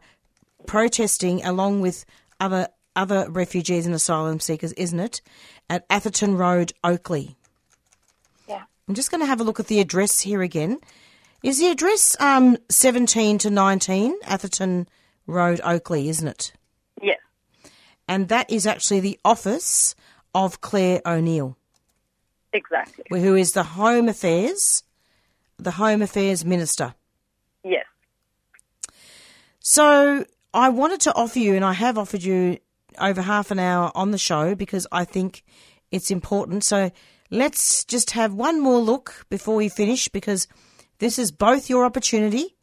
protesting 0.66 1.44
along 1.44 1.82
with 1.82 2.06
other 2.40 2.70
other 2.96 3.30
refugees 3.30 3.86
and 3.86 3.94
asylum 3.94 4.40
seekers, 4.40 4.74
isn't 4.74 5.00
it? 5.00 5.22
At 5.70 5.86
Atherton 5.90 6.36
Road, 6.36 6.74
Oakleigh. 6.84 7.36
Yeah. 8.48 8.64
I'm 8.88 8.96
just 8.96 9.12
going 9.12 9.22
to 9.22 9.28
have 9.28 9.40
a 9.40 9.44
look 9.44 9.60
at 9.60 9.68
the 9.68 9.80
address 9.80 10.22
here 10.22 10.42
again. 10.42 10.80
Is 11.44 11.60
the 11.60 11.68
address 11.68 12.16
um, 12.20 12.58
17 12.70 13.38
to 13.40 13.50
19 13.50 14.16
Atherton 14.24 14.88
Road, 15.28 15.62
Oakleigh, 15.64 16.10
isn't 16.10 16.28
it? 16.28 16.54
Yes. 17.02 17.20
And 18.08 18.28
that 18.30 18.50
is 18.50 18.66
actually 18.66 19.02
the 19.02 19.20
office 19.24 19.96
of 20.34 20.62
Claire 20.62 21.02
O'Neill. 21.06 21.58
Exactly. 22.54 23.22
Who 23.22 23.36
is 23.36 23.52
the 23.52 23.64
Home 23.64 24.10
Affairs, 24.10 24.84
the 25.58 25.72
Home 25.72 26.02
Affairs 26.02 26.46
Minister. 26.46 26.96
Yes. 27.64 27.86
So 29.60 30.26
I 30.54 30.70
wanted 30.70 31.02
to 31.02 31.14
offer 31.14 31.40
you, 31.40 31.56
and 31.56 31.66
I 31.66 31.74
have 31.74 31.98
offered 31.98 32.24
you 32.24 32.58
over 33.00 33.22
half 33.22 33.52
an 33.52 33.60
hour 33.60 33.92
on 33.94 34.12
the 34.12 34.18
show 34.18 34.56
because 34.56 34.88
I 34.92 35.04
think 35.06 35.44
it's 35.92 36.10
important. 36.10 36.64
So 36.64 36.92
let's 37.30 37.84
just 37.84 38.12
have 38.12 38.34
one 38.34 38.60
more 38.60 38.80
look 38.80 39.26
before 39.30 39.56
we 39.56 39.70
finish 39.70 40.08
because 40.08 40.48
this 41.00 41.20
is 41.20 41.32
both 41.32 41.70
your 41.70 41.86
opportunity 41.86 42.56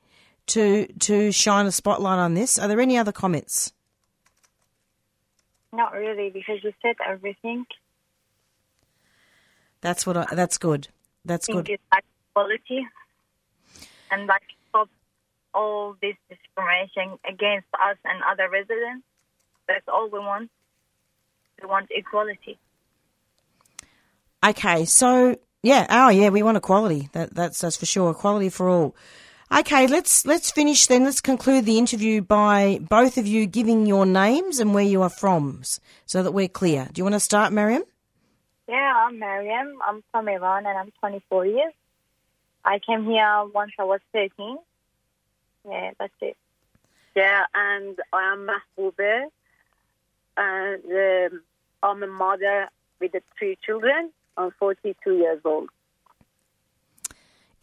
to 0.47 0.87
to 1.01 1.33
shine 1.33 1.67
a 1.67 1.73
spotlight 1.73 2.19
on 2.19 2.35
this. 2.35 2.59
Are 2.59 2.69
there 2.69 2.81
any 2.81 2.99
other 2.99 3.13
comments? 3.13 3.73
Not 5.73 5.93
really, 5.93 6.31
because 6.31 6.63
you 6.63 6.73
said 6.83 6.97
everything. 7.07 7.67
That's 9.81 10.07
what. 10.07 10.17
I, 10.17 10.27
that's 10.33 10.59
good. 10.59 10.89
That's 11.25 11.47
good. 11.47 11.69
It's 11.69 11.83
like 11.93 12.05
quality, 12.33 12.87
and 14.11 14.27
like 14.27 14.43
stop 14.69 14.89
all 15.53 15.97
this 16.01 16.17
discrimination 16.29 17.19
against 17.29 17.67
us 17.75 17.97
and 18.05 18.23
other 18.31 18.49
residents. 18.49 19.05
That's 19.67 19.87
all 19.89 20.09
we 20.11 20.19
want. 20.19 20.51
We 21.61 21.69
want 21.69 21.89
equality. 21.91 22.59
Okay, 24.45 24.85
so 24.85 25.37
yeah, 25.65 25.87
oh 25.89 26.11
yeah, 26.11 26.29
we 26.29 26.43
want 26.43 26.59
equality. 26.59 27.09
That 27.13 27.35
that's 27.35 27.63
that's 27.63 27.79
for 27.79 27.87
sure. 27.87 28.11
Equality 28.11 28.51
for 28.51 28.69
all. 28.69 28.95
Okay, 29.51 29.87
let's 29.87 30.27
let's 30.27 30.51
finish 30.51 30.87
then. 30.87 31.05
Let's 31.05 31.23
conclude 31.23 31.65
the 31.65 31.79
interview 31.79 32.21
by 32.21 32.81
both 32.83 33.17
of 33.17 33.27
you 33.27 33.47
giving 33.47 33.87
your 33.87 34.05
names 34.05 34.59
and 34.59 34.75
where 34.75 34.85
you 34.85 35.01
are 35.01 35.09
from, 35.09 35.63
so 36.05 36.23
that 36.23 36.33
we're 36.33 36.49
clear. 36.49 36.89
Do 36.93 37.01
you 37.01 37.05
want 37.05 37.15
to 37.15 37.21
start, 37.21 37.51
Maryam? 37.51 37.83
Yeah, 38.69 38.93
I'm 38.95 39.19
Maryam. 39.19 39.79
I'm 39.87 40.05
from 40.11 40.29
Iran 40.29 40.67
and 40.67 40.77
I'm 40.77 40.93
24 41.01 41.47
years. 41.47 41.73
I 42.63 42.79
came 42.79 43.05
here 43.07 43.45
once 43.55 43.73
I 43.79 43.85
was 43.85 44.01
13. 44.13 44.59
Yeah, 45.67 45.93
that's 45.99 46.13
it. 46.21 46.37
Yeah, 47.17 47.45
and 47.55 47.99
I 48.13 48.33
am 48.33 48.49
Mahboobeh, 48.49 49.29
and 50.37 51.33
um, 51.33 51.43
I'm 51.83 52.03
a 52.03 52.07
mother 52.07 52.69
with 53.01 53.13
three 53.39 53.57
children. 53.65 54.11
I'm 54.37 54.51
42 54.59 55.17
years 55.17 55.41
old. 55.45 55.69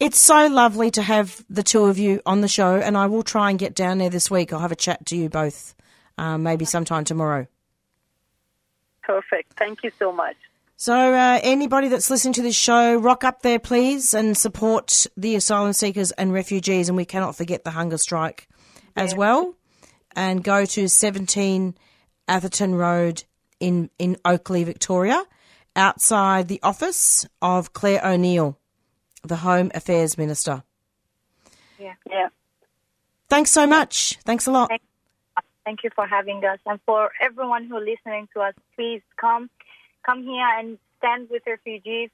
It's 0.00 0.18
so 0.18 0.48
lovely 0.48 0.90
to 0.92 1.02
have 1.02 1.44
the 1.48 1.62
two 1.62 1.84
of 1.84 1.96
you 1.96 2.20
on 2.26 2.40
the 2.40 2.48
show, 2.48 2.76
and 2.76 2.96
I 2.98 3.06
will 3.06 3.22
try 3.22 3.50
and 3.50 3.58
get 3.58 3.74
down 3.74 3.98
there 3.98 4.10
this 4.10 4.30
week. 4.30 4.52
I'll 4.52 4.58
have 4.58 4.72
a 4.72 4.76
chat 4.76 5.06
to 5.06 5.16
you 5.16 5.28
both, 5.28 5.76
um, 6.18 6.42
maybe 6.42 6.64
sometime 6.64 7.04
tomorrow. 7.04 7.46
perfect. 9.02 9.52
Thank 9.56 9.84
you 9.84 9.92
so 9.98 10.12
much. 10.12 10.36
So, 10.76 11.14
uh, 11.14 11.38
anybody 11.44 11.86
that's 11.86 12.10
listening 12.10 12.32
to 12.34 12.42
this 12.42 12.56
show, 12.56 12.96
rock 12.96 13.22
up 13.22 13.42
there, 13.42 13.60
please, 13.60 14.14
and 14.14 14.36
support 14.36 15.06
the 15.16 15.36
asylum 15.36 15.72
seekers 15.72 16.10
and 16.10 16.32
refugees. 16.32 16.88
And 16.88 16.96
we 16.96 17.04
cannot 17.04 17.36
forget 17.36 17.62
the 17.62 17.70
hunger 17.70 17.98
strike 17.98 18.48
yeah. 18.96 19.04
as 19.04 19.14
well. 19.14 19.54
And 20.16 20.42
go 20.42 20.64
to 20.64 20.88
17 20.88 21.76
Atherton 22.26 22.74
Road 22.74 23.22
in, 23.60 23.90
in 24.00 24.16
Oakleigh, 24.24 24.64
Victoria, 24.64 25.22
outside 25.76 26.48
the 26.48 26.60
office 26.62 27.26
of 27.40 27.72
Claire 27.72 28.04
O'Neill, 28.04 28.58
the 29.22 29.36
Home 29.36 29.70
Affairs 29.74 30.18
Minister. 30.18 30.62
Yeah. 31.78 31.94
Yeah. 32.08 32.28
Thanks 33.28 33.50
so 33.50 33.66
much. 33.66 34.18
Thanks 34.24 34.46
a 34.46 34.50
lot. 34.50 34.68
Thank, 34.68 34.82
thank 35.64 35.84
you 35.84 35.90
for 35.94 36.06
having 36.06 36.44
us. 36.44 36.58
And 36.66 36.78
for 36.84 37.10
everyone 37.20 37.64
who 37.66 37.78
is 37.78 37.88
listening 37.96 38.28
to 38.34 38.40
us, 38.40 38.54
please 38.76 39.02
come 39.16 39.48
come 40.04 40.22
here 40.22 40.46
and 40.58 40.78
stand 40.98 41.28
with 41.30 41.42
refugees. 41.46 42.10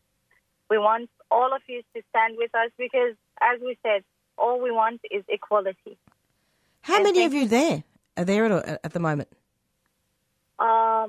We 0.70 0.78
want 0.78 1.08
all 1.30 1.54
of 1.54 1.62
you 1.66 1.82
to 1.94 2.02
stand 2.10 2.36
with 2.36 2.54
us 2.54 2.70
because, 2.76 3.14
as 3.40 3.60
we 3.60 3.78
said, 3.82 4.04
all 4.36 4.60
we 4.60 4.70
want 4.70 5.00
is 5.10 5.24
equality. 5.28 5.98
How 6.82 6.96
and 6.96 7.04
many 7.04 7.24
of 7.24 7.34
you 7.34 7.48
there 7.48 7.82
are 8.16 8.24
there 8.24 8.44
at, 8.44 8.80
at 8.84 8.92
the 8.92 9.00
moment? 9.00 9.28
Uh, 10.58 11.08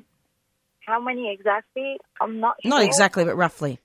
how 0.89 0.99
many 0.99 1.31
exactly? 1.31 1.97
I'm 2.19 2.39
not 2.39 2.57
Not 2.65 2.83
exactly, 2.83 3.23
but 3.23 3.35
roughly. 3.35 3.79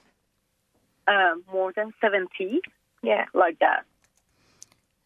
Uh, 1.06 1.34
more 1.52 1.72
than 1.76 1.92
70. 2.00 2.60
Yeah, 3.02 3.26
like 3.34 3.58
that. 3.60 3.84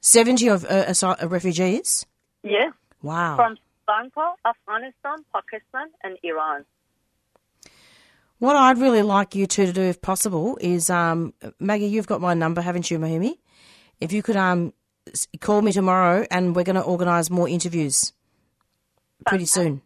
70 0.01 0.49
of 0.49 0.65
uh, 0.65 0.95
uh, 1.03 1.29
refugees? 1.29 2.07
Yeah. 2.45 2.71
Wow. 3.03 3.37
From 3.37 3.57
Sri 3.57 3.63
Lanka, 3.89 4.35
Afghanistan, 4.47 5.25
Pakistan, 5.35 5.89
and 6.05 6.17
Iran. 6.23 6.65
What 8.39 8.55
I'd 8.55 8.79
really 8.79 9.03
like 9.03 9.35
you 9.35 9.49
two 9.49 9.67
to 9.67 9.73
do, 9.73 9.83
if 9.83 10.01
possible, 10.01 10.57
is 10.61 10.89
um, 10.89 11.35
Maggie, 11.59 11.87
you've 11.87 12.07
got 12.07 12.21
my 12.21 12.35
number, 12.35 12.61
haven't 12.61 12.89
you, 12.89 12.99
Mahimi? 13.01 13.39
If 14.01 14.13
you 14.13 14.23
could 14.23 14.37
um, 14.37 14.73
call 15.41 15.61
me 15.63 15.73
tomorrow, 15.73 16.25
and 16.31 16.55
we're 16.55 16.63
going 16.63 16.77
to 16.77 16.83
organise 16.83 17.31
more 17.31 17.49
interviews 17.49 18.13
pretty 19.27 19.47
soon. 19.47 19.83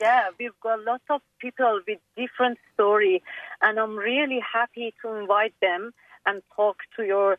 Yeah, 0.00 0.30
we've 0.38 0.58
got 0.62 0.80
lots 0.84 1.04
of 1.10 1.20
people 1.40 1.80
with 1.86 1.98
different 2.16 2.58
story, 2.74 3.22
and 3.60 3.78
I'm 3.78 3.96
really 3.96 4.40
happy 4.40 4.94
to 5.02 5.14
invite 5.14 5.54
them 5.60 5.92
and 6.24 6.42
talk 6.56 6.76
to 6.96 7.02
your 7.02 7.34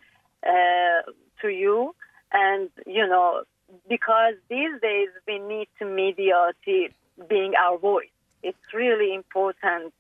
uh, 0.46 1.12
to 1.42 1.48
you, 1.50 1.96
and 2.32 2.70
you 2.86 3.08
know, 3.08 3.44
because 3.90 4.36
these 4.50 4.80
days 4.82 5.10
we 5.28 5.40
need 5.40 5.68
to 5.80 5.86
media 5.86 6.52
to 6.66 6.88
being 7.30 7.54
our 7.56 7.78
voice. 7.78 8.08
It's 8.44 8.58
really 8.74 9.14
important 9.14 9.94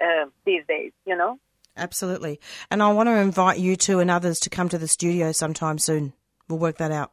uh, 0.00 0.26
these 0.44 0.62
days, 0.68 0.92
you 1.06 1.16
know? 1.16 1.38
Absolutely. 1.76 2.40
And 2.70 2.82
I 2.82 2.92
want 2.92 3.08
to 3.08 3.16
invite 3.16 3.58
you 3.58 3.76
two 3.76 4.00
and 4.00 4.10
others 4.10 4.40
to 4.40 4.50
come 4.50 4.68
to 4.70 4.78
the 4.78 4.88
studio 4.88 5.32
sometime 5.32 5.78
soon. 5.78 6.12
We'll 6.48 6.58
work 6.58 6.78
that 6.78 6.92
out. 6.92 7.12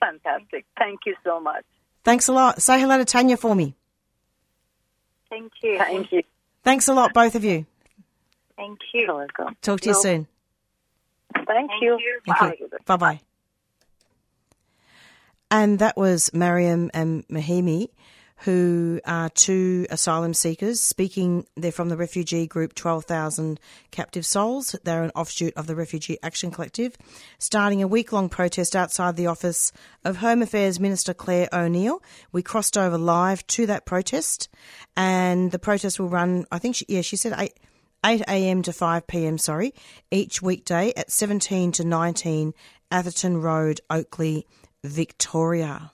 Fantastic. 0.00 0.66
Thank 0.78 1.00
you 1.06 1.14
so 1.24 1.40
much. 1.40 1.64
Thanks 2.04 2.28
a 2.28 2.32
lot. 2.32 2.62
Say 2.62 2.80
hello 2.80 2.98
to 2.98 3.04
Tanya 3.04 3.36
for 3.36 3.54
me. 3.54 3.74
Thank 5.30 5.52
you. 5.62 5.78
Thank 5.78 6.12
you. 6.12 6.22
Thanks 6.62 6.88
a 6.88 6.94
lot, 6.94 7.12
both 7.12 7.34
of 7.34 7.44
you. 7.44 7.66
Thank 8.56 8.78
you. 8.92 9.06
welcome. 9.08 9.56
Talk 9.62 9.80
to 9.80 9.88
no. 9.88 9.96
you 9.96 10.02
soon. 10.02 10.26
Thank, 11.34 11.48
Thank 11.48 11.70
you. 11.80 11.98
you. 11.98 12.20
Bye. 12.26 12.56
Bye 12.86 12.96
bye. 12.96 13.20
And 15.50 15.78
that 15.80 15.96
was 15.96 16.32
Maryam 16.32 16.90
and 16.94 17.26
Mahimi 17.28 17.88
who 18.38 19.00
are 19.06 19.30
two 19.30 19.86
asylum 19.90 20.34
seekers 20.34 20.80
speaking. 20.80 21.46
They're 21.56 21.72
from 21.72 21.88
the 21.88 21.96
refugee 21.96 22.46
group 22.46 22.74
12,000 22.74 23.58
Captive 23.90 24.26
Souls. 24.26 24.76
They're 24.84 25.04
an 25.04 25.12
offshoot 25.14 25.54
of 25.54 25.66
the 25.66 25.76
Refugee 25.76 26.18
Action 26.22 26.50
Collective, 26.50 26.96
starting 27.38 27.82
a 27.82 27.88
week 27.88 28.12
long 28.12 28.28
protest 28.28 28.74
outside 28.76 29.16
the 29.16 29.28
office 29.28 29.72
of 30.04 30.18
Home 30.18 30.42
Affairs 30.42 30.80
Minister 30.80 31.14
Claire 31.14 31.48
O'Neil. 31.52 32.02
We 32.32 32.42
crossed 32.42 32.76
over 32.76 32.98
live 32.98 33.46
to 33.48 33.66
that 33.66 33.86
protest, 33.86 34.48
and 34.96 35.50
the 35.50 35.58
protest 35.58 35.98
will 35.98 36.08
run, 36.08 36.46
I 36.50 36.58
think, 36.58 36.76
she, 36.76 36.86
yeah, 36.88 37.02
she 37.02 37.16
said 37.16 37.34
8. 37.36 37.52
8 38.06 38.20
a.m. 38.28 38.60
to 38.60 38.72
5 38.74 39.06
p.m. 39.06 39.38
Sorry, 39.38 39.72
each 40.10 40.42
weekday 40.42 40.92
at 40.94 41.10
17 41.10 41.72
to 41.72 41.84
19 41.84 42.52
Atherton 42.90 43.38
Road, 43.40 43.80
Oakleigh, 43.88 44.42
Victoria. 44.84 45.93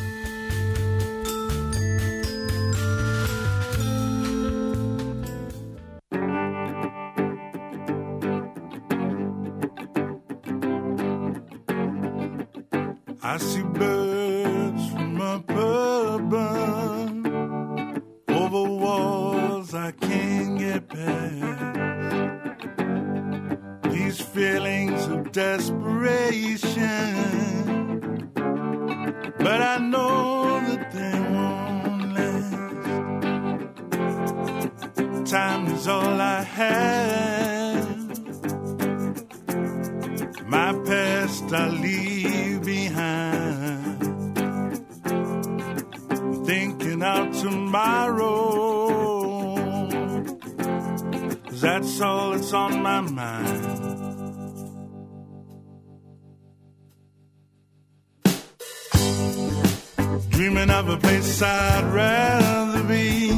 Dreaming 60.61 60.77
of 60.77 60.89
a 60.89 60.97
place 60.97 61.41
I'd 61.41 61.85
rather 61.91 62.83
be. 62.83 63.31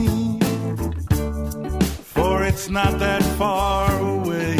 For 2.03 2.43
it's 2.43 2.69
not 2.69 2.99
that 2.99 3.24
far 3.38 3.97
away. 3.97 4.57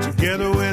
together 0.00 0.50
with 0.50 0.65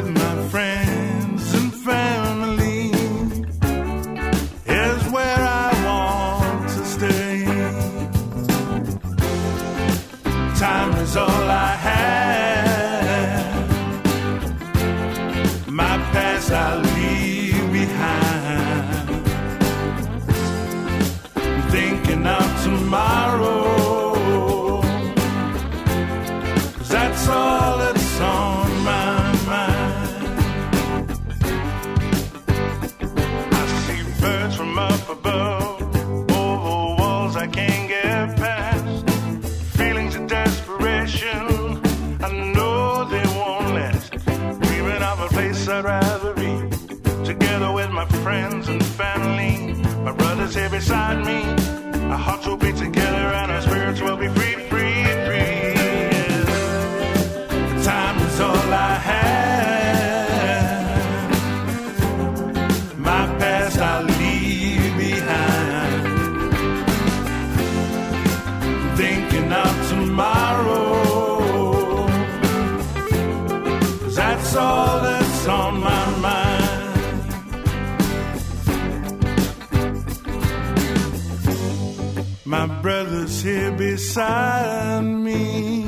here 83.44 83.72
beside 83.72 85.02
me. 85.04 85.86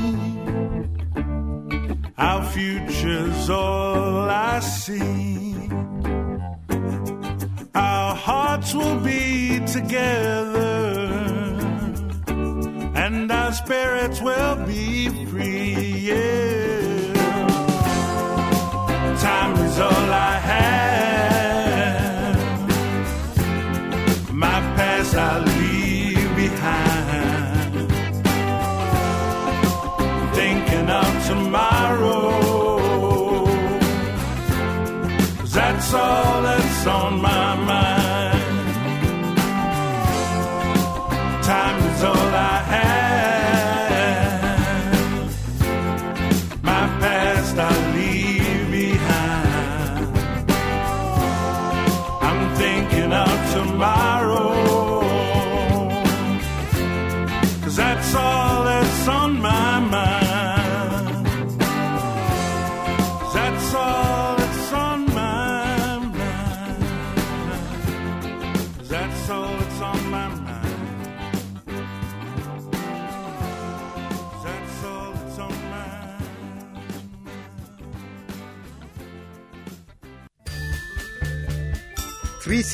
Our 2.18 2.44
future's 2.52 3.50
all 3.50 4.30
I 4.30 4.60
see. 4.60 5.70
Our 7.74 8.16
hearts 8.16 8.74
will 8.74 9.00
be 9.00 9.62
together, 9.66 10.66
and 13.04 13.32
our 13.32 13.54
spirits 13.54 14.22
will 14.22 14.56
be 14.66 15.08
free. 15.28 16.10
Yeah. 16.10 17.14
Time 19.22 19.56
is 19.66 19.80
all 19.80 20.14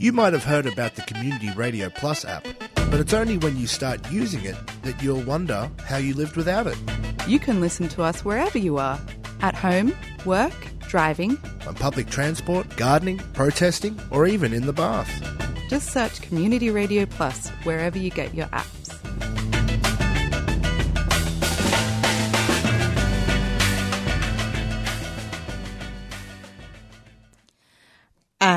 You 0.00 0.14
might 0.14 0.32
have 0.32 0.44
heard 0.44 0.64
about 0.64 0.94
the 0.94 1.02
Community 1.02 1.50
Radio 1.50 1.90
Plus 1.90 2.24
app, 2.24 2.46
but 2.74 3.00
it's 3.00 3.12
only 3.12 3.36
when 3.36 3.58
you 3.58 3.66
start 3.66 4.10
using 4.10 4.42
it 4.46 4.56
that 4.80 5.02
you'll 5.02 5.20
wonder 5.20 5.70
how 5.84 5.98
you 5.98 6.14
lived 6.14 6.36
without 6.36 6.66
it. 6.66 6.78
You 7.28 7.38
can 7.38 7.60
listen 7.60 7.86
to 7.88 8.02
us 8.02 8.24
wherever 8.24 8.56
you 8.56 8.78
are 8.78 8.98
at 9.42 9.54
home, 9.54 9.94
work, 10.24 10.54
driving. 10.88 11.36
On 11.66 11.74
public 11.74 12.08
transport, 12.08 12.74
gardening, 12.78 13.18
protesting, 13.34 14.00
or 14.10 14.26
even 14.26 14.54
in 14.54 14.64
the 14.64 14.72
bath. 14.72 15.10
Just 15.68 15.90
search 15.90 16.22
Community 16.22 16.70
Radio 16.70 17.04
Plus 17.04 17.50
wherever 17.64 17.98
you 17.98 18.08
get 18.08 18.34
your 18.34 18.46
apps. 18.46 18.79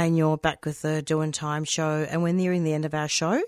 And 0.03 0.17
you're 0.17 0.35
back 0.35 0.65
with 0.65 0.81
the 0.81 1.01
Doing 1.01 1.31
Time 1.31 1.63
show, 1.63 2.05
and 2.09 2.21
we're 2.21 2.33
nearing 2.33 2.65
the 2.65 2.73
end 2.73 2.83
of 2.83 2.93
our 2.93 3.07
show. 3.07 3.41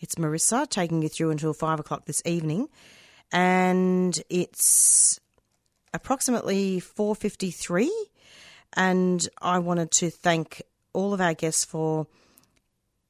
It's 0.00 0.16
Marissa 0.16 0.68
taking 0.68 1.00
you 1.00 1.08
through 1.08 1.30
until 1.30 1.54
five 1.54 1.78
o'clock 1.78 2.06
this 2.06 2.20
evening, 2.24 2.68
and 3.30 4.20
it's 4.28 5.20
approximately 5.94 6.80
four 6.80 7.14
fifty 7.14 7.52
three. 7.52 7.94
And 8.72 9.28
I 9.40 9.60
wanted 9.60 9.92
to 9.92 10.10
thank 10.10 10.62
all 10.92 11.14
of 11.14 11.20
our 11.20 11.34
guests 11.34 11.64
for 11.64 12.08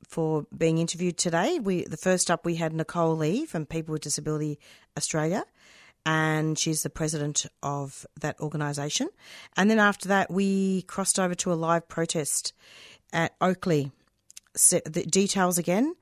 for 0.07 0.45
being 0.55 0.77
interviewed 0.77 1.17
today. 1.17 1.61
We 1.61 1.85
the 1.85 1.97
first 1.97 2.31
up 2.31 2.45
we 2.45 2.57
had 2.57 2.75
Nicole 2.75 3.17
Lee 3.17 3.47
from 3.47 3.65
People 3.65 3.95
with 3.95 4.03
Disability 4.03 4.59
Australia, 4.99 5.45
and 6.05 6.59
she's 6.59 6.83
the 6.83 6.91
president 6.91 7.47
of 7.63 8.07
that 8.21 8.39
organisation. 8.41 9.09
And 9.57 9.71
then 9.71 9.79
after 9.79 10.09
that, 10.09 10.31
we 10.31 10.83
crossed 10.83 11.19
over 11.19 11.35
to 11.37 11.53
a 11.53 11.55
live 11.55 11.89
protest 11.89 12.53
at 13.13 13.39
Oakleigh. 13.41 13.91
So 14.57 14.81
the 14.85 15.05
details 15.05 15.59
again: 15.59 15.95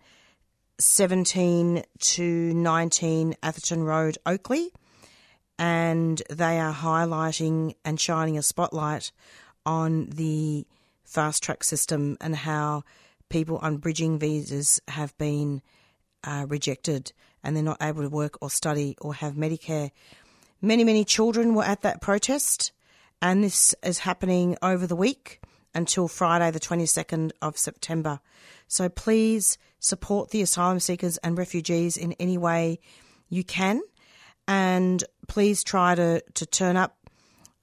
seventeen 0.78 1.84
to 2.00 2.54
nineteen 2.54 3.34
Atherton 3.42 3.84
Road, 3.84 4.18
Oakleigh, 4.26 4.70
and 5.58 6.22
they 6.30 6.58
are 6.58 6.74
highlighting 6.74 7.74
and 7.84 8.00
shining 8.00 8.38
a 8.38 8.42
spotlight 8.42 9.12
on 9.66 10.06
the 10.10 10.66
fast 11.04 11.42
track 11.42 11.62
system 11.62 12.16
and 12.20 12.34
how 12.34 12.82
people 13.28 13.58
on 13.58 13.76
bridging 13.76 14.18
visas 14.18 14.80
have 14.88 15.16
been 15.18 15.60
uh, 16.24 16.46
rejected 16.48 17.12
and 17.42 17.56
they're 17.56 17.62
not 17.62 17.82
able 17.82 18.02
to 18.02 18.08
work 18.08 18.38
or 18.40 18.50
study 18.50 18.96
or 19.00 19.14
have 19.14 19.34
Medicare. 19.34 19.90
Many, 20.60 20.84
many 20.84 21.04
children 21.04 21.54
were 21.54 21.64
at 21.64 21.82
that 21.82 22.00
protest, 22.00 22.72
and 23.22 23.42
this 23.42 23.74
is 23.82 24.00
happening 24.00 24.56
over 24.62 24.86
the 24.86 24.96
week 24.96 25.40
until 25.74 26.08
Friday, 26.08 26.50
the 26.50 26.60
22nd 26.60 27.30
of 27.40 27.56
September. 27.56 28.20
So 28.68 28.88
please 28.88 29.56
support 29.78 30.30
the 30.30 30.42
asylum 30.42 30.80
seekers 30.80 31.16
and 31.18 31.38
refugees 31.38 31.96
in 31.96 32.12
any 32.14 32.36
way 32.36 32.80
you 33.28 33.44
can, 33.44 33.80
and 34.46 35.02
please 35.28 35.64
try 35.64 35.94
to, 35.94 36.22
to 36.34 36.46
turn 36.46 36.76
up 36.76 36.96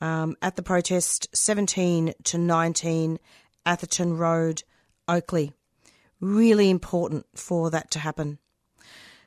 um, 0.01 0.35
at 0.41 0.55
the 0.55 0.63
protest 0.63 1.27
17 1.35 2.13
to 2.23 2.37
19 2.37 3.19
Atherton 3.65 4.17
Road, 4.17 4.63
Oakleigh. 5.07 5.51
Really 6.19 6.69
important 6.69 7.25
for 7.35 7.69
that 7.69 7.91
to 7.91 7.99
happen. 7.99 8.39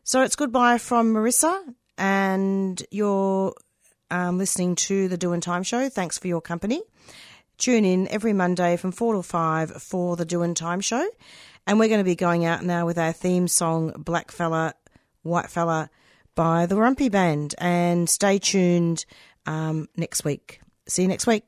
So 0.03 0.23
it's 0.23 0.37
goodbye 0.37 0.79
from 0.79 1.13
Marissa, 1.15 1.63
and 1.99 2.83
you're 2.91 3.55
um, 4.11 4.39
listening 4.39 4.75
to 4.77 5.09
the 5.09 5.17
Doing 5.17 5.41
Time 5.41 5.63
Show. 5.63 5.89
Thanks 5.89 6.19
for 6.19 6.27
your 6.27 6.41
company. 6.41 6.83
Tune 7.59 7.85
in 7.85 8.09
every 8.09 8.33
Monday 8.33 8.77
from 8.77 8.91
4 8.91 9.15
to 9.15 9.23
5 9.23 9.83
for 9.83 10.17
the 10.17 10.25
Doing 10.25 10.55
Time 10.55 10.81
Show. 10.81 11.07
And 11.67 11.79
we're 11.79 11.89
going 11.89 12.01
to 12.01 12.05
be 12.05 12.17
going 12.17 12.45
out 12.45 12.65
now 12.65 12.87
with 12.87 12.99
our 12.99 13.13
theme 13.13 13.47
song, 13.47 13.93
Black 13.99 14.33
Fella, 14.33 14.75
White 15.23 15.51
Fella, 15.51 15.91
by 16.35 16.65
the 16.65 16.75
Warumpi 16.75 17.11
Band. 17.11 17.55
And 17.59 18.09
stay 18.09 18.39
tuned 18.39 19.05
um, 19.45 19.89
next 19.97 20.25
week. 20.25 20.61
See 20.89 21.03
you 21.03 21.09
next 21.09 21.27
week. 21.27 21.47